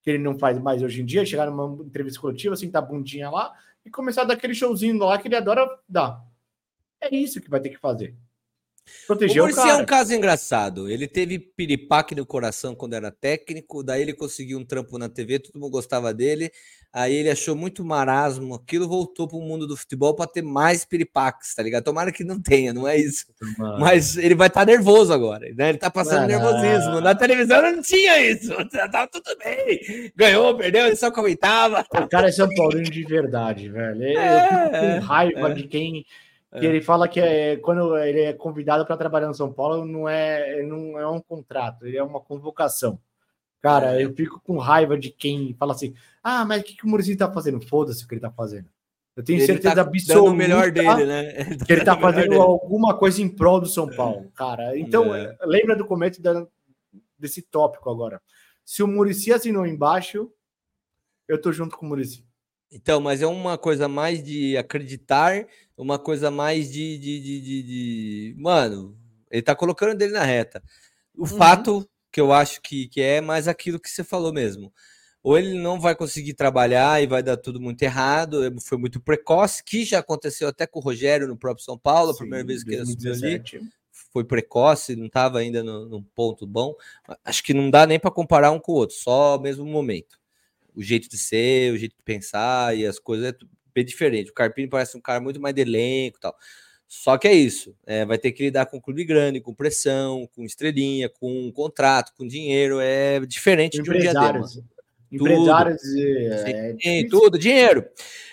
[0.02, 3.30] que ele não faz mais hoje em dia, chegar numa entrevista coletiva, assim, tá bundinha
[3.30, 3.54] lá,
[3.86, 6.22] e começar daquele showzinho lá que ele adora dar.
[7.04, 8.16] É isso que vai ter que fazer.
[9.08, 10.90] Proteger o Muricy é um caso engraçado.
[10.90, 15.40] Ele teve piripaque no coração quando era técnico, daí ele conseguiu um trampo na TV,
[15.40, 16.52] todo mundo gostava dele.
[16.92, 20.86] Aí ele achou muito marasmo aquilo, voltou para o mundo do futebol para ter mais
[20.86, 21.84] piripaques, tá ligado?
[21.84, 23.26] Tomara que não tenha, não é isso.
[23.58, 23.80] Mano.
[23.80, 25.70] Mas ele vai estar tá nervoso agora, né?
[25.70, 27.02] Ele tá passando nervosismo.
[27.02, 28.54] Na televisão não tinha isso.
[28.92, 30.12] Tava tudo bem.
[30.16, 31.84] Ganhou, perdeu, ele só comentava.
[31.92, 34.04] O cara é São Paulino de verdade, velho.
[34.04, 35.54] Eu é, fico com raiva é.
[35.54, 36.06] de quem que
[36.54, 36.66] é.
[36.66, 40.62] ele fala que é, quando ele é convidado para trabalhar no São Paulo, não é,
[40.64, 43.00] não é um contrato, ele é uma convocação.
[43.62, 44.06] Cara, é.
[44.06, 47.16] eu fico com raiva de quem fala assim: ah, mas o que, que o Muricy
[47.16, 47.62] tá fazendo?
[47.62, 48.68] Foda-se o que ele tá fazendo.
[49.16, 51.36] Eu tenho ele certeza tá absoluta o melhor dele, né?
[51.40, 52.42] Ele tá que ele tá fazendo dele.
[52.42, 54.76] alguma coisa em prol do São Paulo, cara.
[54.78, 55.38] Então, é.
[55.44, 56.48] lembra do começo da,
[57.18, 58.20] desse tópico agora.
[58.66, 60.32] Se o Muricy assinou embaixo,
[61.28, 62.26] eu tô junto com o Muricy.
[62.74, 65.46] Então, mas é uma coisa mais de acreditar,
[65.78, 66.98] uma coisa mais de.
[66.98, 68.36] de, de, de, de...
[68.36, 68.98] Mano,
[69.30, 70.62] ele tá colocando dele na reta.
[71.16, 71.28] O uhum.
[71.28, 74.74] fato que eu acho que, que é mais aquilo que você falou mesmo.
[75.22, 79.64] Ou ele não vai conseguir trabalhar e vai dar tudo muito errado, foi muito precoce,
[79.64, 82.74] que já aconteceu até com o Rogério no próprio São Paulo, a primeira vez que
[82.74, 83.42] ele assumiu ali.
[84.12, 86.76] Foi precoce, não estava ainda no, num ponto bom.
[87.24, 90.23] Acho que não dá nem para comparar um com o outro, só o mesmo momento
[90.76, 93.36] o jeito de ser, o jeito de pensar e as coisas é
[93.74, 94.32] bem diferente.
[94.32, 96.36] O Carpini parece um cara muito mais de elenco e tal.
[96.88, 100.44] Só que é isso, é, vai ter que lidar com clube grande, com pressão, com
[100.44, 104.62] estrelinha, com contrato, com dinheiro, é diferente de um Empresários.
[105.12, 105.82] Empresários,
[106.46, 107.84] é, Sim, tudo, dinheiro.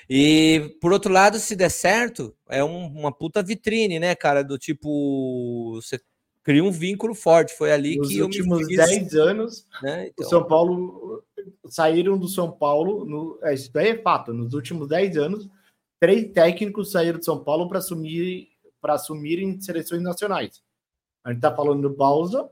[0.08, 4.42] E por outro lado, se der certo, é um, uma puta vitrine, né, cara?
[4.42, 5.98] Do tipo, você
[6.42, 7.54] cria um vínculo forte.
[7.54, 10.08] Foi ali Nos que últimos 10 anos, né?
[10.08, 10.26] então...
[10.26, 11.22] o São Paulo
[11.68, 15.48] saíram do São Paulo, no, é, isso daí é fato, nos últimos 10 anos,
[15.98, 18.48] três técnicos saíram do São Paulo para assumir
[18.80, 20.62] para assumirem seleções nacionais.
[21.22, 22.48] A gente está falando do Balsa,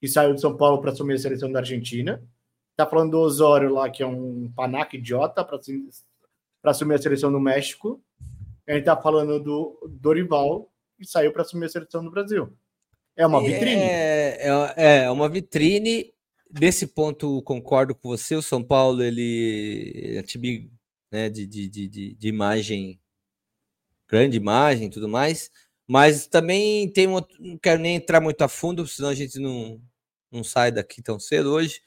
[0.00, 2.22] que saiu de São Paulo para assumir a seleção da Argentina.
[2.70, 5.58] Está falando do Osório lá, que é um panaca idiota para
[6.70, 8.00] assumir a seleção do México.
[8.68, 12.52] A gente está falando do Dorival, que saiu para assumir a seleção do Brasil.
[13.16, 13.82] É uma vitrine.
[13.82, 16.12] É, é, é uma vitrine
[16.50, 18.34] Nesse ponto, concordo com você.
[18.36, 20.70] O São Paulo, ele é time
[21.10, 23.00] né, de, de, de, de imagem,
[24.08, 25.50] grande imagem tudo mais.
[25.86, 29.80] Mas também tem um, não quero nem entrar muito a fundo, senão a gente não,
[30.30, 31.80] não sai daqui tão cedo hoje.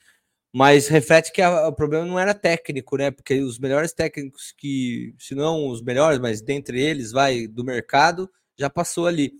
[0.53, 3.11] Mas reflete que a, o problema não era técnico, né?
[3.11, 8.29] Porque os melhores técnicos que, se não os melhores, mas dentre eles, vai do mercado,
[8.57, 9.33] já passou ali.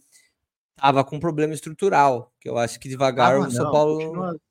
[0.76, 3.98] Tava com um problema estrutural, que eu acho que devagar ah, o São não, Paulo.
[3.98, 4.49] Continua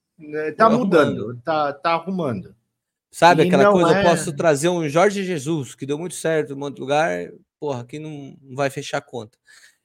[0.56, 2.54] tá mudando, tá, tá arrumando.
[3.10, 4.00] Sabe e aquela coisa, é...
[4.00, 7.80] eu posso trazer um Jorge Jesus, que deu muito certo em um monte lugar, porra,
[7.80, 9.38] aqui não, não vai fechar a conta.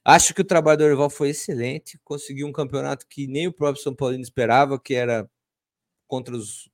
[0.04, 3.82] Acho que o trabalho do Dorival foi excelente, conseguiu um campeonato que nem o próprio
[3.82, 5.28] São Paulino esperava, que era
[6.06, 6.70] contra os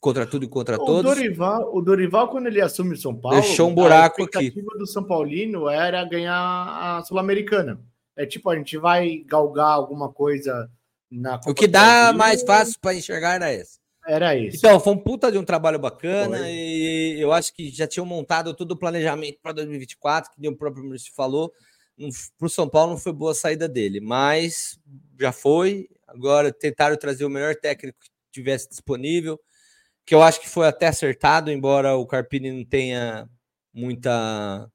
[0.00, 1.02] contra tudo e contra o todos.
[1.02, 4.38] Dorival, o Dorival, quando ele assume o São Paulo, deixou um buraco aqui.
[4.38, 7.80] A expectativa do São Paulino era ganhar a Sul-Americana.
[8.16, 10.70] É tipo, a gente vai galgar alguma coisa
[11.46, 13.78] o que dá mais fácil para enxergar era esse.
[14.06, 14.56] Era isso.
[14.56, 16.50] Então, foi um puta de um trabalho bacana foi.
[16.50, 20.82] e eu acho que já tinham montado todo o planejamento para 2024, que o próprio
[20.82, 21.52] ministro falou.
[22.38, 24.78] Para o São Paulo não foi boa a saída dele, mas
[25.20, 25.88] já foi.
[26.06, 29.38] Agora tentaram trazer o melhor técnico que tivesse disponível,
[30.06, 33.28] que eu acho que foi até acertado, embora o Carpini não tenha
[33.74, 34.70] muita.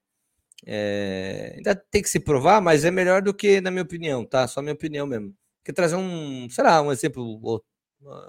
[0.65, 4.47] É, ainda tem que se provar, mas é melhor do que, na minha opinião, tá?
[4.47, 7.63] Só minha opinião mesmo que trazer um, sei lá, um exemplo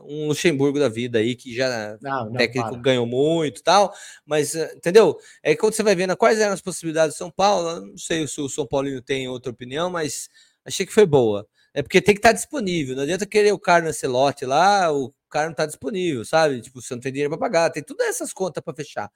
[0.04, 2.80] um Luxemburgo da vida aí, que já Não, não, técnico para.
[2.80, 3.92] ganhou muito e tal,
[4.24, 5.18] mas eh, entendeu?
[5.42, 8.40] É quando você vai vendo quais eram as possibilidades do São Paulo, não sei se
[8.40, 10.28] o São Paulino tem outra opinião, mas
[10.64, 11.46] achei que foi boa.
[11.72, 15.12] É porque tem que estar disponível, não adianta querer o cara nesse lote lá, o
[15.28, 16.60] cara não está disponível, sabe?
[16.60, 19.10] Tipo, você não tem dinheiro para pagar, tem todas essas contas para fechar.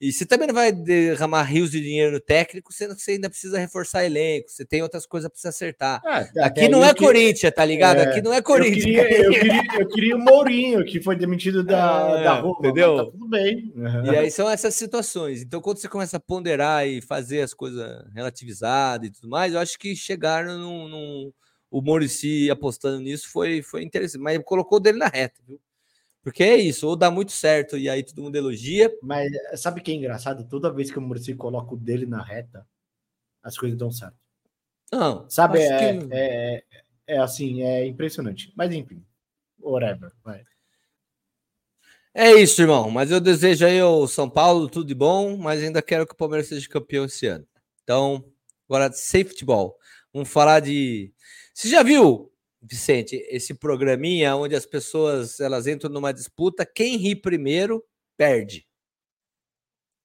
[0.00, 3.28] E você também não vai derramar rios de dinheiro no técnico, sendo que você ainda
[3.28, 6.00] precisa reforçar elenco, você tem outras coisas para se acertar.
[6.04, 7.98] Até Aqui não eu é que- Corinthians, tá ligado?
[7.98, 8.82] É, Aqui não é Eu Corinthians.
[8.84, 12.56] queria, eu, queria, eu queria o Mourinho, que foi demitido da, É, da Roma.
[12.60, 12.96] mas entendeu?
[12.96, 13.72] Tá tudo bem.
[14.10, 15.42] E aí são essas situações.
[15.42, 19.60] Então, quando você começa a ponderar e fazer as coisas relativizadas e tudo mais, eu
[19.60, 20.88] acho que chegaram num.
[20.88, 21.32] num-
[21.72, 24.20] o Murici apostando nisso foi, foi interessante.
[24.20, 25.60] Mas colocou dele na reta, viu?
[26.22, 28.92] Porque é isso, ou dá muito certo e aí todo mundo elogia.
[29.02, 30.46] Mas sabe o que é engraçado?
[30.48, 32.66] Toda vez que o Muricy coloca o dele na reta,
[33.42, 34.16] as coisas dão certo.
[34.92, 36.64] Não, Sabe, é, que- é,
[37.06, 38.52] é assim, é impressionante.
[38.56, 39.02] Mas enfim,
[39.58, 40.12] whatever.
[40.22, 40.44] Vai.
[42.12, 42.90] É isso, irmão.
[42.90, 46.16] Mas eu desejo aí ao São Paulo tudo de bom, mas ainda quero que o
[46.16, 47.46] Palmeiras seja campeão esse ano.
[47.82, 48.24] Então,
[48.68, 49.76] agora, safety ball.
[50.12, 51.12] Vamos falar de.
[51.54, 52.29] Você já viu,
[52.62, 57.82] Vicente, esse programinha onde as pessoas elas entram numa disputa, quem ri primeiro
[58.16, 58.66] perde.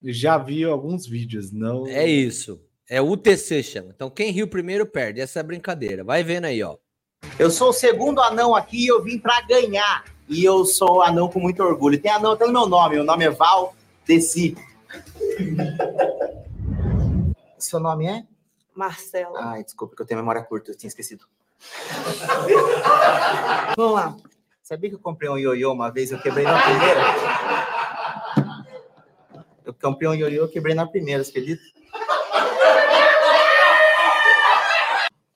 [0.01, 1.87] Já vi alguns vídeos, não.
[1.87, 2.61] É isso.
[2.87, 3.91] É UTC chama.
[3.95, 5.19] Então, quem riu primeiro perde.
[5.19, 6.03] Essa é a brincadeira.
[6.03, 6.77] Vai vendo aí, ó.
[7.39, 10.05] Eu sou o segundo anão aqui e eu vim pra ganhar.
[10.29, 11.99] E eu sou anão com muito orgulho.
[11.99, 12.95] Tem anão até no meu nome.
[12.95, 13.75] Meu nome é Val
[14.05, 14.55] Desi.
[17.57, 18.23] Seu nome é?
[18.75, 19.39] Marcela.
[19.41, 21.25] Ai, desculpa que eu tenho memória curta, eu tinha esquecido.
[23.77, 24.17] Vamos lá.
[24.61, 27.01] Sabia que eu comprei um ioiô uma vez, eu quebrei na primeira?
[29.63, 31.61] Eu comprei um ioiô, eu quebrei na primeira, você acredita?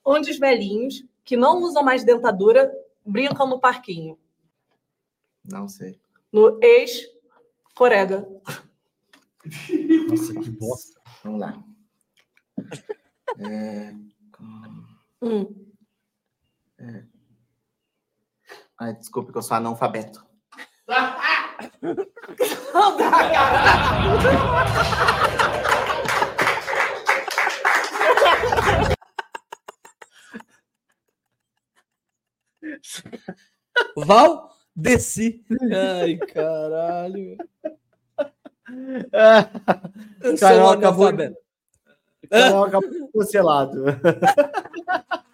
[0.04, 2.72] Onde os velhinhos que não usam mais dentadura
[3.06, 4.18] brincam no parquinho.
[5.44, 6.00] Não sei.
[6.32, 8.26] No ex-corega.
[10.08, 11.00] Nossa, que bosta.
[11.22, 11.62] Vamos lá.
[13.38, 13.94] É...
[15.22, 15.69] Hum.
[16.80, 17.04] É.
[18.78, 20.26] Ai, desculpa que eu sou analfabeto.
[21.82, 23.10] Não dá,
[33.96, 35.44] Val, desci.
[35.72, 37.36] Ai, caralho.
[40.22, 41.36] Eu sou um acabou, analfabeto.
[42.30, 43.84] Carol acabou cancelado.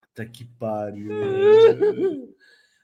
[0.00, 1.10] Puta que pariu.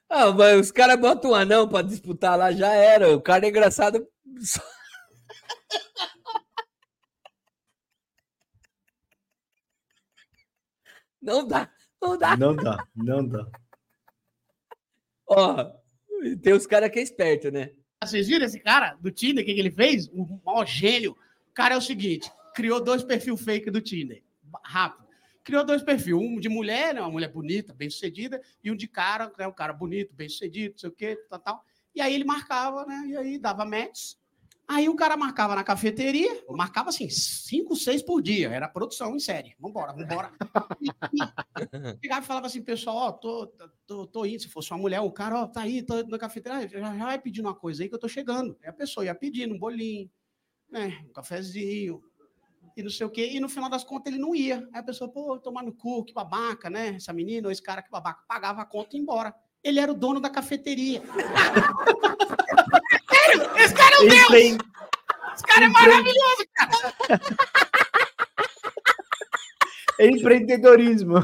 [0.09, 3.15] Ah, mas os caras botam um anão pra disputar lá, já era.
[3.15, 4.07] O cara é engraçado.
[11.21, 11.71] Não dá,
[12.01, 12.37] não dá.
[12.37, 13.47] Não dá, não dá.
[15.25, 15.71] Ó,
[16.41, 17.71] tem os caras que é esperto, né?
[18.03, 20.09] Vocês viram esse cara do Tinder, o que, que ele fez?
[20.09, 21.13] O maior gênio.
[21.47, 24.23] O cara é o seguinte: criou dois perfil fake do Tinder.
[24.63, 25.03] Rápido.
[25.43, 28.87] Criou dois perfis, um de mulher, né, uma mulher bonita, bem sucedida, e um de
[28.87, 31.65] cara, né, um cara bonito, bem sucedido, não sei o quê, tal, tal.
[31.93, 33.03] E aí ele marcava, né?
[33.07, 34.13] E aí dava match.
[34.65, 38.49] Aí o cara marcava na cafeteria, marcava assim, cinco, seis por dia.
[38.49, 39.53] Era produção em série.
[39.59, 40.31] Vambora, vambora.
[42.01, 43.47] Chegava e falava assim, pessoal, ó, tô,
[43.85, 44.41] tô, tô indo.
[44.41, 47.19] Se fosse uma mulher, o cara, ó, tá aí, tô na cafeteria, já, já vai
[47.19, 48.57] pedindo uma coisa aí que eu tô chegando.
[48.63, 50.09] Aí a pessoa ia pedindo um bolinho,
[50.71, 52.01] né, um cafezinho,
[52.75, 53.29] e não sei o quê.
[53.31, 54.67] E no final das contas ele não ia.
[54.73, 56.95] Aí a pessoa, pô, tomar no cu, que babaca, né?
[56.95, 58.23] Essa menina ou esse cara que babaca.
[58.27, 59.33] Pagava a conta e ia embora.
[59.63, 61.01] Ele era o dono da cafeteria.
[63.13, 64.57] Sério, esse cara é o Deus!
[65.33, 66.93] Esse cara é maravilhoso, cara!
[69.99, 71.15] Empreendedorismo.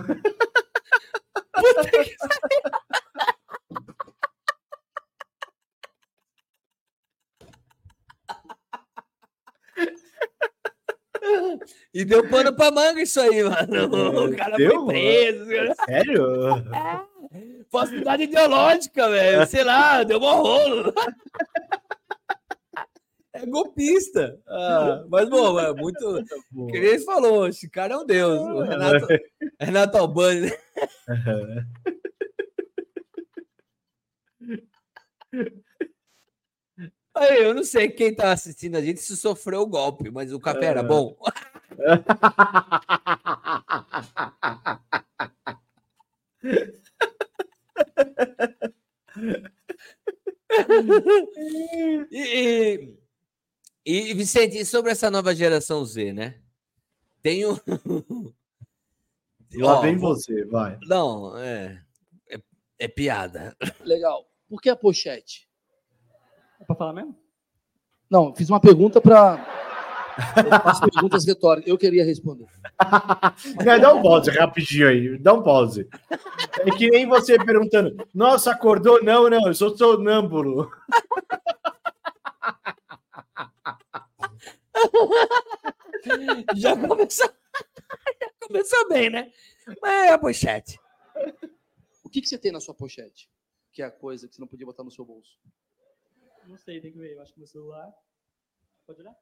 [11.93, 14.25] E deu pano pra manga isso aí, mano.
[14.29, 14.85] O cara Deu?
[14.85, 15.45] foi preso.
[15.85, 16.25] Sério?
[17.71, 19.45] Falsidade ideológica, velho.
[19.45, 20.93] Sei lá, deu um rolo.
[23.31, 24.37] É golpista.
[24.47, 26.23] Ah, mas, bom, é muito.
[26.69, 28.39] Que ele falou, esse cara é um deus.
[28.41, 29.07] O Renato,
[29.59, 30.57] Renato Albani, né?
[37.19, 40.39] Aí, eu não sei quem tá assistindo a gente se sofreu o golpe, mas o
[40.39, 41.17] café era bom.
[52.11, 52.89] E,
[53.85, 56.39] e, e, Vicente, e sobre essa nova geração Z, né?
[57.21, 57.55] Tem um.
[59.55, 60.77] Lá vem você, vai.
[60.83, 61.83] Não, é.
[62.29, 62.39] É,
[62.79, 63.55] é piada.
[63.81, 64.29] Legal.
[64.47, 65.48] Por que a pochete?
[66.59, 67.15] É pra falar mesmo?
[68.09, 69.45] Não, fiz uma pergunta para.
[70.35, 71.69] Eu faço perguntas retóricas.
[71.69, 72.47] Eu queria responder.
[73.65, 75.87] Não, dá um pause rapidinho aí, dá um pause.
[76.59, 79.01] É que nem você perguntando, nossa, acordou?
[79.03, 80.69] Não, não, eu sou sonâmbulo.
[86.55, 87.29] Já começou.
[88.21, 89.31] Já começou bem, né?
[89.81, 90.79] Mas é a pochete.
[92.03, 93.29] O que, que você tem na sua pochete?
[93.71, 95.37] Que é a coisa que você não podia botar no seu bolso.
[96.49, 97.13] Não sei, tem que ver.
[97.13, 97.93] Eu acho que meu celular.
[98.87, 99.15] Pode olhar?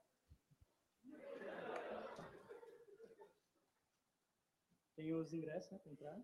[4.96, 5.78] Tem os ingressos, né?
[5.80, 6.18] Pra entrar.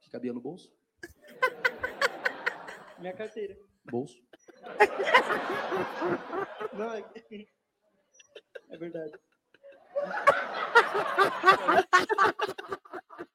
[0.00, 0.74] Que cabia no bolso?
[2.98, 3.60] Minha carteira.
[3.84, 4.26] Bolso.
[6.72, 7.02] Não, é
[8.70, 9.12] É verdade.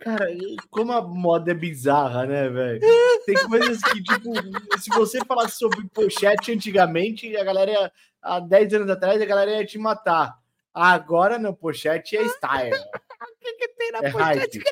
[0.00, 0.26] Cara,
[0.70, 2.80] como a moda é bizarra, né, velho?
[3.24, 4.32] Tem coisas que, tipo,
[4.78, 9.52] se você falasse sobre pochete antigamente, a galera, ia- há 10 anos atrás, a galera
[9.52, 10.38] ia te matar.
[10.74, 12.72] Agora, não, pochete é style.
[13.22, 14.58] O que, que tem na É pochete?
[14.58, 14.64] hype.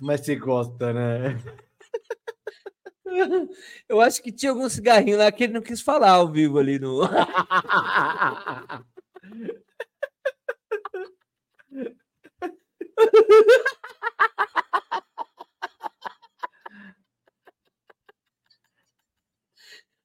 [0.00, 1.36] Mas você gosta, né?
[3.88, 6.78] Eu acho que tinha algum cigarrinho lá que ele não quis falar ao vivo ali
[6.78, 7.00] no.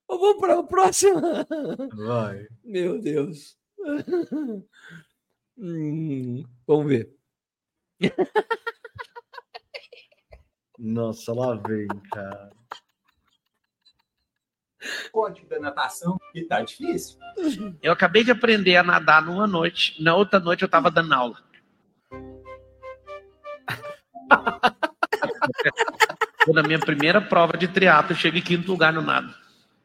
[0.08, 1.20] Vamos para o próximo.
[1.96, 2.48] Vai.
[2.64, 3.58] Meu Deus.
[5.58, 7.16] Hum, vamos ver.
[10.78, 12.50] Nossa, lá vem, cara.
[15.12, 17.18] Código da natação e tá difícil.
[17.82, 21.38] Eu acabei de aprender a nadar numa noite, na outra noite eu tava dando aula.
[26.54, 29.34] Na minha primeira prova de triatlo, eu chego em quinto lugar no nado.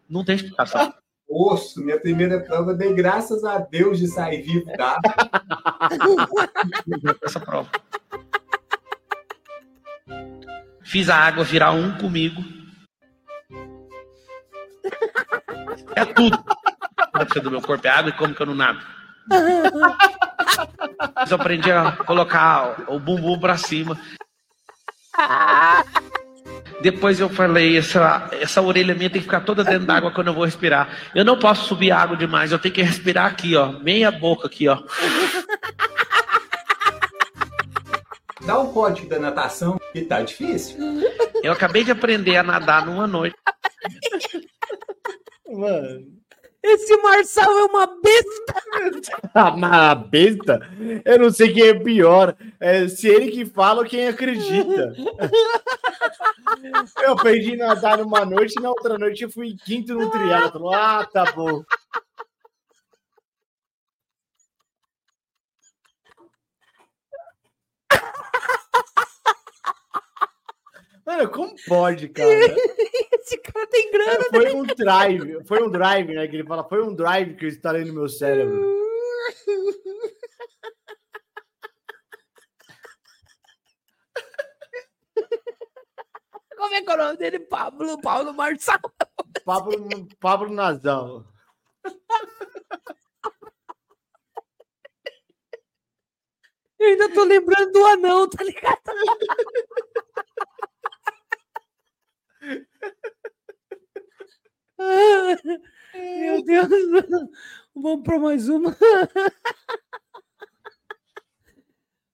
[0.09, 0.93] Não tem explicação.
[1.29, 4.99] Osso, minha primeira prova, dei graças a Deus de sair vivo da.
[7.23, 7.71] Essa prova.
[10.83, 12.43] Fiz a água virar um comigo.
[16.01, 16.39] É tudo.
[17.43, 18.81] Do meu corpo é água e como que eu não nado.
[21.15, 23.99] Mas eu aprendi a colocar o bumbum pra cima.
[26.81, 30.35] Depois eu falei, essa, essa orelha minha tem que ficar toda dentro d'água quando eu
[30.35, 30.89] vou respirar.
[31.15, 33.73] Eu não posso subir água demais, eu tenho que respirar aqui, ó.
[33.73, 34.79] Meia boca aqui, ó.
[38.47, 40.79] Dá o código da natação e tá difícil.
[41.43, 43.37] Eu acabei de aprender a nadar numa noite.
[45.49, 46.21] Mano.
[46.63, 49.21] Esse Marçal é uma besta.
[49.33, 50.61] Ah, mas a besta?
[51.05, 52.37] Eu não sei quem é pior.
[52.59, 54.93] É se ele que fala ou quem acredita.
[57.03, 60.73] Eu aprendi a nadar numa noite e na outra noite eu fui quinto no triatlo.
[60.75, 61.63] Ah, tá bom.
[71.11, 72.31] Mano, como pode, cara?
[73.21, 74.25] Esse cara tem grana.
[74.31, 76.29] Foi um drive, foi um drive, né?
[76.29, 78.79] Que ele fala, foi um drive que eu instalei no meu cérebro.
[86.57, 87.41] Como é que é o nome dele?
[87.41, 88.79] Pablo, Paulo Marçal.
[89.45, 91.25] Pablo, Pablo Nazal.
[96.79, 98.81] Eu ainda tô lembrando do anão, tá ligado?
[104.83, 105.37] Ah,
[105.95, 106.69] Meu Deus.
[107.75, 108.77] Vamos para mais uma.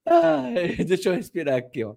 [0.07, 1.97] Ai, deixa eu respirar aqui, ó.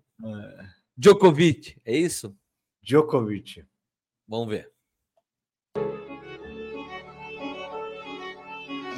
[0.98, 2.36] Djokovic, é isso?
[2.82, 3.66] Djokovic.
[4.28, 4.72] Vamos ver.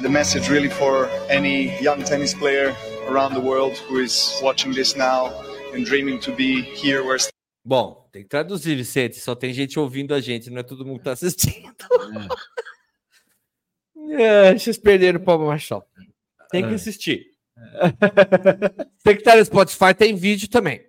[0.02, 2.74] the message really for any young tennis player
[3.08, 5.30] around the world who is watching this now
[5.72, 7.18] and dreaming to be here where
[7.64, 9.20] Bom, tem que traduzir, Vicente.
[9.20, 11.68] Só tem gente ouvindo a gente, não é todo mundo que tá assistindo.
[11.68, 12.28] É,
[14.58, 15.86] vocês perderam o Pablo Marçal.
[16.50, 16.74] Tem que É.
[16.74, 17.26] assistir.
[19.04, 20.84] tem que estar no Spotify, tem vídeo também.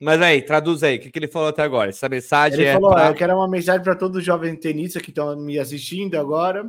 [0.00, 1.90] Mas aí, traduz aí, o que, que ele falou até agora?
[1.90, 2.72] Essa mensagem Ele é.
[2.74, 6.14] falou: pra- Eu quero uma mensagem para todos os jovens tenistas que estão me assistindo
[6.16, 6.68] agora.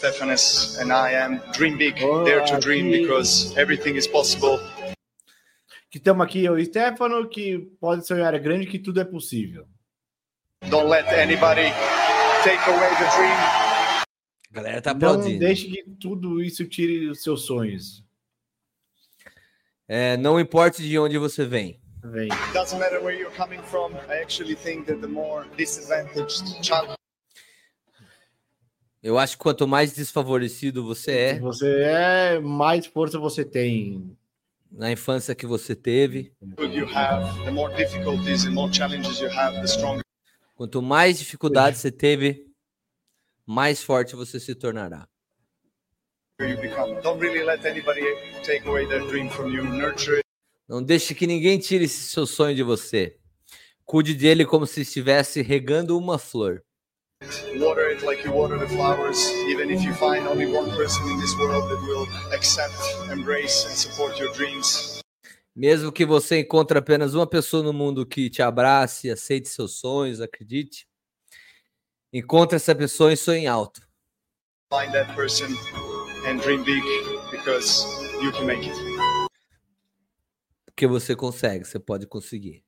[0.00, 4.58] Stefanes and I am dream big, dare to dream because everything is possible.
[5.90, 9.66] que estamos aqui, eu e Stefano, que pode sonhar grande, que tudo é possível.
[10.68, 11.70] Don't let anybody
[12.44, 13.69] take away the dream.
[14.50, 15.38] A galera tá Não aplaudindo.
[15.38, 18.04] deixe que tudo isso tire os seus sonhos.
[19.86, 21.80] É, não importa de onde você vem.
[22.02, 22.28] Vem.
[22.52, 23.92] Doesn't matter where you're coming from.
[24.08, 26.94] I actually think that the more disadvantaged child
[29.02, 34.14] Eu acho que quanto mais desfavorecido você é, Você é, mais força você tem.
[34.70, 39.56] na infância que você teve, you have, the more difficulties and more challenges you have,
[39.60, 40.02] the stronger
[40.54, 42.46] quanto mais dificuldades você teve,
[43.50, 45.08] mais forte você se tornará.
[50.68, 53.18] Não deixe que ninguém tire esse seu sonho de você.
[53.84, 56.62] Cuide dele como se estivesse regando uma flor.
[57.58, 59.18] Water it like you water the flowers.
[59.48, 62.72] Even if you find only one person in this world that will accept,
[63.12, 65.00] embrace, and support your dreams,
[65.54, 70.20] Mesmo que você encontre apenas uma pessoa no mundo que te abrace, aceite seus sonhos,
[70.20, 70.89] acredite.
[72.12, 73.80] Encontre essa pessoa e sonhe alto.
[74.70, 75.48] find that person
[76.26, 76.82] and dream big
[77.32, 77.84] because
[78.22, 78.76] you can make it.
[80.64, 82.64] Porque você consegue, você pode conseguir.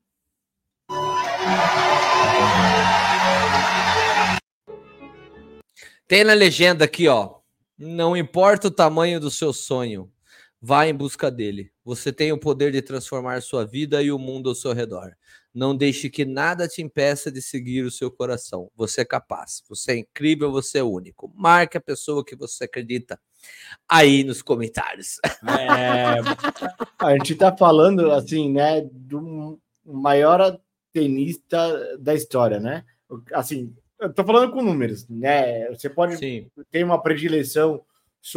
[6.09, 7.36] Tem na legenda aqui, ó.
[7.78, 10.12] Não importa o tamanho do seu sonho,
[10.60, 11.73] vá em busca dele.
[11.85, 15.16] Você tem o poder de transformar sua vida e o mundo ao seu redor.
[15.54, 18.70] Não deixe que nada te impeça de seguir o seu coração.
[18.74, 21.30] Você é capaz, você é incrível, você é único.
[21.34, 23.20] Marque a pessoa que você acredita
[23.88, 25.18] aí nos comentários.
[25.46, 26.18] É,
[26.98, 30.58] a gente tá falando, assim, né, do maior
[30.92, 32.84] tenista da história, né?
[33.34, 35.68] Assim, eu tô falando com números, né?
[35.68, 36.18] Você pode
[36.70, 37.84] ter uma predileção.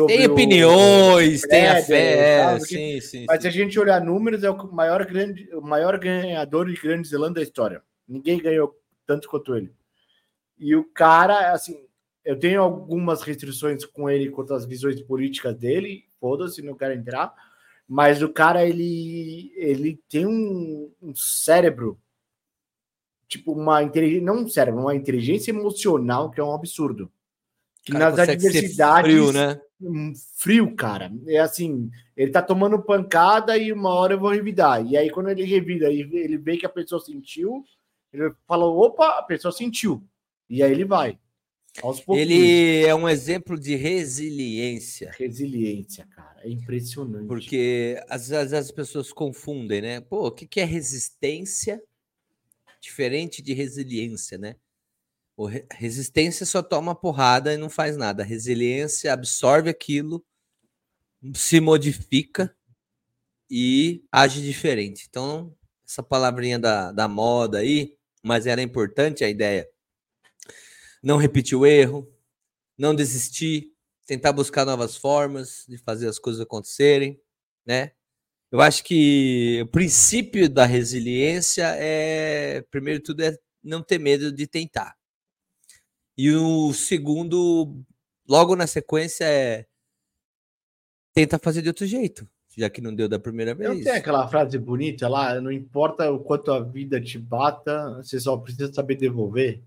[0.08, 4.44] Tem opiniões, o tem a fé, é, sim, sim, Mas se a gente olhar números,
[4.44, 7.84] é o maior, grande, o maior ganhador de Grande Zelândia da história.
[8.08, 8.76] Ninguém ganhou
[9.06, 9.72] tanto quanto ele.
[10.58, 11.86] E o cara, assim,
[12.24, 17.32] eu tenho algumas restrições com ele quanto às visões políticas dele, foda-se, não quero entrar.
[17.88, 22.00] Mas o cara, ele, ele tem um, um cérebro,
[23.28, 27.12] tipo, uma inteligência, não um cérebro, uma inteligência emocional que é um absurdo.
[27.86, 29.12] Que cara nas adversidades.
[29.12, 29.62] frio, né?
[30.38, 31.14] frio, cara.
[31.28, 34.84] É assim, ele tá tomando pancada e uma hora eu vou revidar.
[34.84, 37.64] E aí, quando ele revida e ele vê que a pessoa sentiu,
[38.12, 40.04] ele fala: opa, a pessoa sentiu.
[40.50, 41.20] E aí ele vai.
[42.10, 45.12] Ele é um exemplo de resiliência.
[45.18, 46.40] Resiliência, cara.
[46.42, 47.28] É impressionante.
[47.28, 50.02] Porque às vezes as pessoas confundem, né?
[50.02, 51.82] Pô, o que que é resistência?
[52.82, 54.56] Diferente de resiliência, né?
[55.38, 58.24] O re- resistência só toma porrada e não faz nada.
[58.24, 60.26] Resiliência absorve aquilo,
[61.34, 62.56] se modifica
[63.50, 65.06] e age diferente.
[65.10, 65.56] Então,
[65.88, 69.68] essa palavrinha da, da moda aí, mas era importante a ideia.
[71.02, 72.08] Não repetir o erro,
[72.78, 73.74] não desistir,
[74.08, 77.20] tentar buscar novas formas de fazer as coisas acontecerem,
[77.66, 77.92] né?
[78.52, 84.48] Eu acho que o princípio da resiliência é, primeiro tudo, é não ter medo de
[84.48, 84.96] tentar.
[86.18, 87.76] E o segundo,
[88.28, 89.66] logo na sequência, é
[91.14, 92.28] tenta fazer de outro jeito,
[92.58, 93.84] já que não deu da primeira vez.
[93.84, 98.36] tem aquela frase bonita lá, não importa o quanto a vida te bata, você só
[98.38, 99.62] precisa saber devolver.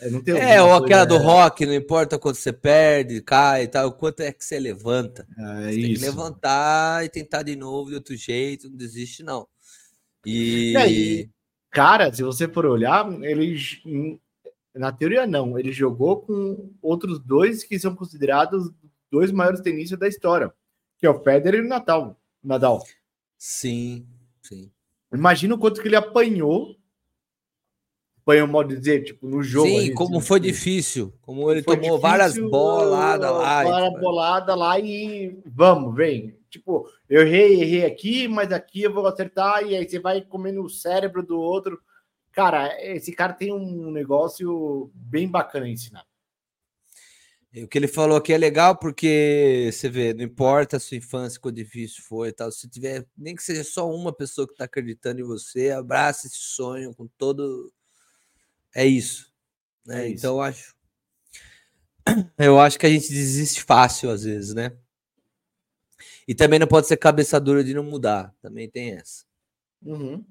[0.00, 3.62] É, Não tem É, ou aquela coisa- do rock, não importa quanto você perde, cai
[3.62, 5.26] e tal, o quanto é que você levanta.
[5.38, 6.04] É você tem que isso.
[6.04, 9.46] levantar e tentar de novo de outro jeito, não desiste, não.
[10.26, 11.30] E, E aí,
[11.70, 13.56] cara, se você for olhar, ele
[14.74, 18.70] na teoria não, ele jogou com outros dois que são considerados
[19.10, 20.52] dois maiores tenistas da história,
[20.98, 22.82] que é o Federer e o Natal, Nadal.
[23.38, 24.06] Sim,
[24.42, 24.70] sim.
[25.12, 26.76] Imagina o quanto que ele apanhou.
[28.22, 29.68] Apanhou, modo de dizer, tipo, no jogo.
[29.68, 33.62] Sim, como tipo, foi difícil, como ele tomou várias difícil, boladas lá.
[33.62, 36.36] Várias tipo, boladas lá e vamos, vem.
[36.48, 40.62] Tipo, eu errei, errei aqui, mas aqui eu vou acertar, e aí você vai comendo
[40.62, 41.78] o cérebro do outro.
[42.34, 46.04] Cara, esse cara tem um negócio bem bacana ensinar.
[47.56, 51.38] O que ele falou aqui é legal porque você vê, não importa a sua infância,
[51.38, 54.64] quão difícil foi e tal, se tiver, nem que seja só uma pessoa que está
[54.64, 57.72] acreditando em você, abraça esse sonho com todo.
[58.74, 59.32] É isso.
[59.86, 60.06] Né?
[60.06, 60.16] É isso.
[60.16, 60.74] Então eu acho.
[62.36, 64.76] Eu acho que a gente desiste fácil às vezes, né?
[66.28, 68.34] E também não pode ser cabeça dura de não mudar.
[68.42, 69.24] Também tem essa.
[69.82, 70.22] Uhum.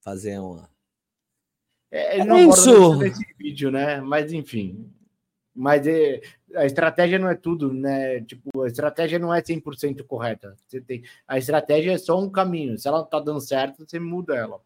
[0.00, 0.71] Fazer uma.
[1.92, 2.96] É, ele É não aborda isso.
[2.96, 4.00] nesse vídeo, né?
[4.00, 4.90] Mas enfim.
[5.54, 6.22] Mas é,
[6.56, 8.22] a estratégia não é tudo, né?
[8.22, 10.56] Tipo, a estratégia não é 100% correta.
[10.66, 12.78] Você tem, a estratégia é só um caminho.
[12.78, 14.58] Se ela não tá dando certo, você muda ela.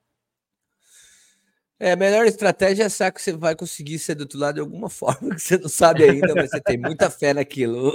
[1.78, 4.61] É, a melhor estratégia é achar que você vai conseguir ser do outro lado de
[4.61, 7.94] alguma forma, que você não sabe ainda, mas você tem muita fé naquilo.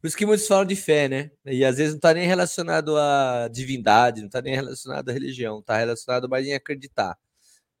[0.00, 1.30] Por isso que muitos falam de fé, né?
[1.44, 5.58] E às vezes não está nem relacionado à divindade, não está nem relacionado à religião,
[5.58, 7.18] está relacionado mais em acreditar.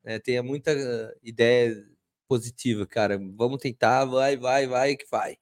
[0.08, 0.18] Né?
[0.18, 0.72] Tenha muita
[1.22, 1.86] ideia
[2.26, 3.18] positiva, cara.
[3.36, 5.36] Vamos tentar, vai, vai, vai, que vai.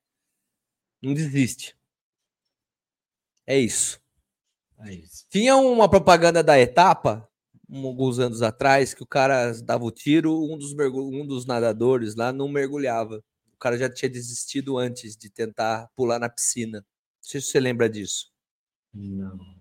[1.03, 1.77] Não desiste.
[3.47, 4.01] É isso.
[4.81, 5.25] É isso.
[5.31, 7.29] Tinha uma propaganda da etapa,
[7.71, 12.17] um, alguns anos atrás, que o cara dava o tiro, um dos, um dos nadadores
[12.17, 13.23] lá não mergulhava
[13.57, 16.81] o cara já tinha desistido antes de tentar pular na piscina.
[16.81, 16.87] Não
[17.23, 18.31] sei se você lembra disso.
[18.93, 19.56] Não.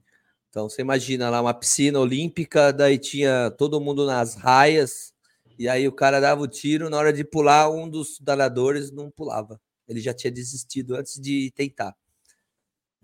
[0.56, 5.14] Então você imagina lá uma piscina olímpica, daí tinha todo mundo nas raias,
[5.60, 9.12] e aí o cara dava o tiro, na hora de pular, um dos nadadores não
[9.12, 9.60] pulava.
[9.86, 11.94] Ele já tinha desistido antes de tentar.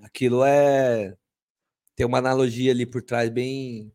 [0.01, 1.13] Aquilo é.
[1.93, 3.91] Tem uma analogia ali por trás bem.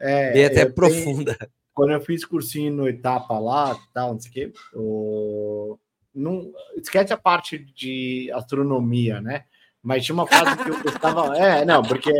[0.00, 1.34] É, bem até eu profunda.
[1.34, 5.78] tenho- quando eu fiz cursinho no etapa lá, tal, não sei o quê, o...
[6.14, 9.44] não, esquece a parte de astronomia, né?
[9.82, 11.36] Mas tinha uma frase que eu gostava.
[11.36, 12.10] É, não, porque.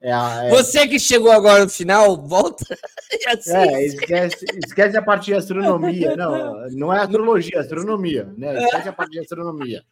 [0.00, 2.64] É, é- Você que chegou agora no final, volta
[3.12, 3.50] e assiste.
[3.56, 6.14] É, esquece, esquece a parte de astronomia.
[6.16, 8.62] Não, não é astrologia, é astronomia, né?
[8.64, 9.82] Esquece a parte de astronomia.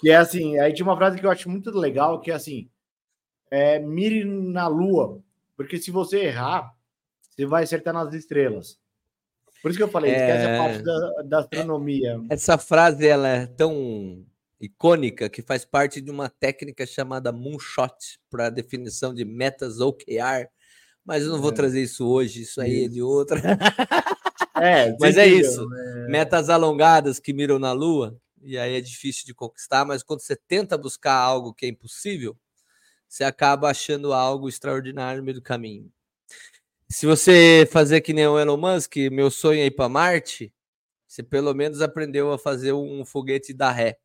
[0.00, 2.68] Que é assim, aí tinha uma frase que eu acho muito legal, que é assim,
[3.50, 5.20] é, mire na lua,
[5.56, 6.72] porque se você errar,
[7.30, 8.78] você vai acertar nas estrelas.
[9.62, 10.54] Por isso que eu falei, esquece É.
[10.54, 12.20] a parte da, da astronomia.
[12.28, 14.24] Essa frase ela é tão
[14.60, 17.94] icônica que faz parte de uma técnica chamada moonshot
[18.30, 20.48] para definição de metas OKR,
[21.04, 21.54] mas eu não vou É.
[21.54, 23.40] trazer isso hoje, isso aí é de outra.
[24.58, 25.68] É, mas é isso.
[25.68, 26.06] né?
[26.08, 30.34] Metas alongadas que miram na lua, e aí é difícil de conquistar, mas quando você
[30.34, 32.36] tenta buscar algo que é impossível,
[33.08, 35.90] você acaba achando algo extraordinário no meio do caminho.
[36.88, 40.52] Se você fazer que nem o Elon Musk, meu sonho é ir para Marte,
[41.06, 43.98] você pelo menos aprendeu a fazer um foguete da ré.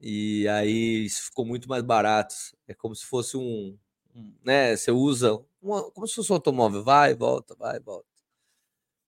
[0.00, 2.34] E aí isso ficou muito mais barato.
[2.66, 3.76] É como se fosse um,
[4.14, 4.76] um, né?
[4.76, 8.06] Você usa uma- como se fosse um automóvel, vai, volta, vai, volta.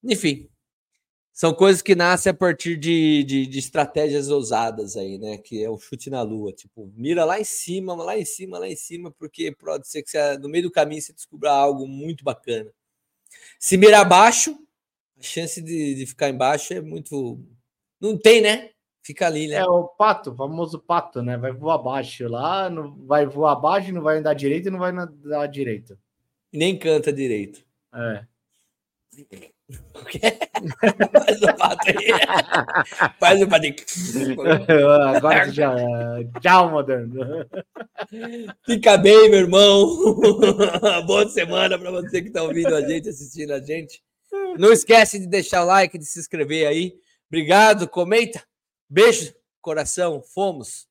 [0.03, 0.49] Enfim,
[1.33, 5.39] são coisas que nascem a partir de, de, de estratégias ousadas aí, né?
[5.39, 6.53] Que é o chute na lua.
[6.53, 10.11] Tipo, mira lá em cima, lá em cima, lá em cima, porque pode ser que
[10.11, 12.73] você, no meio do caminho você descubra algo muito bacana.
[13.61, 14.59] Se mirar abaixo,
[15.21, 17.41] a chance de, de ficar embaixo é muito.
[18.01, 18.72] Não tem, né?
[19.03, 19.57] Fica ali, né?
[19.57, 21.37] É o pato, o famoso pato, né?
[21.37, 24.93] Vai voar abaixo lá, não, vai voar abaixo, não vai andar direito e não vai
[24.93, 25.99] andar direito.
[26.53, 27.65] Nem canta direito.
[27.93, 28.25] É.
[31.13, 31.97] Faz o pato aí.
[33.19, 33.67] Faz o pato.
[35.17, 35.75] Agora já.
[36.41, 37.47] Tchau, moderno.
[38.65, 39.87] Fica bem, meu irmão.
[41.07, 44.01] Boa semana para você que está ouvindo a gente, assistindo a gente.
[44.59, 46.95] Não esquece de deixar o like, de se inscrever aí.
[47.29, 48.43] Obrigado, comenta.
[48.95, 50.23] Beijo, coração.
[50.23, 50.87] Fomos.